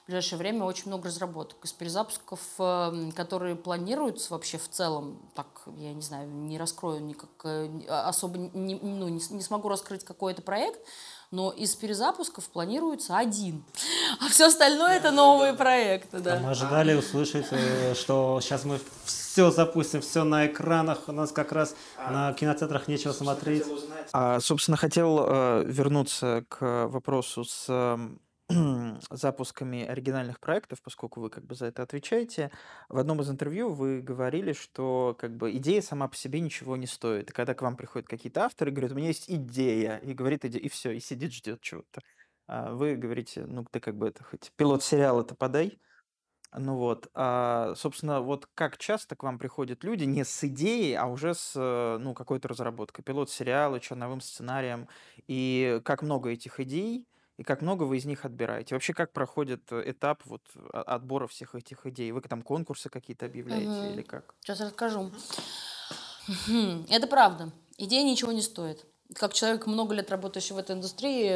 В 0.04 0.06
ближайшее 0.06 0.38
время 0.38 0.64
очень 0.64 0.86
много 0.86 1.08
разработок 1.08 1.62
из 1.64 1.72
перезапусков, 1.72 2.40
э, 2.58 3.10
которые 3.16 3.56
планируются 3.56 4.32
вообще 4.32 4.58
в 4.58 4.68
целом. 4.68 5.18
Так, 5.34 5.62
я 5.76 5.92
не 5.92 6.02
знаю, 6.02 6.28
не 6.28 6.56
раскрою 6.56 7.04
никак, 7.04 7.44
особо 7.88 8.38
не, 8.38 8.76
ну, 8.76 9.08
не, 9.08 9.20
не 9.30 9.42
смогу 9.42 9.68
раскрыть 9.68 10.04
какой-то 10.04 10.40
проект, 10.40 10.80
но 11.30 11.50
из 11.50 11.74
перезапусков 11.74 12.48
планируется 12.48 13.16
один, 13.16 13.64
а 14.20 14.28
все 14.28 14.46
остальное 14.46 14.96
это 14.96 15.10
новые 15.10 15.52
проекты. 15.52 16.18
Да. 16.20 16.40
Мы 16.40 16.50
ожидали 16.50 16.94
услышать, 16.94 17.46
э, 17.50 17.94
что 17.94 18.40
сейчас 18.40 18.64
мы 18.64 18.80
все 19.04 19.50
запустим, 19.50 20.00
все 20.00 20.24
на 20.24 20.46
экранах, 20.46 21.02
у 21.06 21.12
нас 21.12 21.32
как 21.32 21.52
раз 21.52 21.74
на 22.10 22.32
кинотеатрах 22.32 22.88
нечего 22.88 23.12
смотреть. 23.12 23.64
А, 24.12 24.40
собственно, 24.40 24.76
хотел 24.76 25.20
э, 25.20 25.64
вернуться 25.66 26.44
к 26.48 26.86
вопросу 26.88 27.44
с 27.44 27.98
запусками 29.10 29.84
оригинальных 29.84 30.40
проектов, 30.40 30.80
поскольку 30.82 31.20
вы 31.20 31.28
как 31.28 31.44
бы 31.44 31.54
за 31.54 31.66
это 31.66 31.82
отвечаете. 31.82 32.50
В 32.88 32.96
одном 32.98 33.20
из 33.20 33.30
интервью 33.30 33.74
вы 33.74 34.00
говорили, 34.00 34.52
что 34.54 35.14
как 35.18 35.36
бы 35.36 35.54
идея 35.56 35.82
сама 35.82 36.08
по 36.08 36.16
себе 36.16 36.40
ничего 36.40 36.76
не 36.76 36.86
стоит. 36.86 37.30
И 37.30 37.32
когда 37.32 37.54
к 37.54 37.60
вам 37.62 37.76
приходят 37.76 38.08
какие-то 38.08 38.44
авторы, 38.44 38.70
говорят, 38.70 38.92
у 38.92 38.94
меня 38.94 39.08
есть 39.08 39.30
идея, 39.30 39.98
и 39.98 40.14
говорит, 40.14 40.44
иди, 40.46 40.58
и 40.58 40.68
все, 40.70 40.92
и 40.92 41.00
сидит, 41.00 41.32
ждет 41.34 41.60
чего-то. 41.60 42.00
А 42.46 42.72
вы 42.72 42.96
говорите, 42.96 43.44
ну 43.46 43.66
ты 43.70 43.80
как 43.80 43.96
бы 43.96 44.08
это 44.08 44.24
хоть 44.24 44.50
пилот 44.56 44.82
сериала-то 44.82 45.34
подай. 45.34 45.78
Ну 46.56 46.76
вот, 46.76 47.10
а, 47.14 47.74
собственно, 47.76 48.22
вот 48.22 48.46
как 48.54 48.78
часто 48.78 49.14
к 49.16 49.22
вам 49.22 49.38
приходят 49.38 49.84
люди 49.84 50.04
не 50.04 50.24
с 50.24 50.44
идеей, 50.44 50.94
а 50.94 51.06
уже 51.06 51.34
с, 51.34 51.52
э, 51.54 51.98
ну, 52.00 52.14
какой-то 52.14 52.48
разработкой? 52.48 53.04
Пилот 53.04 53.30
сериала, 53.30 53.80
черновым 53.80 54.22
сценарием. 54.22 54.88
И 55.26 55.80
как 55.84 56.02
много 56.02 56.30
этих 56.30 56.58
идей, 56.60 57.06
и 57.38 57.42
как 57.42 57.62
много 57.62 57.84
вы 57.84 57.96
из 57.96 58.04
них 58.04 58.24
отбираете? 58.24 58.74
Вообще, 58.74 58.92
как 58.92 59.12
проходит 59.12 59.62
э, 59.70 59.90
этап 59.90 60.22
вот 60.26 60.42
а, 60.72 60.82
отбора 60.82 61.26
всех 61.26 61.54
этих 61.54 61.86
идей? 61.86 62.12
Вы 62.12 62.20
там 62.20 62.42
конкурсы 62.42 62.90
какие-то 62.90 63.26
объявляете 63.26 63.92
или 63.92 64.02
как? 64.02 64.34
Сейчас 64.40 64.60
расскажу. 64.60 65.10
Это 66.90 67.06
правда. 67.06 67.52
Идея 67.78 68.04
ничего 68.04 68.32
не 68.32 68.42
стоит 68.42 68.84
как 69.14 69.32
человек, 69.32 69.66
много 69.66 69.94
лет 69.94 70.10
работающий 70.10 70.54
в 70.54 70.58
этой 70.58 70.76
индустрии, 70.76 71.30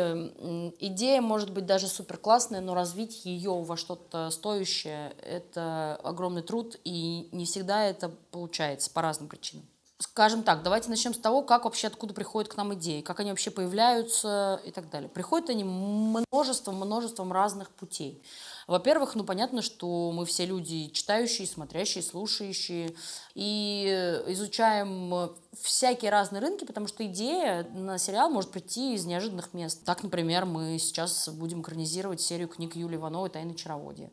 идея 0.78 1.20
может 1.20 1.50
быть 1.52 1.64
даже 1.64 1.88
супер 1.88 2.18
классная, 2.18 2.60
но 2.60 2.74
развить 2.74 3.24
ее 3.24 3.62
во 3.62 3.76
что-то 3.76 4.30
стоящее– 4.30 5.14
это 5.22 5.96
огромный 6.02 6.42
труд, 6.42 6.78
и 6.84 7.28
не 7.32 7.46
всегда 7.46 7.84
это 7.84 8.10
получается 8.30 8.90
по 8.90 9.00
разным 9.00 9.28
причинам. 9.28 9.66
Скажем 10.02 10.42
так, 10.42 10.64
давайте 10.64 10.90
начнем 10.90 11.14
с 11.14 11.18
того, 11.18 11.42
как 11.42 11.64
вообще, 11.64 11.86
откуда 11.86 12.12
приходят 12.12 12.52
к 12.52 12.56
нам 12.56 12.74
идеи, 12.74 13.02
как 13.02 13.20
они 13.20 13.30
вообще 13.30 13.52
появляются 13.52 14.60
и 14.64 14.72
так 14.72 14.90
далее. 14.90 15.08
Приходят 15.08 15.48
они 15.48 15.62
множеством, 15.62 16.74
множеством 16.74 17.32
разных 17.32 17.70
путей. 17.70 18.20
Во-первых, 18.66 19.14
ну 19.14 19.22
понятно, 19.22 19.62
что 19.62 20.10
мы 20.10 20.26
все 20.26 20.44
люди 20.44 20.88
читающие, 20.88 21.46
смотрящие, 21.46 22.02
слушающие 22.02 22.96
и 23.34 24.22
изучаем 24.26 25.36
всякие 25.60 26.10
разные 26.10 26.40
рынки, 26.40 26.64
потому 26.64 26.88
что 26.88 27.06
идея 27.06 27.62
на 27.72 27.96
сериал 27.96 28.28
может 28.28 28.50
прийти 28.50 28.94
из 28.94 29.04
неожиданных 29.04 29.54
мест. 29.54 29.84
Так, 29.84 30.02
например, 30.02 30.46
мы 30.46 30.78
сейчас 30.80 31.28
будем 31.28 31.62
экранизировать 31.62 32.20
серию 32.20 32.48
книг 32.48 32.74
Юлии 32.74 32.96
Ивановой 32.96 33.30
«Тайны 33.30 33.54
чароводия». 33.54 34.10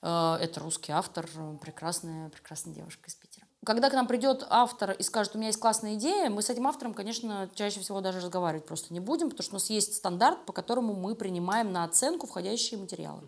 Э, 0.00 0.36
это 0.40 0.60
русский 0.60 0.92
автор, 0.92 1.28
прекрасная, 1.60 2.28
прекрасная 2.28 2.72
девушка 2.72 3.08
из 3.08 3.16
Питера. 3.16 3.27
Когда 3.66 3.90
к 3.90 3.92
нам 3.92 4.06
придет 4.06 4.46
автор 4.48 4.92
и 4.92 5.02
скажет, 5.02 5.34
у 5.34 5.38
меня 5.38 5.48
есть 5.48 5.58
классная 5.58 5.94
идея, 5.94 6.30
мы 6.30 6.42
с 6.42 6.48
этим 6.50 6.66
автором, 6.68 6.94
конечно, 6.94 7.50
чаще 7.54 7.80
всего 7.80 8.00
даже 8.00 8.20
разговаривать 8.20 8.66
просто 8.66 8.92
не 8.92 9.00
будем, 9.00 9.30
потому 9.30 9.42
что 9.42 9.54
у 9.54 9.56
нас 9.56 9.68
есть 9.68 9.94
стандарт, 9.94 10.46
по 10.46 10.52
которому 10.52 10.94
мы 10.94 11.16
принимаем 11.16 11.72
на 11.72 11.82
оценку 11.84 12.26
входящие 12.28 12.78
материалы. 12.78 13.22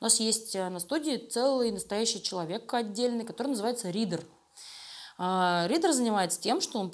У 0.00 0.04
нас 0.04 0.20
есть 0.20 0.54
э, 0.54 0.68
на 0.68 0.78
студии 0.78 1.16
целый 1.16 1.72
настоящий 1.72 2.22
человек 2.22 2.72
отдельный, 2.72 3.24
который 3.24 3.48
называется 3.48 3.90
ридер. 3.90 4.24
А, 5.18 5.66
ридер 5.68 5.92
занимается 5.92 6.40
тем, 6.40 6.60
что 6.60 6.78
он 6.78 6.90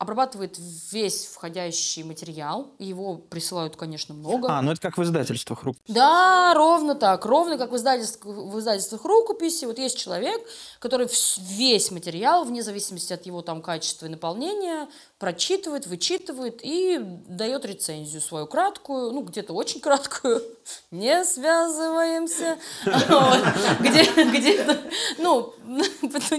обрабатывает 0.00 0.56
весь 0.90 1.26
входящий 1.26 2.02
материал. 2.04 2.72
Его 2.78 3.16
присылают, 3.16 3.76
конечно, 3.76 4.14
много. 4.14 4.48
А, 4.48 4.62
ну 4.62 4.72
это 4.72 4.80
как 4.80 4.96
в 4.96 5.02
издательствах 5.02 5.62
рукописи. 5.62 5.92
Да, 5.92 6.54
ровно 6.54 6.94
так. 6.94 7.26
Ровно 7.26 7.58
как 7.58 7.70
в 7.70 7.76
издательствах, 7.76 8.34
в 8.34 8.58
издательствах 8.58 9.04
рукописи. 9.04 9.66
Вот 9.66 9.78
есть 9.78 9.98
человек, 9.98 10.40
который 10.78 11.06
весь 11.36 11.90
материал, 11.90 12.46
вне 12.46 12.62
зависимости 12.62 13.12
от 13.12 13.26
его 13.26 13.42
там 13.42 13.60
качества 13.60 14.06
и 14.06 14.08
наполнения, 14.08 14.88
прочитывает, 15.20 15.86
вычитывает 15.86 16.60
и 16.62 16.98
дает 16.98 17.66
рецензию 17.66 18.22
свою 18.22 18.46
краткую, 18.46 19.12
ну, 19.12 19.20
где-то 19.20 19.52
очень 19.52 19.80
краткую. 19.80 20.42
Не 20.90 21.24
связываемся. 21.24 22.58
Где-то, 23.80 24.80
ну, 25.18 25.52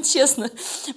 честно, 0.03 0.49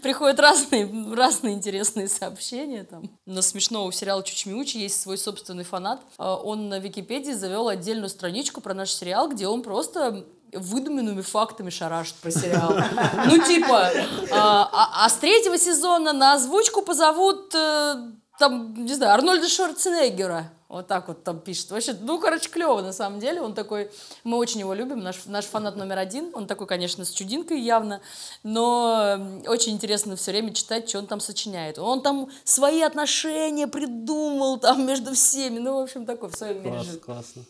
приходят 0.02 0.40
разные, 0.40 0.90
разные 1.14 1.54
интересные 1.54 2.08
сообщения. 2.08 2.84
Там. 2.84 3.10
На 3.26 3.42
смешного 3.42 3.92
сериала 3.92 4.22
Чучмиучи 4.22 4.78
есть 4.78 5.00
свой 5.02 5.18
собственный 5.18 5.64
фанат. 5.64 6.00
А, 6.16 6.36
он 6.36 6.70
на 6.70 6.78
Википедии 6.78 7.32
завел 7.32 7.68
отдельную 7.68 8.08
страничку 8.08 8.62
про 8.62 8.72
наш 8.72 8.92
сериал, 8.92 9.28
где 9.28 9.46
он 9.46 9.62
просто 9.62 10.24
выдуманными 10.56 11.22
фактами 11.22 11.70
шарашит 11.70 12.14
про 12.16 12.30
сериал. 12.30 12.74
Ну, 13.26 13.38
типа, 13.44 13.90
а, 14.30 14.70
а, 14.72 15.04
а 15.04 15.08
с 15.08 15.14
третьего 15.14 15.58
сезона 15.58 16.12
на 16.12 16.34
озвучку 16.34 16.82
позовут, 16.82 17.54
э, 17.54 17.96
там, 18.38 18.74
не 18.84 18.94
знаю, 18.94 19.14
Арнольда 19.14 19.48
Шварценеггера. 19.48 20.50
Вот 20.74 20.88
так 20.88 21.06
вот 21.06 21.22
там 21.22 21.38
пишет. 21.38 21.70
Вообще, 21.70 21.96
ну, 22.00 22.18
короче, 22.18 22.50
клево 22.50 22.80
на 22.80 22.92
самом 22.92 23.20
деле. 23.20 23.40
Он 23.40 23.54
такой, 23.54 23.92
мы 24.24 24.38
очень 24.38 24.58
его 24.58 24.74
любим, 24.74 24.98
наш, 25.00 25.24
наш 25.26 25.44
фанат 25.44 25.76
номер 25.76 25.98
один. 25.98 26.32
Он 26.34 26.48
такой, 26.48 26.66
конечно, 26.66 27.04
с 27.04 27.10
чудинкой 27.10 27.60
явно, 27.60 28.00
но 28.42 29.20
очень 29.46 29.74
интересно 29.74 30.16
все 30.16 30.32
время 30.32 30.52
читать, 30.52 30.88
что 30.88 30.98
он 30.98 31.06
там 31.06 31.20
сочиняет. 31.20 31.78
Он 31.78 32.02
там 32.02 32.28
свои 32.42 32.80
отношения 32.80 33.68
придумал 33.68 34.58
там 34.58 34.84
между 34.84 35.14
всеми. 35.14 35.60
Ну, 35.60 35.78
в 35.78 35.82
общем, 35.82 36.06
такой 36.06 36.28
в 36.30 36.34
своем 36.34 36.60
мире 36.64 36.74
Класс, 36.74 36.98
классно. 37.04 37.44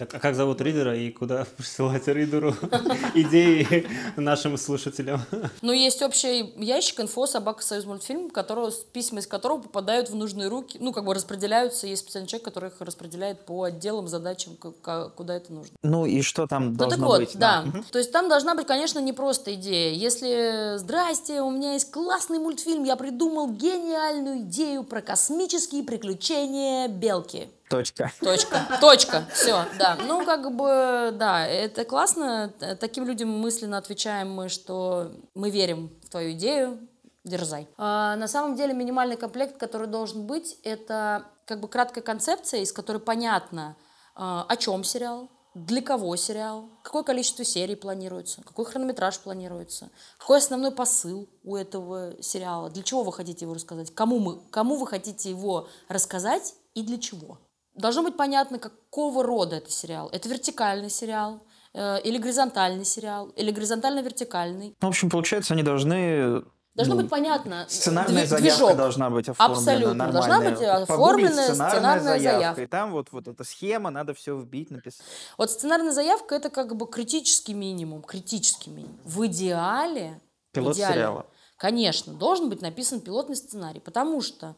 Так, 0.00 0.14
а 0.14 0.18
как 0.18 0.34
зовут 0.34 0.62
ридера 0.62 0.96
и 0.96 1.10
куда 1.10 1.44
присылать 1.58 2.08
ридеру 2.08 2.54
идеи 3.14 3.86
нашим 4.16 4.56
слушателям? 4.56 5.20
Ну, 5.60 5.72
есть 5.72 6.00
общий 6.00 6.54
ящик 6.56 7.00
инфо 7.00 7.26
собака 7.26 7.62
союз 7.62 7.84
мультфильм, 7.84 8.30
которого, 8.30 8.72
письма 8.94 9.18
из 9.18 9.26
которого 9.26 9.58
попадают 9.58 10.08
в 10.08 10.14
нужные 10.14 10.48
руки, 10.48 10.78
ну, 10.80 10.94
как 10.94 11.04
бы 11.04 11.12
распределяются, 11.12 11.86
есть 11.86 12.00
специальный 12.04 12.28
человек, 12.28 12.46
который 12.46 12.70
их 12.70 12.80
распределяет 12.80 13.44
по 13.44 13.64
отделам, 13.64 14.08
задачам, 14.08 14.56
куда 14.56 15.36
это 15.36 15.52
нужно. 15.52 15.76
Ну, 15.82 16.06
и 16.06 16.22
что 16.22 16.46
там 16.46 16.74
должно 16.74 16.96
ну, 16.96 17.06
так 17.06 17.18
быть? 17.18 17.28
вот, 17.34 17.38
да. 17.38 17.64
да. 17.66 17.82
То 17.92 17.98
есть 17.98 18.10
там 18.10 18.30
должна 18.30 18.54
быть, 18.54 18.66
конечно, 18.66 19.00
не 19.00 19.12
просто 19.12 19.52
идея. 19.52 19.92
Если, 19.92 20.78
здрасте, 20.78 21.42
у 21.42 21.50
меня 21.50 21.74
есть 21.74 21.90
классный 21.90 22.38
мультфильм, 22.38 22.84
я 22.84 22.96
придумал 22.96 23.50
гениальную 23.50 24.38
идею 24.44 24.82
про 24.82 25.02
космические 25.02 25.82
приключения 25.82 26.88
белки 26.88 27.50
Точка. 27.70 28.12
Точка. 28.20 28.66
Точка. 28.80 29.24
Все, 29.32 29.64
да. 29.78 29.96
Ну, 30.04 30.24
как 30.26 30.54
бы, 30.56 31.10
да, 31.14 31.46
это 31.46 31.84
классно. 31.84 32.52
Таким 32.80 33.06
людям 33.06 33.30
мысленно 33.30 33.78
отвечаем 33.78 34.32
мы, 34.32 34.48
что 34.48 35.12
мы 35.34 35.50
верим 35.50 35.96
в 36.02 36.10
твою 36.10 36.32
идею, 36.32 36.80
дерзай. 37.22 37.68
А, 37.76 38.16
на 38.16 38.26
самом 38.26 38.56
деле 38.56 38.74
минимальный 38.74 39.16
комплект, 39.16 39.56
который 39.56 39.86
должен 39.86 40.26
быть, 40.26 40.58
это 40.64 41.26
как 41.44 41.60
бы 41.60 41.68
краткая 41.68 42.02
концепция, 42.02 42.62
из 42.62 42.72
которой 42.72 42.98
понятно, 42.98 43.76
а, 44.16 44.44
о 44.48 44.56
чем 44.56 44.82
сериал, 44.82 45.30
для 45.54 45.80
кого 45.80 46.16
сериал, 46.16 46.70
какое 46.82 47.04
количество 47.04 47.44
серий 47.44 47.76
планируется, 47.76 48.42
какой 48.42 48.64
хронометраж 48.64 49.20
планируется, 49.20 49.90
какой 50.18 50.38
основной 50.38 50.72
посыл 50.72 51.28
у 51.44 51.54
этого 51.54 52.20
сериала, 52.20 52.68
для 52.68 52.82
чего 52.82 53.04
вы 53.04 53.12
хотите 53.12 53.44
его 53.44 53.54
рассказать, 53.54 53.94
кому, 53.94 54.18
мы, 54.18 54.40
кому 54.50 54.74
вы 54.74 54.88
хотите 54.88 55.30
его 55.30 55.68
рассказать 55.88 56.54
и 56.74 56.82
для 56.82 56.98
чего. 56.98 57.38
Должно 57.80 58.02
быть 58.02 58.16
понятно, 58.16 58.58
какого 58.58 59.22
рода 59.22 59.56
это 59.56 59.70
сериал. 59.70 60.08
Это 60.12 60.28
вертикальный 60.28 60.90
сериал, 60.90 61.42
э, 61.74 62.00
или 62.02 62.18
горизонтальный 62.18 62.84
сериал, 62.84 63.28
или 63.30 63.50
горизонтально-вертикальный. 63.50 64.76
Ну, 64.80 64.86
в 64.86 64.90
общем, 64.90 65.10
получается, 65.10 65.54
они 65.54 65.62
должны 65.62 66.44
Должно 66.74 66.94
ну, 66.94 67.02
быть 67.02 67.10
понятно. 67.10 67.66
Сценарная 67.68 68.22
движок. 68.26 68.38
заявка 68.38 68.74
должна 68.76 69.10
быть 69.10 69.28
оформлена 69.28 69.58
Абсолютно. 69.58 69.94
Нормальная. 69.94 70.28
Должна 70.28 70.50
быть 70.50 70.62
оформленная 70.62 71.48
сценарная, 71.48 71.70
сценарная 71.70 72.02
заявка. 72.04 72.38
заявка. 72.38 72.62
И 72.62 72.66
там 72.66 72.92
вот, 72.92 73.08
вот 73.10 73.28
эта 73.28 73.44
схема, 73.44 73.90
надо 73.90 74.14
все 74.14 74.38
вбить, 74.38 74.70
написать. 74.70 75.04
Вот 75.36 75.50
сценарная 75.50 75.92
заявка 75.92 76.36
это 76.36 76.48
как 76.48 76.76
бы 76.76 76.86
критический 76.86 77.54
минимум. 77.54 78.02
Критический 78.02 78.70
минимум. 78.70 78.98
В 79.04 79.26
идеале... 79.26 80.20
Пилот 80.52 80.74
в 80.74 80.78
идеале, 80.78 80.94
сериала. 80.94 81.26
Конечно, 81.56 82.14
должен 82.14 82.48
быть 82.48 82.62
написан 82.62 83.00
пилотный 83.00 83.36
сценарий. 83.36 83.80
Потому 83.80 84.22
что 84.22 84.54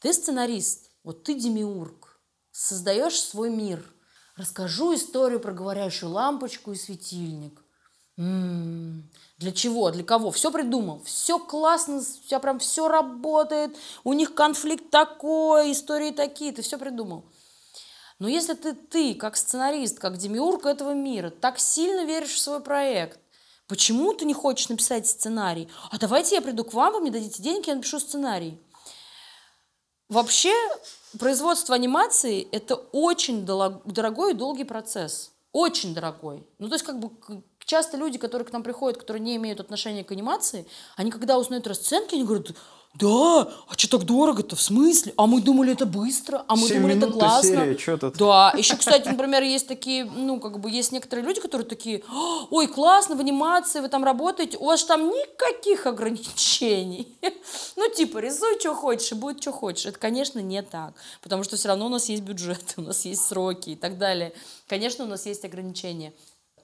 ты 0.00 0.12
сценарист, 0.12 0.90
вот 1.02 1.24
ты 1.24 1.34
демиург, 1.34 1.99
создаешь 2.52 3.20
свой 3.20 3.50
мир. 3.50 3.84
Расскажу 4.36 4.94
историю 4.94 5.40
про 5.40 5.52
говорящую 5.52 6.12
лампочку 6.12 6.72
и 6.72 6.76
светильник. 6.76 7.60
М-м-м. 8.16 9.10
Для 9.38 9.52
чего? 9.52 9.90
Для 9.90 10.04
кого? 10.04 10.30
Все 10.30 10.50
придумал. 10.50 11.02
Все 11.04 11.38
классно, 11.38 11.96
у 11.98 12.26
тебя 12.26 12.38
прям 12.38 12.58
все 12.58 12.88
работает. 12.88 13.76
У 14.04 14.12
них 14.12 14.34
конфликт 14.34 14.90
такой, 14.90 15.72
истории 15.72 16.10
такие. 16.10 16.52
Ты 16.52 16.62
все 16.62 16.78
придумал. 16.78 17.24
Но 18.18 18.28
если 18.28 18.52
ты, 18.52 18.74
ты, 18.74 19.14
как 19.14 19.36
сценарист, 19.36 19.98
как 19.98 20.18
демиург 20.18 20.66
этого 20.66 20.92
мира, 20.92 21.30
так 21.30 21.58
сильно 21.58 22.04
веришь 22.04 22.34
в 22.34 22.38
свой 22.38 22.60
проект, 22.60 23.18
почему 23.66 24.12
ты 24.12 24.26
не 24.26 24.34
хочешь 24.34 24.68
написать 24.68 25.06
сценарий? 25.06 25.68
А 25.90 25.98
давайте 25.98 26.34
я 26.34 26.42
приду 26.42 26.64
к 26.64 26.74
вам, 26.74 26.92
вы 26.92 27.00
мне 27.00 27.10
дадите 27.10 27.42
деньги, 27.42 27.70
я 27.70 27.76
напишу 27.76 27.98
сценарий. 27.98 28.60
Вообще, 30.10 30.52
производство 31.18 31.74
анимации– 31.74 32.46
это 32.52 32.74
очень 32.74 33.44
дорогой 33.44 34.32
и 34.32 34.34
долгий 34.34 34.64
процесс. 34.64 35.32
Очень 35.52 35.94
дорогой. 35.94 36.46
Ну, 36.58 36.68
то 36.68 36.74
есть, 36.74 36.84
как 36.84 37.00
бы, 37.00 37.10
часто 37.64 37.96
люди, 37.96 38.18
которые 38.18 38.46
к 38.46 38.52
нам 38.52 38.62
приходят, 38.62 38.98
которые 38.98 39.22
не 39.22 39.36
имеют 39.36 39.60
отношения 39.60 40.04
к 40.04 40.12
анимации, 40.12 40.66
они, 40.96 41.10
когда 41.10 41.38
узнают 41.38 41.66
расценки, 41.66 42.14
они 42.14 42.24
говорят, 42.24 42.52
да, 42.94 43.48
а 43.68 43.74
что 43.76 43.98
так 43.98 44.06
дорого-то, 44.06 44.56
в 44.56 44.60
смысле? 44.60 45.14
А 45.16 45.26
мы 45.28 45.40
думали, 45.40 45.72
это 45.72 45.86
быстро, 45.86 46.44
а 46.48 46.56
мы 46.56 46.68
думали, 46.68 46.96
это 46.96 47.06
классно. 47.06 47.64
Серия, 47.64 47.78
что 47.78 47.96
тут? 47.96 48.16
Да, 48.16 48.52
еще, 48.56 48.76
кстати, 48.76 49.06
например, 49.06 49.44
есть 49.44 49.68
такие, 49.68 50.04
ну, 50.04 50.40
как 50.40 50.58
бы, 50.58 50.68
есть 50.68 50.90
некоторые 50.90 51.24
люди, 51.24 51.40
которые 51.40 51.68
такие, 51.68 52.02
ой, 52.50 52.66
классно, 52.66 53.14
в 53.14 53.20
анимации 53.20 53.78
вы 53.78 53.88
там 53.88 54.02
работаете, 54.02 54.58
у 54.58 54.66
вас 54.66 54.84
там 54.84 55.08
никаких 55.08 55.86
ограничений. 55.86 57.08
Ну, 57.76 57.88
типа, 57.90 58.18
рисуй, 58.18 58.58
что 58.60 58.74
хочешь, 58.74 59.12
и 59.12 59.14
будет, 59.14 59.40
что 59.40 59.52
хочешь. 59.52 59.86
Это, 59.86 59.98
конечно, 59.98 60.40
не 60.40 60.62
так, 60.62 60.92
потому 61.22 61.44
что 61.44 61.56
все 61.56 61.68
равно 61.68 61.86
у 61.86 61.88
нас 61.88 62.08
есть 62.08 62.22
бюджет, 62.22 62.62
у 62.76 62.82
нас 62.82 63.04
есть 63.04 63.24
сроки 63.24 63.70
и 63.70 63.76
так 63.76 63.98
далее. 63.98 64.32
Конечно, 64.68 65.04
у 65.04 65.08
нас 65.08 65.26
есть 65.26 65.44
ограничения. 65.44 66.12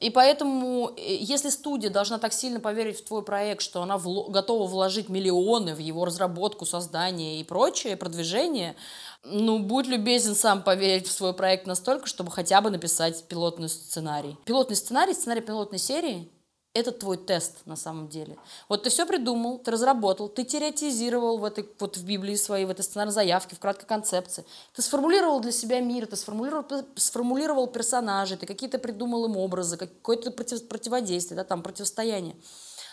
И 0.01 0.11
поэтому, 0.11 0.93
э, 0.97 1.17
если 1.21 1.51
студия 1.51 1.91
должна 1.91 2.19
так 2.19 2.33
сильно 2.33 2.61
поверить 2.61 3.01
в 3.01 3.05
твой 3.05 3.23
проект, 3.23 3.63
что 3.63 3.83
она 3.83 3.97
вло- 3.97 4.31
готова 4.31 4.67
вложить 4.67 5.09
миллионы 5.09 5.75
в 5.75 5.79
его 5.79 6.05
разработку, 6.05 6.67
создание 6.67 7.41
и 7.41 7.45
прочее, 7.45 7.97
продвижение, 7.97 8.77
ну, 9.25 9.59
будь 9.59 9.87
любезен 9.87 10.35
сам 10.35 10.63
поверить 10.63 11.09
в 11.09 11.13
свой 11.13 11.33
проект 11.33 11.67
настолько, 11.67 12.07
чтобы 12.07 12.31
хотя 12.31 12.61
бы 12.61 12.71
написать 12.71 13.25
пилотный 13.25 13.69
сценарий. 13.69 14.37
Пилотный 14.45 14.77
сценарий, 14.77 15.15
сценарий 15.15 15.41
пилотной 15.41 15.79
серии 15.79 16.31
это 16.77 16.93
твой 16.93 17.17
тест 17.17 17.55
на 17.65 17.77
самом 17.77 18.09
деле. 18.09 18.37
Вот 18.69 18.83
ты 18.83 18.91
все 18.91 19.07
придумал, 19.07 19.59
ты 19.59 19.71
разработал, 19.71 20.29
ты 20.29 20.45
теоретизировал 20.45 21.39
в 21.39 21.45
этой, 21.45 21.69
вот 21.79 21.97
в 21.97 22.05
Библии 22.05 22.35
своей, 22.35 22.67
в 22.67 22.71
этой 22.71 22.83
сценарной 22.83 23.13
заявке, 23.13 23.57
в 23.57 23.59
краткой 23.59 23.87
концепции. 23.87 24.45
Ты 24.75 24.83
сформулировал 24.83 25.41
для 25.41 25.53
себя 25.53 25.81
мир, 25.81 26.07
ты 26.07 26.17
сформулировал, 26.17 26.65
сформулировал 26.97 27.67
персонажей, 27.67 28.37
ты 28.37 28.47
какие-то 28.47 28.79
придумал 28.79 29.25
им 29.25 29.37
образы, 29.37 29.77
какое-то 29.77 30.31
против, 30.31 30.69
противодействие, 30.69 31.37
да, 31.37 31.45
там, 31.45 31.63
противостояние. 31.63 32.37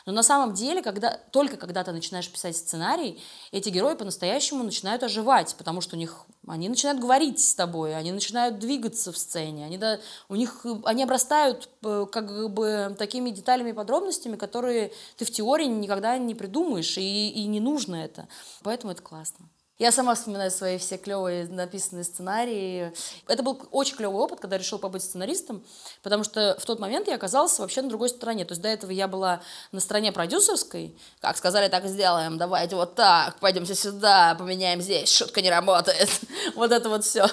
Но 0.05 0.11
на 0.11 0.23
самом 0.23 0.53
деле, 0.53 0.81
когда, 0.81 1.19
только 1.31 1.57
когда 1.57 1.83
ты 1.83 1.91
начинаешь 1.91 2.29
писать 2.29 2.57
сценарий, 2.57 3.21
эти 3.51 3.69
герои 3.69 3.95
по-настоящему 3.95 4.63
начинают 4.63 5.03
оживать, 5.03 5.55
потому 5.57 5.81
что 5.81 5.95
у 5.95 5.99
них, 5.99 6.25
они 6.47 6.67
начинают 6.67 6.99
говорить 6.99 7.39
с 7.39 7.55
тобой, 7.55 7.95
они 7.95 8.11
начинают 8.11 8.59
двигаться 8.59 9.11
в 9.11 9.17
сцене, 9.17 9.65
они, 9.65 9.77
да, 9.77 9.99
у 10.27 10.35
них, 10.35 10.65
они 10.83 11.03
обрастают 11.03 11.69
э, 11.83 12.05
как 12.11 12.51
бы 12.51 12.95
такими 12.97 13.29
деталями 13.29 13.69
и 13.69 13.73
подробностями, 13.73 14.35
которые 14.35 14.91
ты 15.17 15.25
в 15.25 15.31
теории 15.31 15.65
никогда 15.65 16.17
не 16.17 16.35
придумаешь, 16.35 16.97
и, 16.97 17.29
и 17.29 17.45
не 17.45 17.59
нужно 17.59 17.95
это. 17.95 18.27
Поэтому 18.61 18.91
это 18.91 19.01
классно. 19.01 19.47
Я 19.79 19.91
сама 19.91 20.13
вспоминаю 20.13 20.51
свои 20.51 20.77
все 20.77 20.97
клевые 20.97 21.47
написанные 21.47 22.03
сценарии. 22.03 22.93
Это 23.27 23.41
был 23.41 23.59
очень 23.71 23.95
клевый 23.95 24.21
опыт, 24.21 24.39
когда 24.39 24.55
я 24.55 24.61
решила 24.61 24.77
побыть 24.77 25.01
сценаристом, 25.01 25.65
потому 26.03 26.23
что 26.23 26.55
в 26.59 26.65
тот 26.65 26.79
момент 26.79 27.07
я 27.07 27.15
оказалась 27.15 27.57
вообще 27.57 27.81
на 27.81 27.89
другой 27.89 28.09
стороне. 28.09 28.45
То 28.45 28.51
есть 28.51 28.61
до 28.61 28.69
этого 28.69 28.91
я 28.91 29.07
была 29.07 29.41
на 29.71 29.79
стороне 29.79 30.11
продюсерской. 30.11 30.95
Как 31.21 31.37
сказали, 31.37 31.69
так 31.69 31.87
сделаем. 31.87 32.37
Давайте 32.37 32.75
вот 32.75 32.93
так, 32.93 33.39
пойдемте 33.39 33.73
сюда, 33.73 34.35
поменяем 34.35 34.79
здесь, 34.79 35.11
шутка 35.11 35.41
не 35.41 35.49
работает. 35.49 36.07
вот 36.55 36.71
это 36.71 36.87
вот 36.87 37.03
все. 37.03 37.25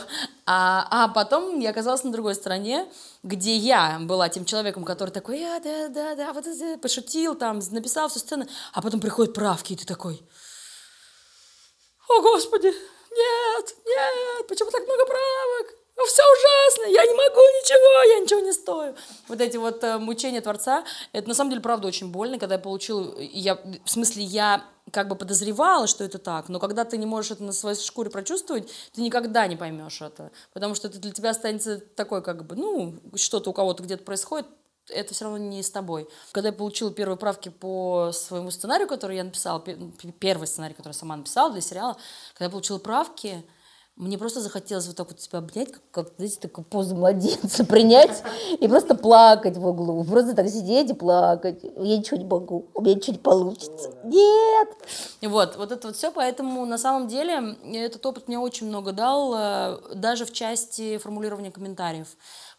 А, 0.47 0.88
а 0.91 1.09
потом 1.09 1.61
я 1.61 1.70
оказалась 1.70 2.05
на 2.05 2.11
другой 2.11 2.34
стороне, 2.34 2.88
где 3.22 3.55
я 3.55 3.99
была 4.01 4.30
тем 4.30 4.47
человеком, 4.47 4.84
который 4.84 5.11
такой, 5.11 5.45
а, 5.45 5.61
да, 5.61 5.88
да, 5.88 6.14
да, 6.14 6.32
вот 6.32 6.47
это, 6.47 6.78
пошутил, 6.78 7.34
там, 7.34 7.61
написал 7.70 8.09
всю 8.09 8.18
сцену, 8.18 8.47
а 8.72 8.80
потом 8.80 8.99
приходят 8.99 9.34
правки, 9.34 9.74
и 9.74 9.76
ты 9.76 9.84
такой, 9.84 10.22
о, 12.11 12.22
Господи, 12.22 12.66
нет, 12.66 13.76
нет, 13.86 14.46
почему 14.48 14.70
так 14.70 14.84
много 14.86 15.06
правок? 15.06 15.76
Ну, 15.96 16.06
все 16.06 16.22
ужасно, 16.22 16.90
я 16.90 17.04
не 17.04 17.14
могу 17.14 17.40
ничего, 17.40 18.14
я 18.14 18.20
ничего 18.20 18.40
не 18.40 18.52
стою. 18.52 18.94
Вот 19.28 19.40
эти 19.40 19.58
вот 19.58 19.84
э, 19.84 19.98
мучения 19.98 20.40
Творца, 20.40 20.82
это 21.12 21.28
на 21.28 21.34
самом 21.34 21.50
деле 21.50 21.61
правда 21.61 21.88
очень 21.88 22.11
больно, 22.11 22.38
когда 22.38 22.54
я 22.54 22.61
получила, 22.61 23.18
я, 23.18 23.56
в 23.84 23.90
смысле, 23.90 24.22
я 24.24 24.64
как 24.92 25.08
бы 25.08 25.14
подозревала, 25.14 25.86
что 25.86 26.02
это 26.02 26.18
так, 26.18 26.48
но 26.48 26.58
когда 26.58 26.84
ты 26.86 26.96
не 26.96 27.04
можешь 27.04 27.32
это 27.32 27.44
на 27.44 27.52
своей 27.52 27.76
шкуре 27.76 28.08
прочувствовать, 28.08 28.70
ты 28.94 29.02
никогда 29.02 29.46
не 29.46 29.56
поймешь 29.56 30.00
это, 30.00 30.30
потому 30.54 30.74
что 30.74 30.88
это 30.88 30.98
для 30.98 31.12
тебя 31.12 31.30
останется 31.30 31.78
такой, 31.78 32.22
как 32.22 32.46
бы, 32.46 32.56
ну, 32.56 32.94
что-то 33.16 33.50
у 33.50 33.52
кого-то 33.52 33.82
где-то 33.82 34.02
происходит, 34.02 34.46
это 34.93 35.14
все 35.14 35.24
равно 35.24 35.38
не 35.38 35.62
с 35.62 35.70
тобой. 35.70 36.09
Когда 36.32 36.49
я 36.49 36.53
получила 36.53 36.93
первые 36.93 37.16
правки 37.16 37.49
по 37.49 38.11
своему 38.12 38.51
сценарию, 38.51 38.88
который 38.88 39.16
я 39.16 39.24
написала, 39.24 39.61
первый 39.61 40.47
сценарий, 40.47 40.74
который 40.74 40.93
я 40.93 40.99
сама 40.99 41.16
написала 41.16 41.53
для 41.53 41.61
сериала, 41.61 41.97
когда 42.34 42.47
я 42.47 42.51
получила 42.51 42.78
правки, 42.78 43.45
мне 44.01 44.16
просто 44.16 44.41
захотелось 44.41 44.86
вот 44.86 44.97
так 44.97 45.11
вот 45.11 45.20
себя 45.20 45.41
обнять, 45.41 45.72
как, 45.72 45.82
как 45.91 46.09
знаете, 46.16 46.41
такую 46.41 46.64
позу 46.64 46.97
младенца 46.97 47.64
принять 47.66 48.22
и 48.59 48.66
просто 48.66 48.95
плакать 48.95 49.59
в 49.59 49.66
углу. 49.66 50.03
Просто 50.05 50.34
так 50.34 50.49
сидеть 50.49 50.91
и 50.91 50.95
плакать. 50.95 51.62
Я 51.62 51.99
ничего 51.99 52.16
не 52.16 52.24
могу, 52.24 52.70
у 52.72 52.80
меня 52.80 52.95
ничего 52.95 53.12
не 53.12 53.18
получится. 53.18 53.91
Нет! 54.05 54.68
Вот, 55.20 55.57
вот 55.57 55.70
это 55.70 55.88
вот 55.88 55.97
все, 55.97 56.11
поэтому 56.11 56.64
на 56.64 56.78
самом 56.78 57.09
деле 57.09 57.57
этот 57.74 58.05
опыт 58.07 58.26
мне 58.26 58.38
очень 58.38 58.68
много 58.68 58.93
дал, 58.93 59.34
э, 59.36 59.95
даже 59.95 60.24
в 60.24 60.32
части 60.32 60.97
формулирования 60.97 61.51
комментариев 61.51 62.09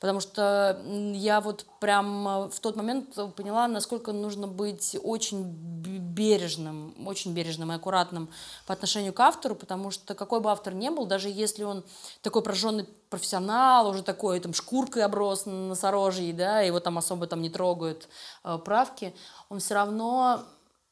потому 0.02 0.20
что 0.20 0.82
я 1.14 1.40
вот 1.40 1.66
прям 1.80 2.28
э, 2.28 2.50
в 2.50 2.60
тот 2.60 2.76
момент 2.76 3.18
поняла, 3.36 3.68
насколько 3.68 4.12
нужно 4.12 4.48
быть 4.48 4.98
очень 5.02 5.46
бережным, 5.46 6.94
очень 7.06 7.34
бережным 7.34 7.72
и 7.72 7.76
аккуратным 7.76 8.28
по 8.66 8.74
отношению 8.74 9.14
к 9.14 9.20
автору, 9.20 9.56
потому 9.56 9.92
что 9.92 10.16
какой 10.16 10.42
бы 10.42 10.52
автор 10.52 10.74
ни 10.74 10.90
был, 10.90 11.06
даже 11.06 11.30
если 11.30 11.64
он 11.64 11.84
такой 12.22 12.42
прожженный 12.42 12.86
профессионал, 13.10 13.88
уже 13.88 14.02
такой 14.02 14.40
там 14.40 14.54
шкуркой 14.54 15.04
оброс 15.04 15.46
носорожий, 15.46 16.34
да, 16.34 16.62
его 16.62 16.80
там 16.80 16.98
особо 16.98 17.28
там 17.28 17.42
не 17.42 17.52
трогают 17.52 18.10
э, 18.44 18.58
правки, 18.58 19.14
он 19.50 19.60
все 19.60 19.76
равно 19.76 20.44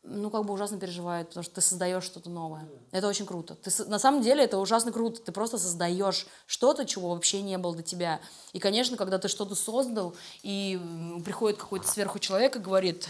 ну, 0.04 0.30
как 0.30 0.46
бы 0.46 0.54
ужасно 0.54 0.80
переживает, 0.80 1.28
потому 1.28 1.44
что 1.44 1.56
ты 1.56 1.62
создаешь 1.62 2.04
что-то 2.04 2.30
новое. 2.30 2.68
Это 2.92 3.08
очень 3.08 3.26
круто. 3.26 3.56
Ты, 3.56 3.70
на 3.86 4.00
самом 4.00 4.22
деле 4.22 4.46
это 4.46 4.58
ужасно 4.58 4.92
круто. 4.92 5.22
Ты 5.22 5.32
просто 5.32 5.58
создаешь 5.58 6.26
что-то, 6.48 6.86
чего 6.86 7.10
вообще 7.10 7.42
не 7.42 7.58
было 7.58 7.76
до 7.76 7.84
тебя. 7.84 8.22
И, 8.54 8.60
конечно, 8.60 8.96
когда 8.96 9.18
ты 9.18 9.28
что-то 9.28 9.56
создал, 9.56 10.16
и 10.42 10.80
приходит 11.26 11.60
какой-то 11.60 11.88
сверху 11.88 12.18
человек 12.18 12.56
и 12.56 12.60
говорит, 12.60 13.10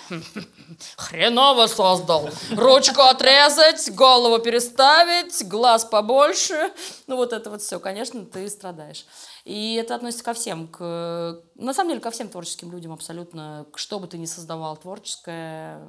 хреново 0.97 1.67
создал, 1.67 2.29
ручку 2.51 3.01
отрезать, 3.01 3.93
голову 3.93 4.39
переставить, 4.39 5.47
глаз 5.47 5.85
побольше. 5.85 6.73
Ну, 7.07 7.17
вот 7.17 7.33
это 7.33 7.51
вот 7.51 7.61
все. 7.61 7.79
Конечно, 7.79 8.25
ты 8.25 8.49
страдаешь. 8.49 9.05
И 9.49 9.73
это 9.73 9.95
относится 9.95 10.23
ко 10.23 10.33
всем, 10.35 10.67
к, 10.67 11.41
на 11.55 11.73
самом 11.73 11.89
деле 11.89 12.01
ко 12.01 12.11
всем 12.11 12.29
творческим 12.29 12.71
людям 12.71 12.91
абсолютно, 12.91 13.65
что 13.73 13.99
бы 13.99 14.05
ты 14.05 14.19
ни 14.19 14.25
создавал 14.25 14.77
творческое, 14.77 15.81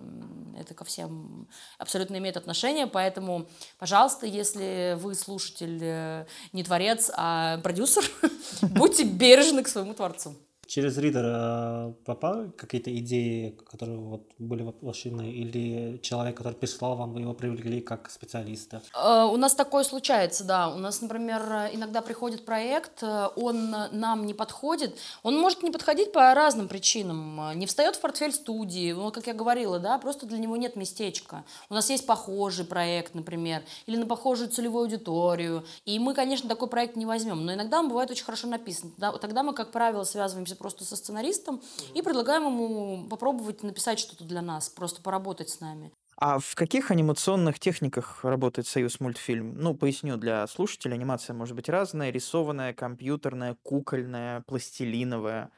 это 0.59 0.73
ко 0.73 0.87
всем 0.87 1.47
абсолютно 1.77 2.17
имеет 2.17 2.39
отношение, 2.39 2.87
поэтому, 2.87 3.49
пожалуйста, 3.79 4.25
если 4.25 4.97
вы 4.99 5.15
слушатель 5.15 5.79
э, 5.83 6.27
не 6.55 6.65
творец, 6.65 7.11
а 7.15 7.59
продюсер, 7.59 8.03
будьте 8.63 9.05
бережны 9.05 9.63
к 9.63 9.69
своему 9.69 9.93
творцу 9.93 10.37
через 10.71 10.97
ридер 10.99 11.25
э, 11.27 11.93
попали 12.05 12.51
какие-то 12.57 12.97
идеи, 12.99 13.59
которые 13.69 13.99
вот 13.99 14.23
были 14.39 14.63
воплощены, 14.63 15.33
или 15.33 15.99
человек, 15.99 16.37
который 16.37 16.55
прислал 16.55 16.95
вам, 16.97 17.13
вы 17.13 17.23
его 17.23 17.35
привлекли 17.35 17.81
как 17.81 18.09
специалиста? 18.09 18.81
Э, 18.95 19.25
у 19.25 19.37
нас 19.37 19.55
такое 19.55 19.83
случается, 19.83 20.45
да. 20.45 20.69
У 20.69 20.79
нас, 20.79 21.03
например, 21.03 21.43
иногда 21.73 22.03
приходит 22.03 22.45
проект, 22.45 23.03
э, 23.03 23.29
он 23.35 23.75
нам 23.91 24.25
не 24.27 24.33
подходит. 24.33 24.97
Он 25.25 25.37
может 25.37 25.65
не 25.65 25.73
подходить 25.73 26.13
по 26.13 26.33
разным 26.35 26.69
причинам. 26.69 27.59
Не 27.59 27.67
встает 27.67 27.97
в 27.97 28.01
портфель 28.01 28.33
студии, 28.33 28.93
ну, 28.93 29.11
как 29.11 29.27
я 29.27 29.35
говорила, 29.35 29.81
да, 29.81 29.99
просто 29.99 30.25
для 30.27 30.39
него 30.39 30.57
нет 30.57 30.77
местечка. 30.77 31.45
У 31.69 31.75
нас 31.75 31.91
есть 31.91 32.07
похожий 32.07 32.65
проект, 32.65 33.15
например, 33.15 33.65
или 33.87 33.97
на 33.97 34.07
похожую 34.07 34.49
целевую 34.49 34.85
аудиторию. 34.85 35.65
И 35.85 35.99
мы, 35.99 36.15
конечно, 36.15 36.49
такой 36.49 36.69
проект 36.69 36.95
не 36.95 37.07
возьмем. 37.07 37.45
Но 37.45 37.55
иногда 37.55 37.81
он 37.81 37.89
бывает 37.89 38.11
очень 38.13 38.25
хорошо 38.25 38.47
написан. 38.47 38.93
Тогда 39.21 39.43
мы, 39.43 39.53
как 39.53 39.73
правило, 39.73 40.05
связываемся 40.05 40.60
просто 40.61 40.85
со 40.85 40.95
сценаристом 40.95 41.57
mm-hmm. 41.57 41.93
и 41.95 42.03
предлагаем 42.03 42.45
ему 42.45 43.09
попробовать 43.09 43.63
написать 43.63 43.99
что-то 43.99 44.25
для 44.25 44.43
нас, 44.43 44.69
просто 44.69 45.03
поработать 45.03 45.49
с 45.49 45.61
нами. 45.61 45.91
А 46.17 46.39
в 46.39 46.55
каких 46.55 46.91
анимационных 46.91 47.59
техниках 47.59 48.23
работает 48.25 48.69
Союз 48.69 49.01
мультфильм? 49.01 49.55
Ну, 49.57 49.75
поясню 49.75 50.19
для 50.19 50.47
слушателей, 50.47 50.97
анимация 50.97 51.33
может 51.33 51.57
быть 51.57 51.71
разная, 51.71 52.11
рисованная, 52.11 52.75
компьютерная, 52.75 53.57
кукольная, 53.63 54.43
пластилиновая. 54.47 55.51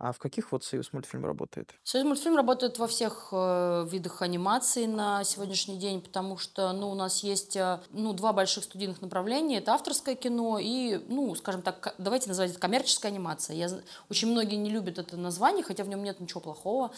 А 0.00 0.12
в 0.12 0.18
каких 0.18 0.50
вот 0.50 0.64
Союз 0.64 0.94
мультфильм 0.94 1.26
работает? 1.26 1.74
Союз 1.84 2.06
мультфильм 2.06 2.34
работает 2.34 2.78
во 2.78 2.86
всех 2.86 3.28
э, 3.32 3.86
видах 3.86 4.22
анимации 4.22 4.86
на 4.86 5.22
сегодняшний 5.24 5.76
день, 5.76 6.00
потому 6.00 6.38
что 6.38 6.72
ну, 6.72 6.90
у 6.90 6.94
нас 6.94 7.22
есть 7.22 7.54
э, 7.54 7.80
ну, 7.90 8.14
два 8.14 8.32
больших 8.32 8.64
студийных 8.64 9.02
направления. 9.02 9.58
Это 9.58 9.74
авторское 9.74 10.14
кино 10.14 10.58
и, 10.58 10.98
ну, 11.08 11.34
скажем 11.34 11.60
так, 11.60 11.94
давайте 11.98 12.28
называть 12.28 12.52
это 12.52 12.58
коммерческая 12.58 13.12
анимация. 13.12 13.54
Я, 13.54 13.68
очень 14.08 14.28
многие 14.28 14.56
не 14.56 14.70
любят 14.70 14.98
это 14.98 15.18
название, 15.18 15.62
хотя 15.62 15.84
в 15.84 15.88
нем 15.88 16.02
нет 16.02 16.18
ничего 16.18 16.40
плохого. 16.40 16.92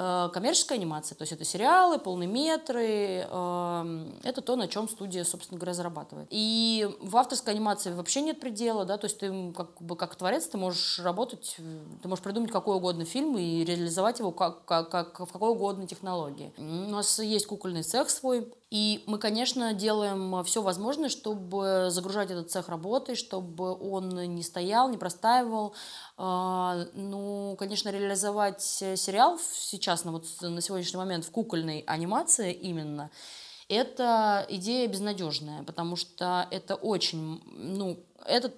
Э, 0.00 0.28
коммерческая 0.32 0.78
анимация, 0.78 1.16
то 1.16 1.22
есть 1.22 1.32
это 1.32 1.44
сериалы, 1.44 1.98
полные 1.98 2.28
метры. 2.28 3.26
Э, 3.28 4.06
это 4.22 4.42
то, 4.42 4.54
на 4.54 4.68
чем 4.68 4.88
студия, 4.88 5.24
собственно 5.24 5.58
говоря, 5.58 5.74
зарабатывает. 5.74 6.28
И 6.30 6.88
в 7.00 7.16
авторской 7.16 7.52
анимации 7.52 7.90
вообще 7.90 8.22
нет 8.22 8.38
предела, 8.38 8.84
да, 8.84 8.96
то 8.96 9.06
есть 9.06 9.18
ты 9.18 9.52
как 9.56 9.82
бы 9.82 9.96
как 9.96 10.14
творец, 10.14 10.46
ты 10.46 10.56
можешь 10.56 11.00
работать, 11.00 11.56
ты 12.00 12.08
можешь 12.08 12.22
придумать 12.22 12.52
какой 12.52 12.76
угодно 12.76 13.04
фильм 13.04 13.36
и 13.38 13.64
реализовать 13.64 14.20
его 14.20 14.30
как, 14.30 14.64
как, 14.66 14.88
как, 14.88 15.18
в 15.18 15.32
какой 15.32 15.50
угодно 15.50 15.88
технологии. 15.88 16.52
У 16.58 16.62
нас 16.62 17.18
есть 17.18 17.46
кукольный 17.46 17.82
цех 17.82 18.08
свой, 18.08 18.52
и 18.70 19.02
мы, 19.06 19.18
конечно, 19.18 19.72
делаем 19.72 20.44
все 20.44 20.62
возможное, 20.62 21.08
чтобы 21.08 21.86
загружать 21.90 22.30
этот 22.30 22.50
цех 22.50 22.68
работой, 22.68 23.16
чтобы 23.16 23.74
он 23.74 24.08
не 24.34 24.42
стоял, 24.42 24.88
не 24.90 24.98
простаивал. 24.98 25.74
А, 26.16 26.86
ну, 26.94 27.56
конечно, 27.58 27.88
реализовать 27.88 28.62
сериал 28.62 29.38
сейчас, 29.38 30.04
на, 30.04 30.12
вот, 30.12 30.26
на 30.40 30.60
сегодняшний 30.60 30.98
момент 30.98 31.24
в 31.24 31.30
кукольной 31.30 31.80
анимации 31.86 32.52
именно– 32.52 33.10
Это 33.68 34.46
идея 34.48 34.88
безнадежная, 34.88 35.62
потому 35.62 35.94
что 35.96 36.48
это 36.50 36.74
очень, 36.74 37.42
ну, 37.52 37.98
это, 38.24 38.50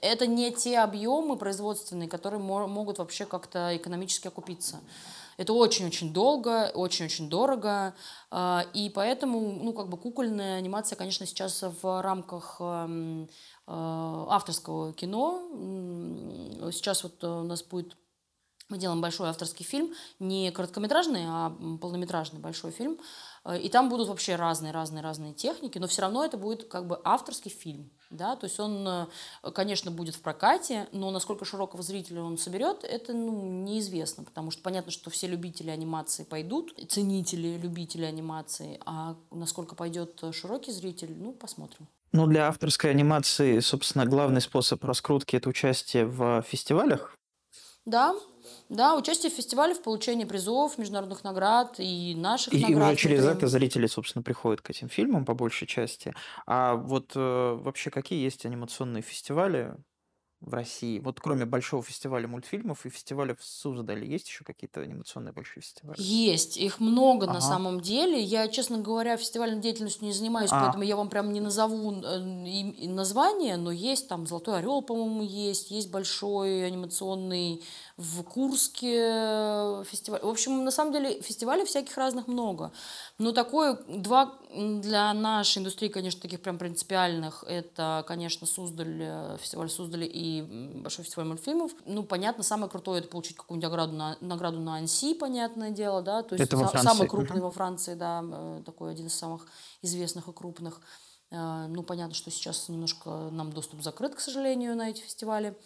это 0.00 0.26
не 0.28 0.52
те 0.52 0.78
объемы 0.78 1.36
производственные, 1.36 2.08
которые 2.08 2.40
могут 2.40 2.98
вообще 2.98 3.26
как-то 3.26 3.76
экономически 3.76 4.28
окупиться. 4.28 4.78
Это 5.36 5.52
очень-очень 5.52 6.12
долго, 6.12 6.70
очень-очень 6.74 7.28
дорого, 7.28 7.94
а, 8.30 8.64
и 8.72 8.90
поэтому, 8.90 9.40
ну, 9.40 9.72
как 9.72 9.88
бы 9.88 9.98
кукольная 9.98 10.56
анимация, 10.56 10.96
конечно, 10.96 11.26
сейчас 11.26 11.62
в 11.82 12.02
рамках 12.02 12.56
эм, 12.60 13.24
э, 13.24 13.28
авторского 13.66 14.92
кино. 14.92 15.48
Сейчас 16.72 17.02
вот 17.02 17.22
у 17.22 17.42
нас 17.42 17.62
будет 17.62 17.96
мы 18.68 18.78
делаем 18.78 19.00
большой 19.00 19.28
авторский 19.28 19.64
фильм, 19.64 19.94
не 20.18 20.50
короткометражный, 20.50 21.22
а 21.26 21.50
полнометражный 21.80 22.40
большой 22.40 22.72
фильм. 22.72 22.98
Э, 23.44 23.58
и 23.58 23.68
там 23.68 23.88
будут 23.88 24.08
вообще 24.08 24.34
разные-разные-разные 24.36 25.34
техники, 25.34 25.78
но 25.78 25.86
все 25.86 26.02
равно 26.02 26.24
это 26.24 26.36
будет 26.36 26.64
как 26.64 26.86
бы 26.86 27.00
авторский 27.04 27.50
фильм. 27.50 27.92
Да? 28.10 28.36
То 28.36 28.46
есть 28.46 28.58
он, 28.60 28.86
э, 28.86 29.06
конечно, 29.52 29.90
будет 29.90 30.14
в 30.14 30.20
прокате, 30.20 30.88
но 30.92 31.10
насколько 31.10 31.44
широкого 31.44 31.82
зрителя 31.82 32.22
он 32.22 32.38
соберет, 32.38 32.84
это 32.84 33.12
ну, 33.12 33.62
неизвестно, 33.64 34.24
потому 34.24 34.50
что 34.50 34.62
понятно, 34.62 34.92
что 34.92 35.10
все 35.10 35.26
любители 35.26 35.70
анимации 35.70 36.24
пойдут, 36.24 36.74
ценители, 36.88 37.56
любители 37.56 38.04
анимации, 38.04 38.80
а 38.84 39.16
насколько 39.30 39.74
пойдет 39.74 40.22
широкий 40.32 40.72
зритель, 40.72 41.14
ну, 41.16 41.32
посмотрим. 41.32 41.88
Ну, 42.12 42.26
для 42.26 42.48
авторской 42.48 42.90
анимации, 42.90 43.60
собственно, 43.60 44.06
главный 44.06 44.40
способ 44.40 44.82
раскрутки– 44.84 45.36
это 45.36 45.48
участие 45.48 46.06
в 46.06 46.42
фестивалях. 46.42 47.14
Да, 47.86 48.14
да, 48.68 48.96
участие 48.96 49.30
в 49.30 49.34
фестивале, 49.34 49.72
в 49.72 49.80
получении 49.80 50.24
призов, 50.24 50.76
международных 50.76 51.22
наград 51.22 51.76
и 51.78 52.14
наших 52.16 52.52
и, 52.52 52.58
наград. 52.58 52.90
И 52.90 52.92
уже 52.94 52.96
через 52.96 53.24
это 53.24 53.46
зрители, 53.46 53.86
собственно, 53.86 54.24
приходят 54.24 54.60
к 54.60 54.70
этим 54.70 54.88
фильмам 54.88 55.24
по 55.24 55.34
большей 55.34 55.68
части. 55.68 56.12
А 56.46 56.74
вот 56.74 57.12
э, 57.14 57.20
вообще 57.20 57.90
какие 57.90 58.22
есть 58.22 58.44
анимационные 58.44 59.02
фестивали, 59.02 59.72
в 60.40 60.52
России? 60.54 60.98
Вот 60.98 61.20
кроме 61.20 61.44
большого 61.44 61.82
фестиваля 61.82 62.28
мультфильмов 62.28 62.86
и 62.86 62.90
фестиваля 62.90 63.34
в 63.34 63.44
Суздале, 63.44 64.06
есть 64.06 64.28
еще 64.28 64.44
какие-то 64.44 64.80
анимационные 64.80 65.32
большие 65.32 65.62
фестивали? 65.62 65.96
Есть, 65.98 66.56
их 66.56 66.80
много 66.80 67.26
ага. 67.26 67.34
на 67.34 67.40
самом 67.40 67.80
деле. 67.80 68.20
Я, 68.20 68.48
честно 68.48 68.78
говоря, 68.78 69.16
фестивальной 69.16 69.60
деятельностью 69.60 70.04
не 70.04 70.12
занимаюсь, 70.12 70.50
а. 70.52 70.64
поэтому 70.64 70.84
я 70.84 70.96
вам 70.96 71.08
прям 71.08 71.32
не 71.32 71.40
назову 71.40 71.90
название, 71.90 73.56
но 73.56 73.70
есть 73.70 74.08
там 74.08 74.26
Золотой 74.26 74.58
Орел, 74.58 74.82
по-моему, 74.82 75.22
есть, 75.22 75.70
есть 75.70 75.90
большой 75.90 76.66
анимационный 76.66 77.62
в 77.96 78.22
Курске 78.24 78.98
э, 79.00 79.84
фестиваль. 79.88 80.20
В 80.20 80.28
общем, 80.28 80.64
на 80.64 80.70
самом 80.70 80.92
деле 80.92 81.20
фестивалей 81.22 81.64
всяких 81.64 81.96
разных 81.96 82.28
много. 82.28 82.72
Но 83.18 83.32
такое, 83.32 83.78
два 83.88 84.34
для 84.54 85.14
нашей 85.14 85.58
индустрии, 85.58 85.88
конечно, 85.88 86.20
таких 86.20 86.42
прям 86.42 86.58
принципиальных, 86.58 87.42
это, 87.46 88.04
конечно, 88.06 88.46
Суздаль, 88.46 88.98
э, 89.00 89.36
фестиваль 89.40 89.70
Суздали 89.70 90.04
и 90.04 90.25
Большой 90.82 91.04
фестиваль 91.04 91.28
мультфильмов. 91.28 91.72
Ну, 91.84 92.02
понятно, 92.02 92.42
самое 92.42 92.70
крутое 92.70 93.00
это 93.00 93.08
получить 93.08 93.36
какую-нибудь 93.36 93.68
награду 93.68 93.92
на, 93.92 94.16
награду 94.20 94.60
на 94.60 94.76
Анси, 94.76 95.14
понятное 95.14 95.70
дело, 95.70 96.02
да, 96.02 96.22
то 96.22 96.34
есть 96.34 96.44
это 96.46 96.56
во 96.56 96.68
Франции. 96.68 96.88
самый 96.88 97.08
крупный 97.08 97.40
во 97.40 97.50
Франции, 97.50 97.94
да, 97.94 98.22
э, 98.24 98.62
такой 98.64 98.92
один 98.92 99.06
из 99.06 99.14
самых 99.14 99.46
известных 99.82 100.28
и 100.28 100.32
крупных. 100.32 100.80
Ну, 101.28 101.82
понятно, 101.82 102.14
что 102.14 102.30
сейчас 102.30 102.68
немножко 102.68 103.10
нам 103.32 103.52
доступ 103.52 103.82
закрыт, 103.82 104.14
к 104.14 104.20
сожалению, 104.20 104.76
на 104.76 104.90
эти 104.90 105.00
фестивали. 105.00 105.56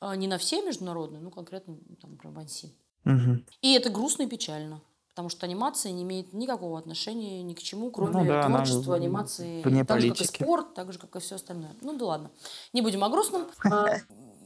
А, 0.00 0.16
не 0.16 0.26
на 0.26 0.38
все 0.38 0.62
международные, 0.62 1.20
ну 1.20 1.30
конкретно 1.30 1.76
там 2.00 2.16
про 2.16 2.30
Банси. 2.30 2.74
Угу. 3.04 3.44
И 3.62 3.72
это 3.74 3.90
грустно 3.90 4.22
и 4.22 4.26
печально. 4.26 4.80
Потому 5.10 5.28
что 5.28 5.46
анимация 5.46 5.92
не 5.92 6.02
имеет 6.02 6.32
никакого 6.32 6.78
отношения 6.78 7.42
ни 7.42 7.54
к 7.54 7.60
чему, 7.60 7.90
кроме 7.90 8.12
ну, 8.12 8.24
да, 8.24 8.46
творчества, 8.46 8.94
анимации. 8.94 9.62
Вне 9.62 9.84
так 9.84 9.98
политики. 9.98 10.22
же, 10.22 10.28
как 10.30 10.40
и 10.40 10.44
спорт, 10.44 10.74
так 10.74 10.92
же, 10.92 10.98
как 10.98 11.16
и 11.16 11.20
все 11.20 11.34
остальное. 11.34 11.74
Ну 11.80 11.96
да 11.96 12.04
ладно. 12.06 12.30
Не 12.72 12.82
будем 12.82 13.04
о 13.04 13.08
грустном. 13.08 13.46
А, 13.64 13.96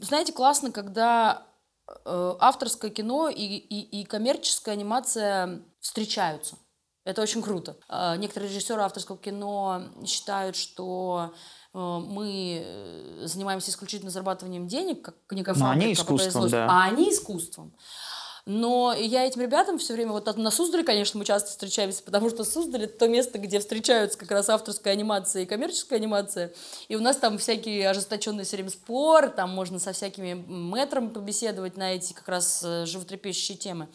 знаете, 0.00 0.32
классно, 0.32 0.70
когда 0.72 1.46
э, 1.86 2.34
авторское 2.40 2.90
кино 2.90 3.28
и, 3.28 3.42
и, 3.42 4.00
и 4.00 4.04
коммерческая 4.04 4.74
анимация 4.74 5.62
встречаются. 5.80 6.56
Это 7.04 7.22
очень 7.22 7.42
круто. 7.42 7.76
А, 7.88 8.16
некоторые 8.16 8.50
режиссеры 8.50 8.82
авторского 8.82 9.18
кино 9.18 9.82
считают, 10.04 10.56
что 10.56 11.32
Э, 11.74 11.98
мы 11.98 12.62
э, 12.64 13.26
занимаемся 13.26 13.70
исключительно 13.70 14.10
зарабатыванием 14.10 14.68
денег, 14.68 15.02
как 15.02 15.16
некая 15.32 15.54
фабрика 15.54 15.84
они 15.84 15.92
искусством, 15.92 16.48
да. 16.48 16.66
а 16.70 16.84
они 16.84 17.10
искусством. 17.10 17.74
Но 18.46 18.92
я 18.92 19.24
этим 19.24 19.40
ребятам 19.40 19.78
все 19.78 19.94
время, 19.94 20.12
вот 20.12 20.36
на 20.36 20.50
Суздале, 20.50 20.84
конечно, 20.84 21.18
мы 21.18 21.24
часто 21.24 21.48
встречаемся, 21.48 22.02
потому 22.02 22.28
что 22.28 22.44
Суздаль 22.44 22.84
это 22.84 22.98
то 22.98 23.08
место, 23.08 23.38
где 23.38 23.58
встречаются 23.58 24.18
как 24.18 24.30
раз 24.30 24.50
авторская 24.50 24.92
анимация 24.92 25.42
и 25.42 25.46
коммерческая 25.46 25.98
анимация. 25.98 26.52
И 26.88 26.96
у 26.96 27.00
нас 27.00 27.16
там 27.16 27.38
всякие 27.38 27.88
ожесточенные 27.88 28.44
все 28.44 28.56
время 28.56 28.68
спор, 28.68 29.28
там 29.30 29.48
можно 29.48 29.78
со 29.78 29.94
всякими 29.94 30.34
мэтрами 30.34 31.08
побеседовать 31.08 31.78
на 31.78 31.94
эти 31.94 32.12
как 32.12 32.28
раз 32.28 32.62
э, 32.62 32.84
животрепещущие 32.84 33.56
темы. 33.56 33.88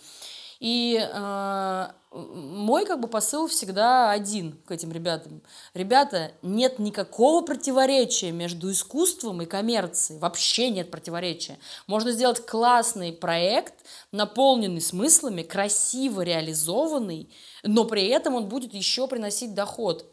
И 0.59 0.99
э, 0.99 1.87
мой 2.11 2.85
как 2.85 2.99
бы 2.99 3.07
посыл 3.07 3.47
всегда 3.47 4.11
один 4.11 4.59
к 4.65 4.71
этим 4.71 4.91
ребятам. 4.91 5.41
Ребята, 5.73 6.31
нет 6.41 6.79
никакого 6.79 7.45
противоречия 7.45 8.31
между 8.31 8.71
искусством 8.71 9.41
и 9.41 9.45
коммерцией. 9.45 10.19
Вообще 10.19 10.69
нет 10.69 10.91
противоречия. 10.91 11.59
Можно 11.87 12.11
сделать 12.11 12.45
классный 12.45 13.13
проект, 13.13 13.75
наполненный 14.11 14.81
смыслами, 14.81 15.43
красиво 15.43 16.21
реализованный, 16.21 17.29
но 17.63 17.85
при 17.85 18.07
этом 18.07 18.35
он 18.35 18.49
будет 18.49 18.73
еще 18.73 19.07
приносить 19.07 19.53
доход 19.53 20.05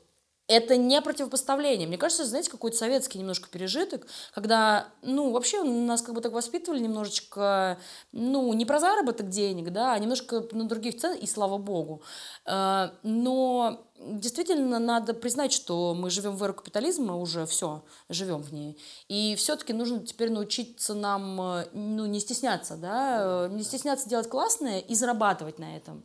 это 0.48 0.76
не 0.76 1.00
противопоставление. 1.00 1.88
Мне 1.88 1.98
кажется, 1.98 2.24
знаете, 2.24 2.50
какой-то 2.50 2.76
советский 2.76 3.18
немножко 3.18 3.48
пережиток, 3.48 4.06
когда, 4.32 4.88
ну, 5.02 5.32
вообще 5.32 5.62
нас 5.62 6.02
как 6.02 6.14
бы 6.14 6.20
так 6.20 6.32
воспитывали 6.32 6.80
немножечко, 6.80 7.78
ну, 8.12 8.52
не 8.52 8.64
про 8.64 8.78
заработок 8.78 9.28
денег, 9.28 9.70
да, 9.72 9.92
а 9.92 9.98
немножко 9.98 10.46
на 10.52 10.64
других 10.64 10.98
цен, 10.98 11.16
и 11.16 11.26
слава 11.26 11.58
богу. 11.58 12.02
Э, 12.46 12.90
но 13.02 13.86
действительно 13.98 14.78
надо 14.78 15.14
признать, 15.14 15.52
что 15.52 15.94
мы 15.94 16.10
живем 16.10 16.36
в 16.36 16.42
эру 16.44 16.54
капитализма, 16.54 17.16
уже 17.16 17.46
все, 17.46 17.84
живем 18.08 18.42
в 18.42 18.52
ней. 18.52 18.80
И 19.08 19.34
все-таки 19.36 19.72
нужно 19.72 20.06
теперь 20.06 20.30
научиться 20.30 20.94
нам, 20.94 21.40
э, 21.40 21.68
ну, 21.72 22.06
не 22.06 22.20
стесняться, 22.20 22.76
да, 22.76 23.46
э, 23.46 23.48
не 23.50 23.64
стесняться 23.64 24.08
делать 24.08 24.28
классное 24.28 24.78
и 24.78 24.94
зарабатывать 24.94 25.58
на 25.58 25.76
этом 25.76 26.04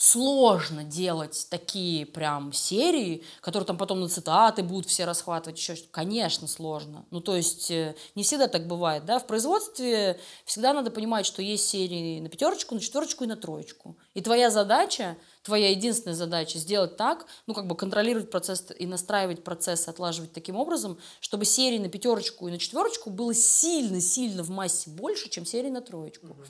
сложно 0.00 0.82
делать 0.82 1.46
такие 1.50 2.06
прям 2.06 2.54
серии, 2.54 3.22
которые 3.42 3.66
там 3.66 3.76
потом 3.76 4.00
на 4.00 4.08
цитаты 4.08 4.62
будут 4.62 4.86
все 4.86 5.04
расхватывать, 5.04 5.58
еще 5.58 5.74
что 5.76 5.88
Конечно, 5.90 6.48
сложно. 6.48 7.04
Ну, 7.10 7.20
то 7.20 7.36
есть, 7.36 7.70
э, 7.70 7.94
не 8.14 8.22
всегда 8.22 8.48
так 8.48 8.66
бывает, 8.66 9.04
да. 9.04 9.18
В 9.18 9.26
производстве 9.26 10.18
всегда 10.46 10.72
надо 10.72 10.90
понимать, 10.90 11.26
что 11.26 11.42
есть 11.42 11.68
серии 11.68 12.18
на 12.20 12.30
пятерочку, 12.30 12.74
на 12.74 12.80
четверочку 12.80 13.24
и 13.24 13.26
на 13.26 13.36
троечку. 13.36 13.98
И 14.14 14.22
твоя 14.22 14.48
задача, 14.48 15.18
твоя 15.42 15.68
единственная 15.68 16.16
задача 16.16 16.58
сделать 16.58 16.96
так, 16.96 17.26
ну, 17.46 17.52
как 17.52 17.66
бы 17.66 17.76
контролировать 17.76 18.30
процесс 18.30 18.72
и 18.78 18.86
настраивать 18.86 19.44
процесс, 19.44 19.86
отлаживать 19.86 20.32
таким 20.32 20.56
образом, 20.56 20.98
чтобы 21.20 21.44
серии 21.44 21.78
на 21.78 21.90
пятерочку 21.90 22.48
и 22.48 22.50
на 22.50 22.58
четверочку 22.58 23.10
было 23.10 23.34
сильно-сильно 23.34 24.42
в 24.44 24.48
массе 24.48 24.88
больше, 24.88 25.28
чем 25.28 25.44
серии 25.44 25.68
на 25.68 25.82
троечку. 25.82 26.28
Угу. 26.28 26.44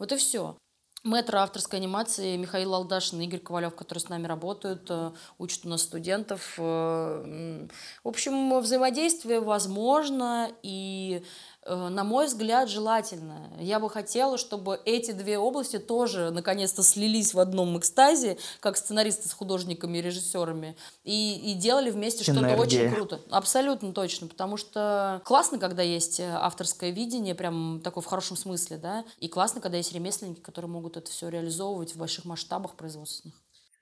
Вот 0.00 0.10
и 0.10 0.16
все. 0.16 0.56
Мэтр 1.04 1.36
авторской 1.36 1.78
анимации 1.78 2.36
Михаил 2.36 2.74
Алдашин 2.74 3.20
Игорь 3.20 3.38
Ковалев, 3.38 3.76
которые 3.76 4.02
с 4.02 4.08
нами 4.08 4.26
работают, 4.26 4.86
э, 4.90 5.12
учат 5.38 5.64
у 5.64 5.68
нас 5.68 5.82
студентов. 5.82 6.54
Э, 6.58 7.66
в 8.02 8.08
общем, 8.08 8.58
взаимодействие 8.58 9.40
возможно, 9.40 10.50
и 10.62 11.22
на 11.68 12.04
мой 12.04 12.26
взгляд, 12.26 12.68
желательно. 12.68 13.50
Я 13.58 13.80
бы 13.80 13.90
хотела, 13.90 14.38
чтобы 14.38 14.80
эти 14.84 15.12
две 15.12 15.38
области 15.38 15.78
тоже 15.78 16.30
наконец-то 16.30 16.82
слились 16.82 17.34
в 17.34 17.40
одном 17.40 17.78
экстазе, 17.78 18.38
как 18.60 18.76
сценаристы 18.76 19.28
с 19.28 19.32
художниками 19.32 19.98
и 19.98 20.02
режиссерами, 20.02 20.76
и, 21.04 21.52
и 21.52 21.54
делали 21.54 21.90
вместе 21.90 22.22
что-то 22.22 22.56
очень 22.56 22.90
круто. 22.90 23.20
Абсолютно 23.30 23.92
точно, 23.92 24.26
потому 24.26 24.56
что 24.56 25.20
классно, 25.24 25.58
когда 25.58 25.82
есть 25.82 26.20
э, 26.20 26.30
авторское 26.30 26.90
видение, 26.90 27.34
прям 27.34 27.80
такое 27.82 28.02
в 28.02 28.06
хорошем 28.06 28.36
смысле, 28.36 28.76
да, 28.76 29.04
и 29.18 29.28
классно, 29.28 29.60
когда 29.60 29.76
есть 29.76 29.92
ремесленники, 29.92 30.40
которые 30.40 30.70
могут 30.70 30.96
это 30.96 31.10
все 31.10 31.28
реализовывать 31.28 31.94
в 31.94 31.98
больших 31.98 32.24
масштабах 32.24 32.74
производственных. 32.74 33.34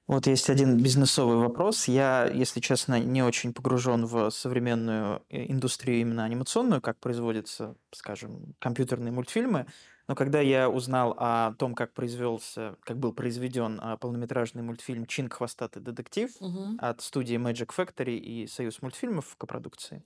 Вот 0.06 0.26
есть 0.26 0.50
один 0.50 0.76
бизнесовый 0.76 1.38
вопрос. 1.38 1.88
Я, 1.88 2.26
если 2.26 2.60
честно, 2.60 3.00
не 3.00 3.22
очень 3.22 3.54
погружен 3.54 4.04
в 4.04 4.30
современную 4.30 5.22
э, 5.30 5.50
индустрию 5.50 6.02
именно 6.02 6.24
анимационную, 6.24 6.82
как 6.82 6.98
производятся, 6.98 7.74
скажем, 7.90 8.54
компьютерные 8.58 9.12
мультфильмы. 9.12 9.66
Но 10.06 10.14
когда 10.14 10.40
я 10.40 10.68
узнал 10.68 11.14
о 11.18 11.54
том, 11.54 11.74
как 11.74 11.94
произвелся, 11.94 12.76
как 12.82 12.98
был 12.98 13.14
произведен 13.14 13.80
а, 13.82 13.96
полнометражный 13.96 14.62
мультфильм 14.62 15.06
«Чин 15.06 15.30
хвостатый 15.30 15.80
детектив» 15.82 16.30
угу. 16.40 16.76
от 16.78 17.00
студии 17.00 17.36
Magic 17.36 17.70
Factory 17.74 18.18
и 18.18 18.46
Союз 18.46 18.82
мультфильмов 18.82 19.26
в 19.26 19.36
копродукции, 19.36 20.04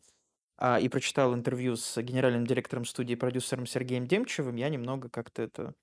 а, 0.57 0.79
и 0.79 0.89
прочитал 0.89 1.35
интервью 1.35 1.75
с 1.75 2.01
генеральным 2.01 2.47
директором 2.47 2.85
студии 2.85 3.17
продюсером 3.17 3.67
Сергеем 3.67 4.07
Демчевым, 4.07 4.55
я 4.55 4.69
немного 4.69 5.09
как-то 5.09 5.43
это 5.43 5.75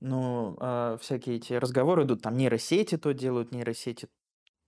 ну, 0.00 0.56
а, 0.60 0.96
всякие 0.98 1.36
эти 1.36 1.52
разговоры 1.54 2.04
идут, 2.04 2.22
там 2.22 2.36
нейросети 2.36 2.96
то 2.96 3.12
делают, 3.12 3.52
нейросети 3.52 4.08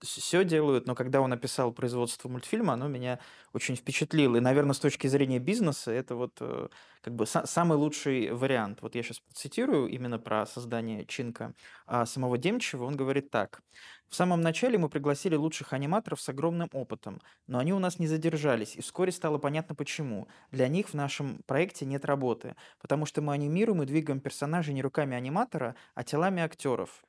все 0.02 0.44
делают, 0.44 0.86
но 0.86 0.94
когда 0.94 1.20
он 1.20 1.32
описал 1.32 1.72
производство 1.72 2.28
мультфильма, 2.28 2.74
оно 2.74 2.88
меня 2.88 3.18
очень 3.52 3.76
впечатлило. 3.76 4.36
И, 4.36 4.40
наверное, 4.40 4.74
с 4.74 4.78
точки 4.78 5.06
зрения 5.06 5.38
бизнеса, 5.38 5.90
это 5.90 6.14
вот 6.14 6.32
э, 6.40 6.68
как 7.02 7.14
бы 7.14 7.26
самый 7.26 7.78
лучший 7.78 8.32
вариант. 8.32 8.78
Вот 8.82 8.94
я 8.94 9.02
сейчас 9.02 9.22
цитирую 9.32 9.88
именно 9.88 10.18
про 10.18 10.46
создание 10.46 11.04
Чинка 11.06 11.54
а, 11.86 12.06
самого 12.06 12.38
Демчева. 12.38 12.84
Он 12.84 12.96
говорит 12.96 13.30
так. 13.30 13.62
В 14.08 14.14
самом 14.14 14.42
начале 14.42 14.76
мы 14.76 14.90
пригласили 14.90 15.36
лучших 15.36 15.72
аниматоров 15.72 16.20
с 16.20 16.28
огромным 16.28 16.68
опытом, 16.72 17.18
но 17.46 17.58
они 17.58 17.72
у 17.72 17.78
нас 17.78 17.98
не 17.98 18.06
задержались, 18.06 18.76
и 18.76 18.82
вскоре 18.82 19.10
стало 19.10 19.38
понятно 19.38 19.74
почему. 19.74 20.28
Для 20.50 20.68
них 20.68 20.90
в 20.90 20.94
нашем 20.94 21.40
проекте 21.46 21.86
нет 21.86 22.04
работы, 22.04 22.54
потому 22.78 23.06
что 23.06 23.22
мы 23.22 23.32
анимируем 23.32 23.82
и 23.82 23.86
двигаем 23.86 24.20
персонажей 24.20 24.74
не 24.74 24.82
руками 24.82 25.16
аниматора, 25.16 25.76
а 25.94 26.04
телами 26.04 26.42
актеров. 26.42 27.02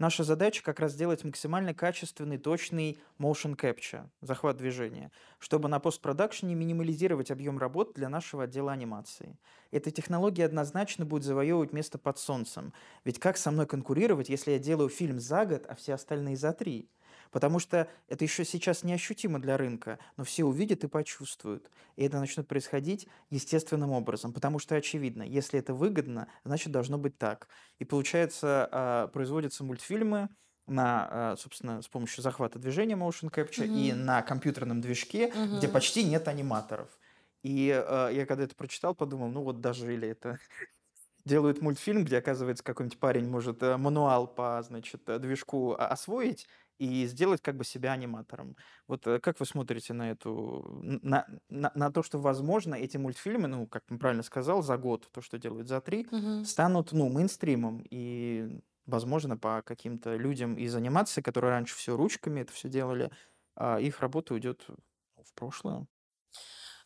Наша 0.00 0.24
задача 0.24 0.64
как 0.64 0.80
раз 0.80 0.92
сделать 0.92 1.22
максимально 1.24 1.74
качественный, 1.74 2.38
точный 2.38 2.98
motion 3.20 3.54
capture, 3.54 4.08
захват 4.20 4.56
движения, 4.56 5.12
чтобы 5.38 5.68
на 5.68 5.78
постпродакшене 5.78 6.56
минимализировать 6.56 7.30
объем 7.30 7.58
работ 7.58 7.92
для 7.94 8.08
нашего 8.08 8.44
отдела 8.44 8.72
анимации. 8.72 9.38
Эта 9.70 9.92
технология 9.92 10.46
однозначно 10.46 11.04
будет 11.04 11.22
завоевывать 11.24 11.72
место 11.72 11.98
под 11.98 12.18
солнцем. 12.18 12.72
Ведь 13.04 13.20
как 13.20 13.36
со 13.36 13.52
мной 13.52 13.66
конкурировать, 13.66 14.28
если 14.28 14.52
я 14.52 14.58
делаю 14.58 14.88
фильм 14.88 15.20
за 15.20 15.46
год, 15.46 15.66
а 15.68 15.76
все 15.76 15.94
остальные 15.94 16.36
за 16.36 16.52
три? 16.52 16.90
Потому 17.30 17.58
что 17.58 17.88
это 18.08 18.24
еще 18.24 18.44
сейчас 18.44 18.82
неощутимо 18.82 19.40
для 19.40 19.56
рынка, 19.56 19.98
но 20.16 20.24
все 20.24 20.44
увидят 20.44 20.84
и 20.84 20.88
почувствуют. 20.88 21.70
И 21.96 22.04
это 22.04 22.18
начнет 22.18 22.48
происходить 22.48 23.06
естественным 23.30 23.92
образом, 23.92 24.32
потому 24.32 24.58
что 24.58 24.74
очевидно, 24.74 25.22
если 25.22 25.58
это 25.58 25.72
выгодно, 25.74 26.28
значит 26.44 26.72
должно 26.72 26.98
быть 26.98 27.18
так. 27.18 27.48
И 27.78 27.84
получается, 27.84 28.68
а, 28.72 29.06
производятся 29.08 29.64
мультфильмы, 29.64 30.28
на, 30.66 31.08
а, 31.10 31.36
собственно, 31.36 31.82
с 31.82 31.88
помощью 31.88 32.22
захвата 32.22 32.58
движения 32.58 32.94
motion 32.94 33.30
capture 33.30 33.66
mm-hmm. 33.66 33.88
и 33.88 33.92
на 33.92 34.22
компьютерном 34.22 34.80
движке, 34.80 35.28
mm-hmm. 35.28 35.58
где 35.58 35.68
почти 35.68 36.04
нет 36.04 36.28
аниматоров. 36.28 36.88
И 37.42 37.68
э, 37.68 38.10
я 38.12 38.26
когда 38.26 38.44
это 38.44 38.54
прочитал, 38.54 38.94
подумал, 38.94 39.28
ну 39.28 39.42
вот 39.42 39.60
даже 39.60 39.92
или 39.92 40.08
это 40.08 40.38
делают 41.24 41.62
мультфильм, 41.62 42.04
где, 42.04 42.18
оказывается, 42.18 42.62
какой-нибудь 42.62 42.98
парень 42.98 43.28
может 43.28 43.62
э, 43.62 43.76
мануал 43.76 44.26
по, 44.26 44.62
значит, 44.62 45.02
движку 45.04 45.72
освоить, 45.72 46.46
и 46.80 47.06
сделать 47.06 47.42
как 47.42 47.56
бы 47.56 47.64
себя 47.64 47.92
аниматором. 47.92 48.56
Вот 48.88 49.06
э, 49.06 49.20
как 49.20 49.38
вы 49.38 49.44
смотрите 49.44 49.92
на 49.92 50.10
эту, 50.10 50.80
на, 50.82 51.26
на, 51.50 51.70
на 51.74 51.92
то, 51.92 52.02
что, 52.02 52.18
возможно, 52.18 52.74
эти 52.74 52.96
мультфильмы, 52.96 53.48
ну, 53.48 53.66
как 53.66 53.84
ты 53.84 53.98
правильно 53.98 54.22
сказал, 54.22 54.62
за 54.62 54.78
год, 54.78 55.06
то, 55.12 55.20
что 55.20 55.38
делают 55.38 55.68
за 55.68 55.82
три, 55.82 56.06
угу. 56.10 56.44
станут, 56.46 56.92
ну, 56.92 57.10
мейнстримом, 57.10 57.84
и, 57.90 58.62
возможно, 58.86 59.36
по 59.36 59.60
каким-то 59.60 60.16
людям 60.16 60.56
из 60.56 60.74
анимации, 60.74 61.20
которые 61.20 61.50
раньше 61.50 61.76
все 61.76 61.94
ручками 61.96 62.40
это 62.40 62.52
все 62.54 62.70
делали, 62.70 63.10
а, 63.56 63.78
их 63.78 64.00
работа 64.00 64.32
уйдет 64.32 64.66
в 65.22 65.34
прошлое. 65.34 65.86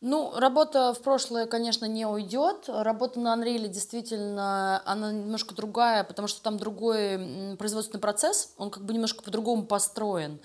Ну, 0.06 0.38
работа 0.38 0.92
в 0.92 1.00
прошлое, 1.00 1.46
конечно, 1.46 1.86
не 1.86 2.04
уйдет. 2.06 2.68
Работа 2.68 3.18
на 3.20 3.34
Unreal 3.34 3.68
действительно, 3.68 4.82
она 4.84 5.10
немножко 5.10 5.54
другая, 5.54 6.04
потому 6.04 6.28
что 6.28 6.42
там 6.42 6.58
другой 6.58 7.56
производственный 7.56 8.02
процесс, 8.02 8.52
он 8.58 8.70
как 8.70 8.84
бы 8.84 8.92
немножко 8.92 9.22
по-другому 9.22 9.64
построен. 9.64 10.42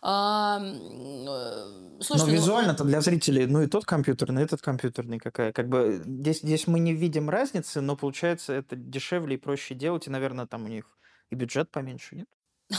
А, 0.00 0.60
э, 0.62 2.02
слушайте, 2.02 2.18
Но 2.18 2.26
ну, 2.26 2.32
визуально-то 2.34 2.84
для 2.84 3.00
зрителей, 3.00 3.46
ну 3.46 3.62
и 3.62 3.66
тот 3.66 3.84
компьютерный, 3.84 4.42
и 4.42 4.44
этот 4.44 4.62
компьютерный 4.62 5.18
какая. 5.18 5.52
Как 5.52 5.68
бы 5.68 6.00
здесь, 6.06 6.42
здесь 6.42 6.68
мы 6.68 6.78
не 6.78 6.94
видим 6.94 7.28
разницы, 7.28 7.80
но 7.80 7.96
получается 7.96 8.52
это 8.52 8.76
дешевле 8.76 9.34
и 9.34 9.38
проще 9.38 9.74
делать, 9.74 10.06
и, 10.06 10.10
наверное, 10.10 10.46
там 10.46 10.66
у 10.66 10.68
них 10.68 10.84
и 11.30 11.34
бюджет 11.34 11.72
поменьше, 11.72 12.14
нет? 12.14 12.28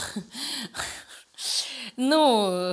Ну, 1.96 2.72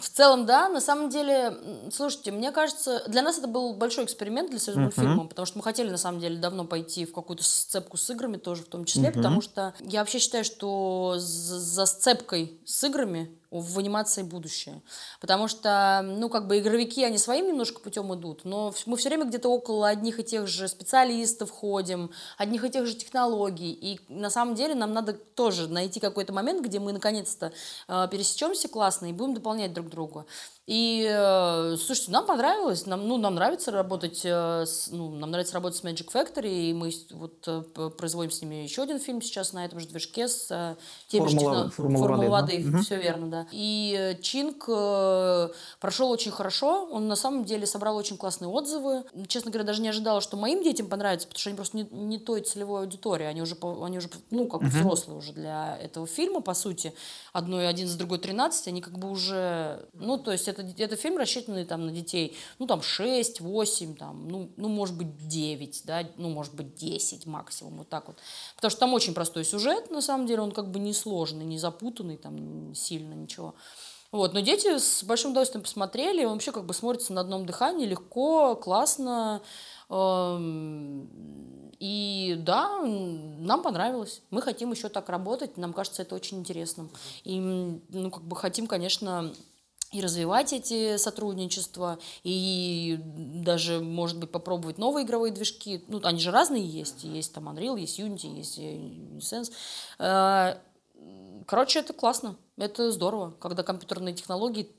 в 0.00 0.08
целом, 0.08 0.46
да. 0.46 0.68
На 0.68 0.80
самом 0.80 1.10
деле, 1.10 1.56
слушайте, 1.92 2.32
мне 2.32 2.52
кажется, 2.52 3.02
для 3.08 3.22
нас 3.22 3.38
это 3.38 3.48
был 3.48 3.74
большой 3.74 4.04
эксперимент 4.04 4.50
для 4.50 4.58
союза 4.58 4.80
мультфильма, 4.80 5.26
потому 5.26 5.46
что 5.46 5.58
мы 5.58 5.64
хотели, 5.64 5.90
на 5.90 5.98
самом 5.98 6.20
деле, 6.20 6.38
давно 6.38 6.64
пойти 6.64 7.04
в 7.04 7.12
какую-то 7.12 7.44
сцепку 7.44 7.96
с 7.96 8.08
играми 8.10 8.36
тоже 8.36 8.62
в 8.62 8.68
том 8.68 8.84
числе, 8.84 9.10
потому 9.10 9.40
что 9.40 9.74
я 9.80 10.00
вообще 10.00 10.18
считаю, 10.18 10.44
что 10.44 11.14
за 11.18 11.86
сцепкой 11.86 12.60
с 12.64 12.84
играми 12.84 13.30
в 13.60 13.78
анимации 13.78 14.22
будущее. 14.22 14.80
Потому 15.20 15.46
что, 15.46 16.00
ну, 16.02 16.28
как 16.28 16.46
бы 16.46 16.58
игровики, 16.58 17.04
они 17.04 17.18
своим 17.18 17.48
немножко 17.48 17.80
путем 17.80 18.12
идут, 18.14 18.44
но 18.44 18.72
мы 18.86 18.96
все 18.96 19.10
время 19.10 19.26
где-то 19.26 19.48
около 19.48 19.88
одних 19.88 20.18
и 20.18 20.24
тех 20.24 20.46
же 20.46 20.68
специалистов 20.68 21.50
ходим, 21.50 22.10
одних 22.38 22.64
и 22.64 22.70
тех 22.70 22.86
же 22.86 22.94
технологий. 22.94 23.72
И 23.72 24.00
на 24.08 24.30
самом 24.30 24.54
деле 24.54 24.74
нам 24.74 24.92
надо 24.92 25.12
тоже 25.12 25.68
найти 25.68 26.00
какой-то 26.00 26.32
момент, 26.32 26.64
где 26.64 26.80
мы 26.80 26.92
наконец-то 26.92 27.52
э, 27.88 28.08
пересечемся 28.10 28.68
классно 28.68 29.06
и 29.06 29.12
будем 29.12 29.34
дополнять 29.34 29.72
друг 29.72 29.88
друга. 29.90 30.24
И, 30.66 31.04
э, 31.10 31.76
слушайте, 31.76 32.12
нам 32.12 32.24
понравилось, 32.24 32.86
нам, 32.86 33.08
ну, 33.08 33.16
нам 33.16 33.34
нравится 33.34 33.72
работать, 33.72 34.20
э, 34.22 34.64
с, 34.64 34.90
ну, 34.92 35.10
нам 35.10 35.32
нравится 35.32 35.54
работать 35.54 35.76
с 35.76 35.82
Magic 35.82 36.12
Factory, 36.12 36.70
и 36.70 36.72
мы 36.72 36.92
вот 37.10 37.42
э, 37.48 37.90
производим 37.98 38.30
с 38.30 38.40
ними 38.42 38.62
еще 38.62 38.82
один 38.82 39.00
фильм 39.00 39.20
сейчас 39.20 39.52
на 39.52 39.64
этом 39.64 39.80
же 39.80 39.88
движке 39.88 40.28
с 40.28 40.76
теми 41.08 41.26
Формула, 41.26 41.64
же 41.64 41.70
Формула, 41.70 42.06
Формула 42.06 42.28
воды, 42.28 42.58
воды 42.58 42.70
да? 42.70 42.78
все 42.78 42.96
верно, 42.96 43.26
да. 43.28 43.46
И 43.50 44.16
Чинг 44.22 44.66
прошел 45.80 46.10
очень 46.10 46.30
хорошо, 46.30 46.88
он 46.92 47.08
на 47.08 47.16
самом 47.16 47.44
деле 47.44 47.66
собрал 47.66 47.96
очень 47.96 48.16
классные 48.16 48.48
отзывы. 48.48 49.02
Честно 49.26 49.50
говоря, 49.50 49.66
даже 49.66 49.82
не 49.82 49.88
ожидала, 49.88 50.20
что 50.20 50.36
моим 50.36 50.62
детям 50.62 50.86
понравится, 50.86 51.26
потому 51.26 51.40
что 51.40 51.50
они 51.50 51.56
просто 51.56 51.76
не, 51.76 51.88
не 51.90 52.18
той 52.18 52.40
целевой 52.40 52.82
аудитории, 52.82 53.26
они 53.26 53.42
уже, 53.42 53.56
они 53.60 53.98
уже 53.98 54.08
ну, 54.30 54.46
как 54.46 54.62
uh-huh. 54.62 54.68
взрослые 54.68 55.18
уже 55.18 55.32
для 55.32 55.76
этого 55.78 56.06
фильма, 56.06 56.40
по 56.40 56.54
сути. 56.54 56.94
Одной 57.32 57.68
один 57.68 57.88
с 57.88 57.94
другой 57.96 58.18
13, 58.18 58.68
они 58.68 58.80
как 58.80 58.96
бы 58.96 59.10
уже, 59.10 59.88
ну, 59.94 60.18
то 60.18 60.30
есть 60.30 60.51
это, 60.52 60.82
это 60.82 60.96
фильм, 60.96 61.18
рассчитанный 61.18 61.64
там 61.64 61.86
на 61.86 61.92
детей, 61.92 62.36
ну, 62.58 62.66
там, 62.66 62.82
6, 62.82 63.40
8, 63.40 63.96
там, 63.96 64.28
ну, 64.28 64.50
ну, 64.56 64.68
может 64.68 64.96
быть, 64.96 65.28
9, 65.28 65.82
да, 65.84 66.08
ну, 66.16 66.30
может 66.30 66.54
быть, 66.54 66.74
10 66.74 67.26
максимум, 67.26 67.78
вот 67.78 67.88
так 67.88 68.06
вот. 68.06 68.16
Потому 68.56 68.70
что 68.70 68.80
там 68.80 68.94
очень 68.94 69.14
простой 69.14 69.44
сюжет, 69.44 69.90
на 69.90 70.00
самом 70.00 70.26
деле, 70.26 70.42
он 70.42 70.52
как 70.52 70.70
бы 70.70 70.78
не 70.78 70.92
сложный, 70.92 71.44
не 71.44 71.58
запутанный, 71.58 72.16
там, 72.16 72.74
сильно 72.74 73.14
ничего. 73.14 73.54
Вот, 74.12 74.34
но 74.34 74.40
дети 74.40 74.78
с 74.78 75.02
большим 75.04 75.30
удовольствием 75.30 75.62
посмотрели, 75.62 76.24
он 76.24 76.34
вообще 76.34 76.52
как 76.52 76.66
бы 76.66 76.74
смотрится 76.74 77.14
на 77.14 77.22
одном 77.22 77.46
дыхании, 77.46 77.86
легко, 77.86 78.54
классно, 78.56 79.40
эм, 79.88 81.08
и 81.82 82.36
да, 82.38 82.80
нам 82.80 83.60
понравилось. 83.60 84.22
Мы 84.30 84.40
хотим 84.40 84.70
еще 84.70 84.88
так 84.88 85.08
работать. 85.08 85.56
Нам 85.56 85.72
кажется, 85.72 86.02
это 86.02 86.14
очень 86.14 86.38
интересным. 86.38 86.88
И, 87.24 87.40
ну, 87.40 88.10
как 88.12 88.22
бы 88.22 88.36
хотим, 88.36 88.68
конечно, 88.68 89.34
и 89.92 90.00
развивать 90.00 90.52
эти 90.52 90.96
сотрудничества, 90.96 91.98
и 92.24 92.98
даже, 93.04 93.80
может 93.80 94.18
быть, 94.18 94.30
попробовать 94.30 94.78
новые 94.78 95.04
игровые 95.04 95.32
движки. 95.32 95.84
Ну, 95.88 96.00
они 96.02 96.18
же 96.18 96.30
разные 96.30 96.64
есть. 96.64 97.04
Есть 97.04 97.34
там 97.34 97.48
Unreal, 97.48 97.78
есть 97.78 98.00
Unity, 98.00 98.36
есть 98.36 98.58
Sense. 98.58 99.52
Э, 99.98 100.56
короче, 101.46 101.80
это 101.80 101.92
классно. 101.92 102.36
Это 102.56 102.90
здорово, 102.90 103.34
когда 103.38 103.62
компьютерные 103.62 104.14
технологии 104.14 104.70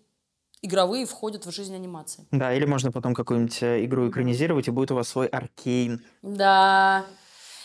игровые 0.64 1.06
входят 1.06 1.46
в 1.46 1.52
жизнь 1.52 1.76
анимации. 1.76 2.26
Да, 2.32 2.54
или 2.54 2.66
можно 2.66 2.92
потом 2.92 3.14
какую-нибудь 3.14 3.62
э, 3.62 3.86
игру 3.86 4.10
экранизировать, 4.10 4.68
и 4.68 4.72
будет 4.72 4.92
у 4.92 4.96
вас 4.96 5.10
свой 5.10 5.28
аркейн. 5.28 6.04
Да. 6.24 7.06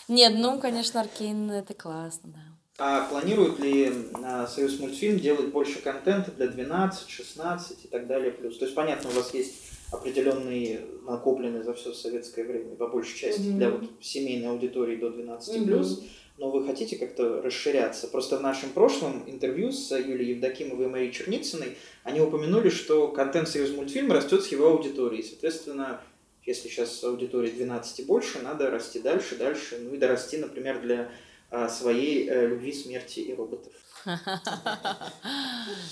Нет, 0.07 0.33
ну, 0.37 0.59
конечно, 0.59 1.01
аркейн 1.01 1.49
это 1.49 1.73
классно, 1.73 2.29
да. 2.31 2.48
А 2.79 3.07
планирует 3.09 3.59
ли 3.59 3.91
а, 4.23 4.47
Союз 4.47 4.79
мультфильм 4.79 5.19
делать 5.19 5.47
больше 5.47 5.79
контента 5.81 6.31
для 6.31 6.47
12, 6.47 7.09
16 7.09 7.85
и 7.85 7.87
так 7.87 8.07
далее 8.07 8.31
плюс? 8.31 8.57
То 8.57 8.65
есть, 8.65 8.75
понятно, 8.75 9.09
у 9.09 9.13
вас 9.13 9.33
есть 9.33 9.55
определенный 9.91 10.79
накопленный 11.05 11.63
за 11.63 11.73
все 11.73 11.93
советское 11.93 12.43
время, 12.43 12.75
по 12.75 12.87
большей 12.87 13.17
части, 13.17 13.41
mm-hmm. 13.41 13.57
для 13.57 13.69
вот 13.69 13.83
семейной 13.99 14.49
аудитории 14.49 14.95
до 14.95 15.09
12 15.09 15.55
mm-hmm. 15.55 15.65
плюс 15.65 16.03
но 16.39 16.49
вы 16.49 16.65
хотите 16.65 16.95
как-то 16.95 17.41
расширяться. 17.41 18.07
Просто 18.07 18.37
в 18.37 18.41
нашем 18.41 18.69
прошлом 18.69 19.23
интервью 19.27 19.71
с 19.71 19.91
Юлией 19.91 20.35
Евдокимовой 20.35 20.85
и 20.85 20.89
Марией 20.89 21.11
Черницыной 21.11 21.77
они 22.03 22.21
упомянули, 22.21 22.69
что 22.69 23.09
контент 23.09 23.49
Союз 23.49 23.71
мультфильм 23.71 24.11
растет 24.11 24.43
с 24.43 24.47
его 24.47 24.69
аудиторией. 24.69 25.21
Соответственно, 25.21 26.01
если 26.45 26.69
сейчас 26.69 27.03
аудитория 27.03 27.51
12 27.51 27.99
и 27.99 28.03
больше, 28.03 28.39
надо 28.39 28.71
расти 28.71 28.99
дальше, 28.99 29.35
дальше, 29.35 29.79
ну 29.81 29.93
и 29.93 29.97
дорасти, 29.97 30.37
например, 30.37 30.81
для 30.81 31.11
своей 31.69 32.29
э, 32.29 32.47
любви, 32.47 32.73
смерти 32.73 33.19
и 33.19 33.33
роботов. 33.35 33.73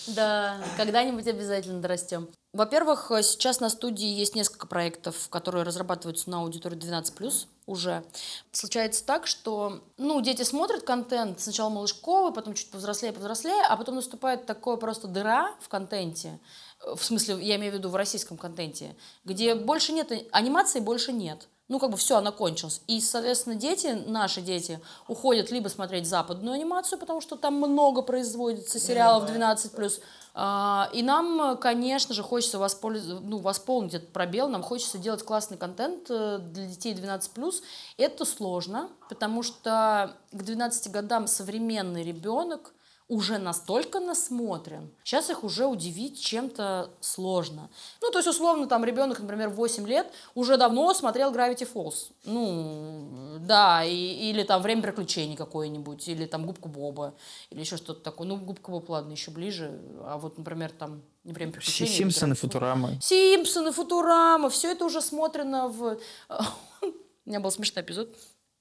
Да, 0.08 0.58
когда-нибудь 0.78 1.28
обязательно 1.28 1.82
дорастем. 1.82 2.30
Во-первых, 2.54 3.12
сейчас 3.22 3.60
на 3.60 3.70
студии 3.70 4.08
есть 4.08 4.34
несколько 4.34 4.66
проектов, 4.66 5.28
которые 5.30 5.64
разрабатываются 5.64 6.30
на 6.30 6.40
аудиторию 6.40 6.80
12+, 6.80 7.48
уже. 7.68 8.04
Случается 8.52 9.06
так, 9.06 9.28
что 9.28 9.84
ну, 9.98 10.22
дети 10.22 10.44
смотрят 10.44 10.84
контент, 10.84 11.40
сначала 11.42 11.70
малышковый, 11.70 12.34
потом 12.34 12.54
чуть 12.54 12.72
повзрослее, 12.72 13.14
повзрослее, 13.14 13.62
а 13.68 13.76
потом 13.78 13.96
наступает 13.96 14.46
такое 14.46 14.78
просто 14.78 15.08
дыра 15.08 15.54
в 15.60 15.68
контенте, 15.68 16.40
в 16.80 17.04
смысле, 17.04 17.38
я 17.42 17.56
имею 17.58 17.74
в 17.74 17.76
виду 17.76 17.90
в 17.90 17.96
российском 17.96 18.38
контенте, 18.38 18.96
где 19.26 19.56
больше 19.56 19.94
нет, 19.94 20.12
анимации 20.32 20.80
больше 20.80 21.12
нет. 21.12 21.48
Ну, 21.68 21.80
как 21.80 21.90
бы 21.90 21.98
все, 21.98 22.18
она 22.18 22.32
кончилась. 22.32 22.82
И, 22.88 23.02
соответственно, 23.02 23.56
дети, 23.56 23.88
наши 24.08 24.42
дети, 24.42 24.80
уходят 25.08 25.52
либо 25.52 25.68
смотреть 25.68 26.08
западную 26.08 26.56
анимацию, 26.56 26.98
потому 26.98 27.22
что 27.22 27.36
там 27.36 27.56
много 27.56 28.02
производится 28.02 28.80
сериалов 28.80 29.30
12+, 29.30 30.02
а, 30.40 30.90
и 30.94 31.02
нам, 31.02 31.58
конечно 31.58 32.14
же, 32.14 32.22
хочется 32.22 32.60
воспользоваться, 32.60 33.28
ну, 33.28 33.40
восполнить 33.40 33.96
этот 33.96 34.14
пробел, 34.14 34.48
нам 34.48 34.62
хочется 34.62 35.00
делать 35.00 35.24
классный 35.24 35.58
контент 35.58 36.12
э, 36.12 36.38
для 36.40 36.68
детей 36.68 36.94
12+. 36.94 37.54
Это 37.98 38.24
сложно, 38.24 38.90
потому 39.10 39.42
что 39.42 40.16
к 40.32 40.44
12 40.44 40.92
годам 40.92 41.26
современный 41.26 42.04
ребенок 42.04 42.72
уже 43.08 43.38
настолько 43.38 44.02
насмотрен. 44.02 44.92
Сейчас 45.04 45.30
их 45.30 45.44
уже 45.44 45.66
удивить 45.66 46.22
чем-то 46.22 46.90
сложно. 47.00 47.70
Ну, 48.02 48.12
то 48.12 48.20
есть, 48.20 48.28
условно, 48.28 48.68
там 48.68 48.84
ребенок, 48.84 49.20
например, 49.20 49.50
8 49.50 49.88
лет, 49.88 50.12
уже 50.36 50.58
давно 50.58 50.94
смотрел 50.94 51.34
Gravity 51.34 51.68
Falls. 51.74 52.12
Ну, 52.26 53.38
да, 53.40 53.86
и, 53.86 53.96
или 53.96 54.44
там 54.44 54.62
«Время 54.62 54.82
приключений» 54.82 55.38
какое-нибудь, 55.38 56.06
или 56.10 56.26
там 56.26 56.46
«Губка 56.46 56.68
Боба», 56.68 57.16
или 57.50 57.62
еще 57.62 57.78
что-то 57.78 58.02
такое. 58.02 58.28
Ну, 58.28 58.36
«Губка 58.38 58.72
Боб», 58.72 58.90
ладно, 58.90 59.14
еще 59.14 59.32
ближе. 59.32 59.80
А 60.02 60.18
вот, 60.18 60.38
например, 60.38 60.72
там 60.72 61.02
«Время 61.24 61.54
приключений». 61.54 61.94
Симпсоны, 61.94 62.36
Футурама. 62.36 63.00
Симпсоны, 63.02 63.72
Футурама. 63.72 64.50
Все 64.50 64.74
это 64.74 64.84
уже 64.84 65.02
смотрено 65.02 65.70
в... 65.70 65.98
У 66.82 67.30
меня 67.30 67.40
был 67.40 67.52
смешной 67.52 67.86
эпизод. 67.86 68.10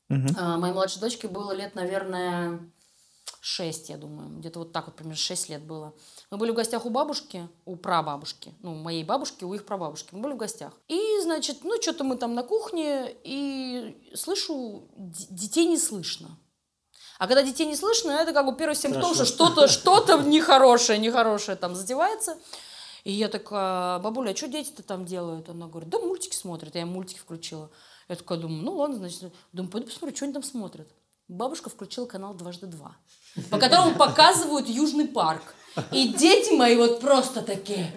Угу. 0.09 0.41
Моей 0.59 0.73
младшей 0.73 1.01
дочке 1.01 1.27
было 1.27 1.51
лет, 1.51 1.75
наверное, 1.75 2.61
6, 3.47 3.91
я 3.91 3.97
думаю. 3.97 4.29
Где-то 4.39 4.59
вот 4.59 4.73
так 4.73 4.87
вот, 4.87 4.97
примерно 4.97 5.17
6 5.17 5.51
лет 5.51 5.63
было. 5.63 5.95
Мы 6.31 6.37
были 6.37 6.51
в 6.51 6.55
гостях 6.55 6.85
у 6.85 6.91
бабушки, 6.91 7.49
у 7.65 7.77
прабабушки, 7.77 8.53
ну, 8.61 8.75
моей 8.75 9.05
бабушки, 9.05 9.45
у 9.45 9.55
их 9.55 9.65
прабабушки. 9.65 10.09
Мы 10.13 10.21
были 10.21 10.33
в 10.33 10.37
гостях. 10.37 10.73
И, 10.89 11.21
значит, 11.23 11.59
ну, 11.63 11.81
что-то 11.81 12.03
мы 12.03 12.17
там 12.17 12.35
на 12.35 12.43
кухне, 12.43 13.15
и 13.23 14.11
слышу, 14.17 14.89
детей 14.97 15.67
не 15.67 15.79
слышно. 15.79 16.37
А 17.19 17.29
когда 17.29 17.45
детей 17.45 17.67
не 17.67 17.77
слышно, 17.77 18.11
это 18.11 18.33
как 18.33 18.47
бы 18.47 18.57
первый 18.57 18.75
симптом, 18.75 19.15
Хорошо. 19.15 19.25
что 19.25 19.47
что-то 19.47 19.69
что 19.69 20.23
нехорошее, 20.23 20.99
нехорошее 20.99 21.57
там 21.57 21.77
задевается. 21.77 22.37
И 23.05 23.13
я 23.13 23.29
такая, 23.29 24.01
бабуля, 24.01 24.33
а 24.33 24.37
что 24.37 24.49
дети-то 24.49 24.83
там 24.83 25.07
делают? 25.07 25.49
Она 25.49 25.69
говорит, 25.69 25.89
да 25.89 26.01
мультики 26.01 26.35
смотрят. 26.35 26.75
Я 26.75 26.85
мультики 26.85 27.21
включила. 27.21 27.71
Я 28.09 28.17
такая 28.17 28.39
думаю, 28.39 28.65
ну 28.65 28.73
ладно, 28.73 28.97
значит, 28.97 29.33
думаю, 29.53 29.71
пойду 29.71 29.87
посмотрю, 29.87 30.17
что 30.17 30.25
они 30.25 30.35
там 30.35 30.43
смотрят. 30.43 30.89
Бабушка 31.29 31.71
включила 31.71 32.07
канал 32.07 32.35
«Дважды 32.35 32.67
два», 32.67 32.97
по 33.51 33.59
которому 33.59 33.95
показывают 33.95 34.69
Южный 34.69 35.07
парк. 35.07 35.55
И 35.93 36.09
дети 36.09 36.53
мои 36.55 36.77
вот 36.77 37.01
просто 37.01 37.43
такие, 37.43 37.91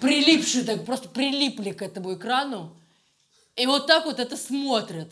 прилипшие, 0.00 0.64
так 0.64 0.84
просто 0.84 1.08
прилипли 1.08 1.70
к 1.70 1.82
этому 1.82 2.14
экрану. 2.14 2.76
И 3.56 3.66
вот 3.66 3.86
так 3.86 4.04
вот 4.04 4.20
это 4.20 4.36
смотрят. 4.36 5.08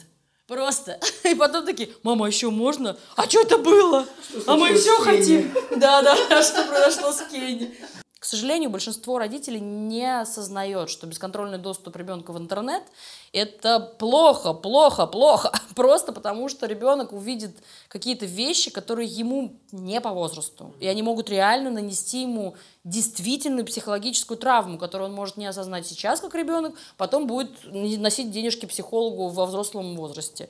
Просто. 0.47 1.01
И 1.25 1.35
потом 1.35 1.65
такие, 1.65 1.91
мама, 2.03 2.27
еще 2.27 2.51
можно? 2.51 2.99
А 3.17 3.23
что 3.29 3.41
это 3.41 3.57
было? 3.59 4.07
Что 4.29 4.53
а 4.53 4.57
мы 4.57 4.69
еще 4.69 5.03
хотим. 5.03 5.51
Да, 5.77 6.03
да, 6.03 6.15
что 6.43 6.65
произошло 6.65 7.13
с 7.13 7.23
Кенни. 7.31 7.75
К 8.19 8.25
сожалению, 8.25 8.71
большинство 8.71 9.19
родителей 9.19 9.61
не 9.61 10.21
осознает, 10.21 10.91
что 10.91 11.07
бесконтрольный 11.07 11.59
доступ 11.59 11.97
ребенка 11.97 12.33
в 12.33 12.39
интернет– 12.39 12.83
это 13.33 13.81
плохо, 13.81 14.53
плохо, 14.53 15.07
плохо. 15.07 15.53
Просто 15.75 16.13
потому, 16.13 16.51
что 16.51 16.67
ребенок 16.67 17.13
увидит 17.13 17.57
какие-то 17.89 18.27
вещи, 18.27 18.71
которые 18.71 19.09
ему 19.09 19.57
не 19.73 20.01
по 20.03 20.11
возрасту. 20.11 20.75
И 20.81 20.87
они 20.87 21.03
могут 21.03 21.31
реально 21.31 21.71
нанести 21.71 22.23
ему 22.23 22.55
действительную 22.85 23.65
психологическую 23.65 24.37
травму, 24.37 24.77
которую 24.77 25.09
он 25.09 25.17
может 25.17 25.39
не 25.39 25.47
осознать 25.47 25.87
сейчас 25.87 26.21
как 26.21 26.35
ребенок, 26.35 26.75
потом 26.99 27.27
будет 27.27 27.51
носить 27.65 28.31
денежки 28.31 28.67
психологу 28.67 29.29
во 29.29 29.47
взрослом 29.47 29.97
возрасте. 29.97 30.49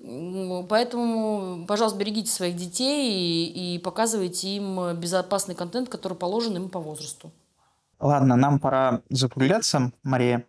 Поэтому, 0.00 1.66
пожалуйста, 1.66 1.98
берегите 1.98 2.32
своих 2.32 2.56
детей 2.56 3.12
и, 3.12 3.76
и 3.76 3.78
показывайте 3.78 4.48
им 4.48 4.96
безопасный 4.96 5.54
контент, 5.54 5.88
который 5.88 6.16
положен 6.16 6.56
им 6.56 6.68
по 6.68 6.80
возрасту. 6.80 7.30
Ладно, 8.00 8.34
нам 8.34 8.58
пора 8.58 9.02
закругляться, 9.08 9.92
Мария. 10.02 10.44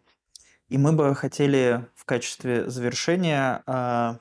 И 0.67 0.77
мы 0.77 0.93
бы 0.93 1.13
хотели 1.15 1.85
в 1.95 2.05
качестве 2.05 2.69
завершения, 2.69 3.61
э, 3.67 4.17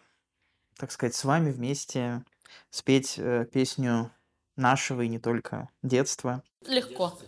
так 0.76 0.92
сказать, 0.92 1.14
с 1.14 1.24
вами 1.24 1.51
вместе 1.51 2.22
спеть 2.70 3.14
э, 3.18 3.47
песню 3.51 4.11
нашего 4.57 5.03
и 5.03 5.09
не 5.09 5.18
только 5.18 5.68
детства. 5.82 6.42
Легко. 6.66 7.18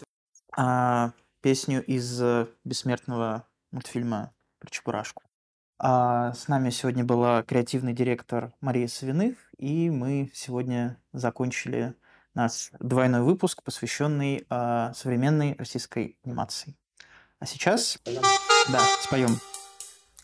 А, 0.57 1.13
песню 1.41 1.83
из 1.85 2.21
э, 2.21 2.47
бессмертного 2.65 3.47
мультфильма 3.71 4.33
про 4.59 4.71
Чебурашку. 4.71 5.23
А 5.79 6.33
с 6.33 6.49
нами 6.49 6.71
сегодня 6.71 7.05
была 7.05 7.43
креативный 7.43 7.93
директор 7.93 8.53
Мария 8.61 8.89
Савиных, 8.89 9.37
и 9.59 9.91
мы 9.91 10.31
сегодня 10.35 10.99
закончили 11.13 11.95
наш 12.35 12.71
двойной 12.81 13.23
выпуск, 13.23 13.63
посвященный 13.63 14.47
а, 14.49 14.93
современной 14.95 15.55
российской 15.59 16.19
анимации. 16.25 16.77
А 17.39 17.47
сейчас, 17.47 17.99
да, 18.69 18.81
споем. 19.03 19.41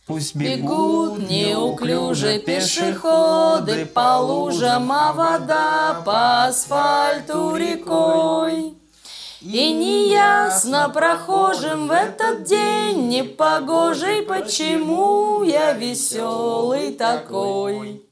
Пусть 0.07 0.35
бегут 0.35 1.31
неуклюже 1.31 2.41
пешеходы 2.41 3.87
по 3.87 4.19
лужам, 4.19 4.91
а 4.91 5.13
вода 5.13 6.03
по 6.05 6.45
асфальту 6.47 7.55
рекой. 7.55 8.75
И 9.41 9.73
неясно 9.73 10.89
прохожим 10.89 11.89
в 11.89 11.93
этот 11.93 12.45
день 12.45 13.09
непогожий, 13.09 14.23
почему 14.23 15.43
я 15.43 15.73
веселый 15.73 16.93
такой. 16.93 18.05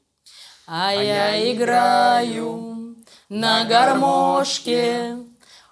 А 0.67 0.93
я 0.93 1.53
играю 1.53 2.95
на 3.29 3.65
гармошке 3.65 5.17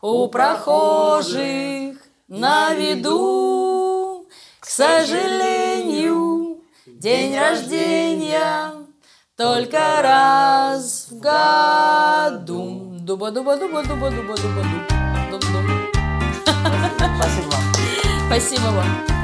у 0.01 0.27
прохожих 0.27 1.97
на 2.27 2.73
виду. 2.73 3.38
К 4.69 4.71
сожалению, 4.71 6.61
день 6.85 7.35
рождения 7.35 8.71
только 9.35 9.79
раз 10.03 11.07
в 11.09 11.19
году. 11.19 12.95
Дуба-дуба-дуба-дуба-дуба-дуба-дуба. 12.99 15.73
Спасибо 17.17 17.49
вам. 17.49 17.63
Спасибо 18.27 18.67
вам. 18.67 19.18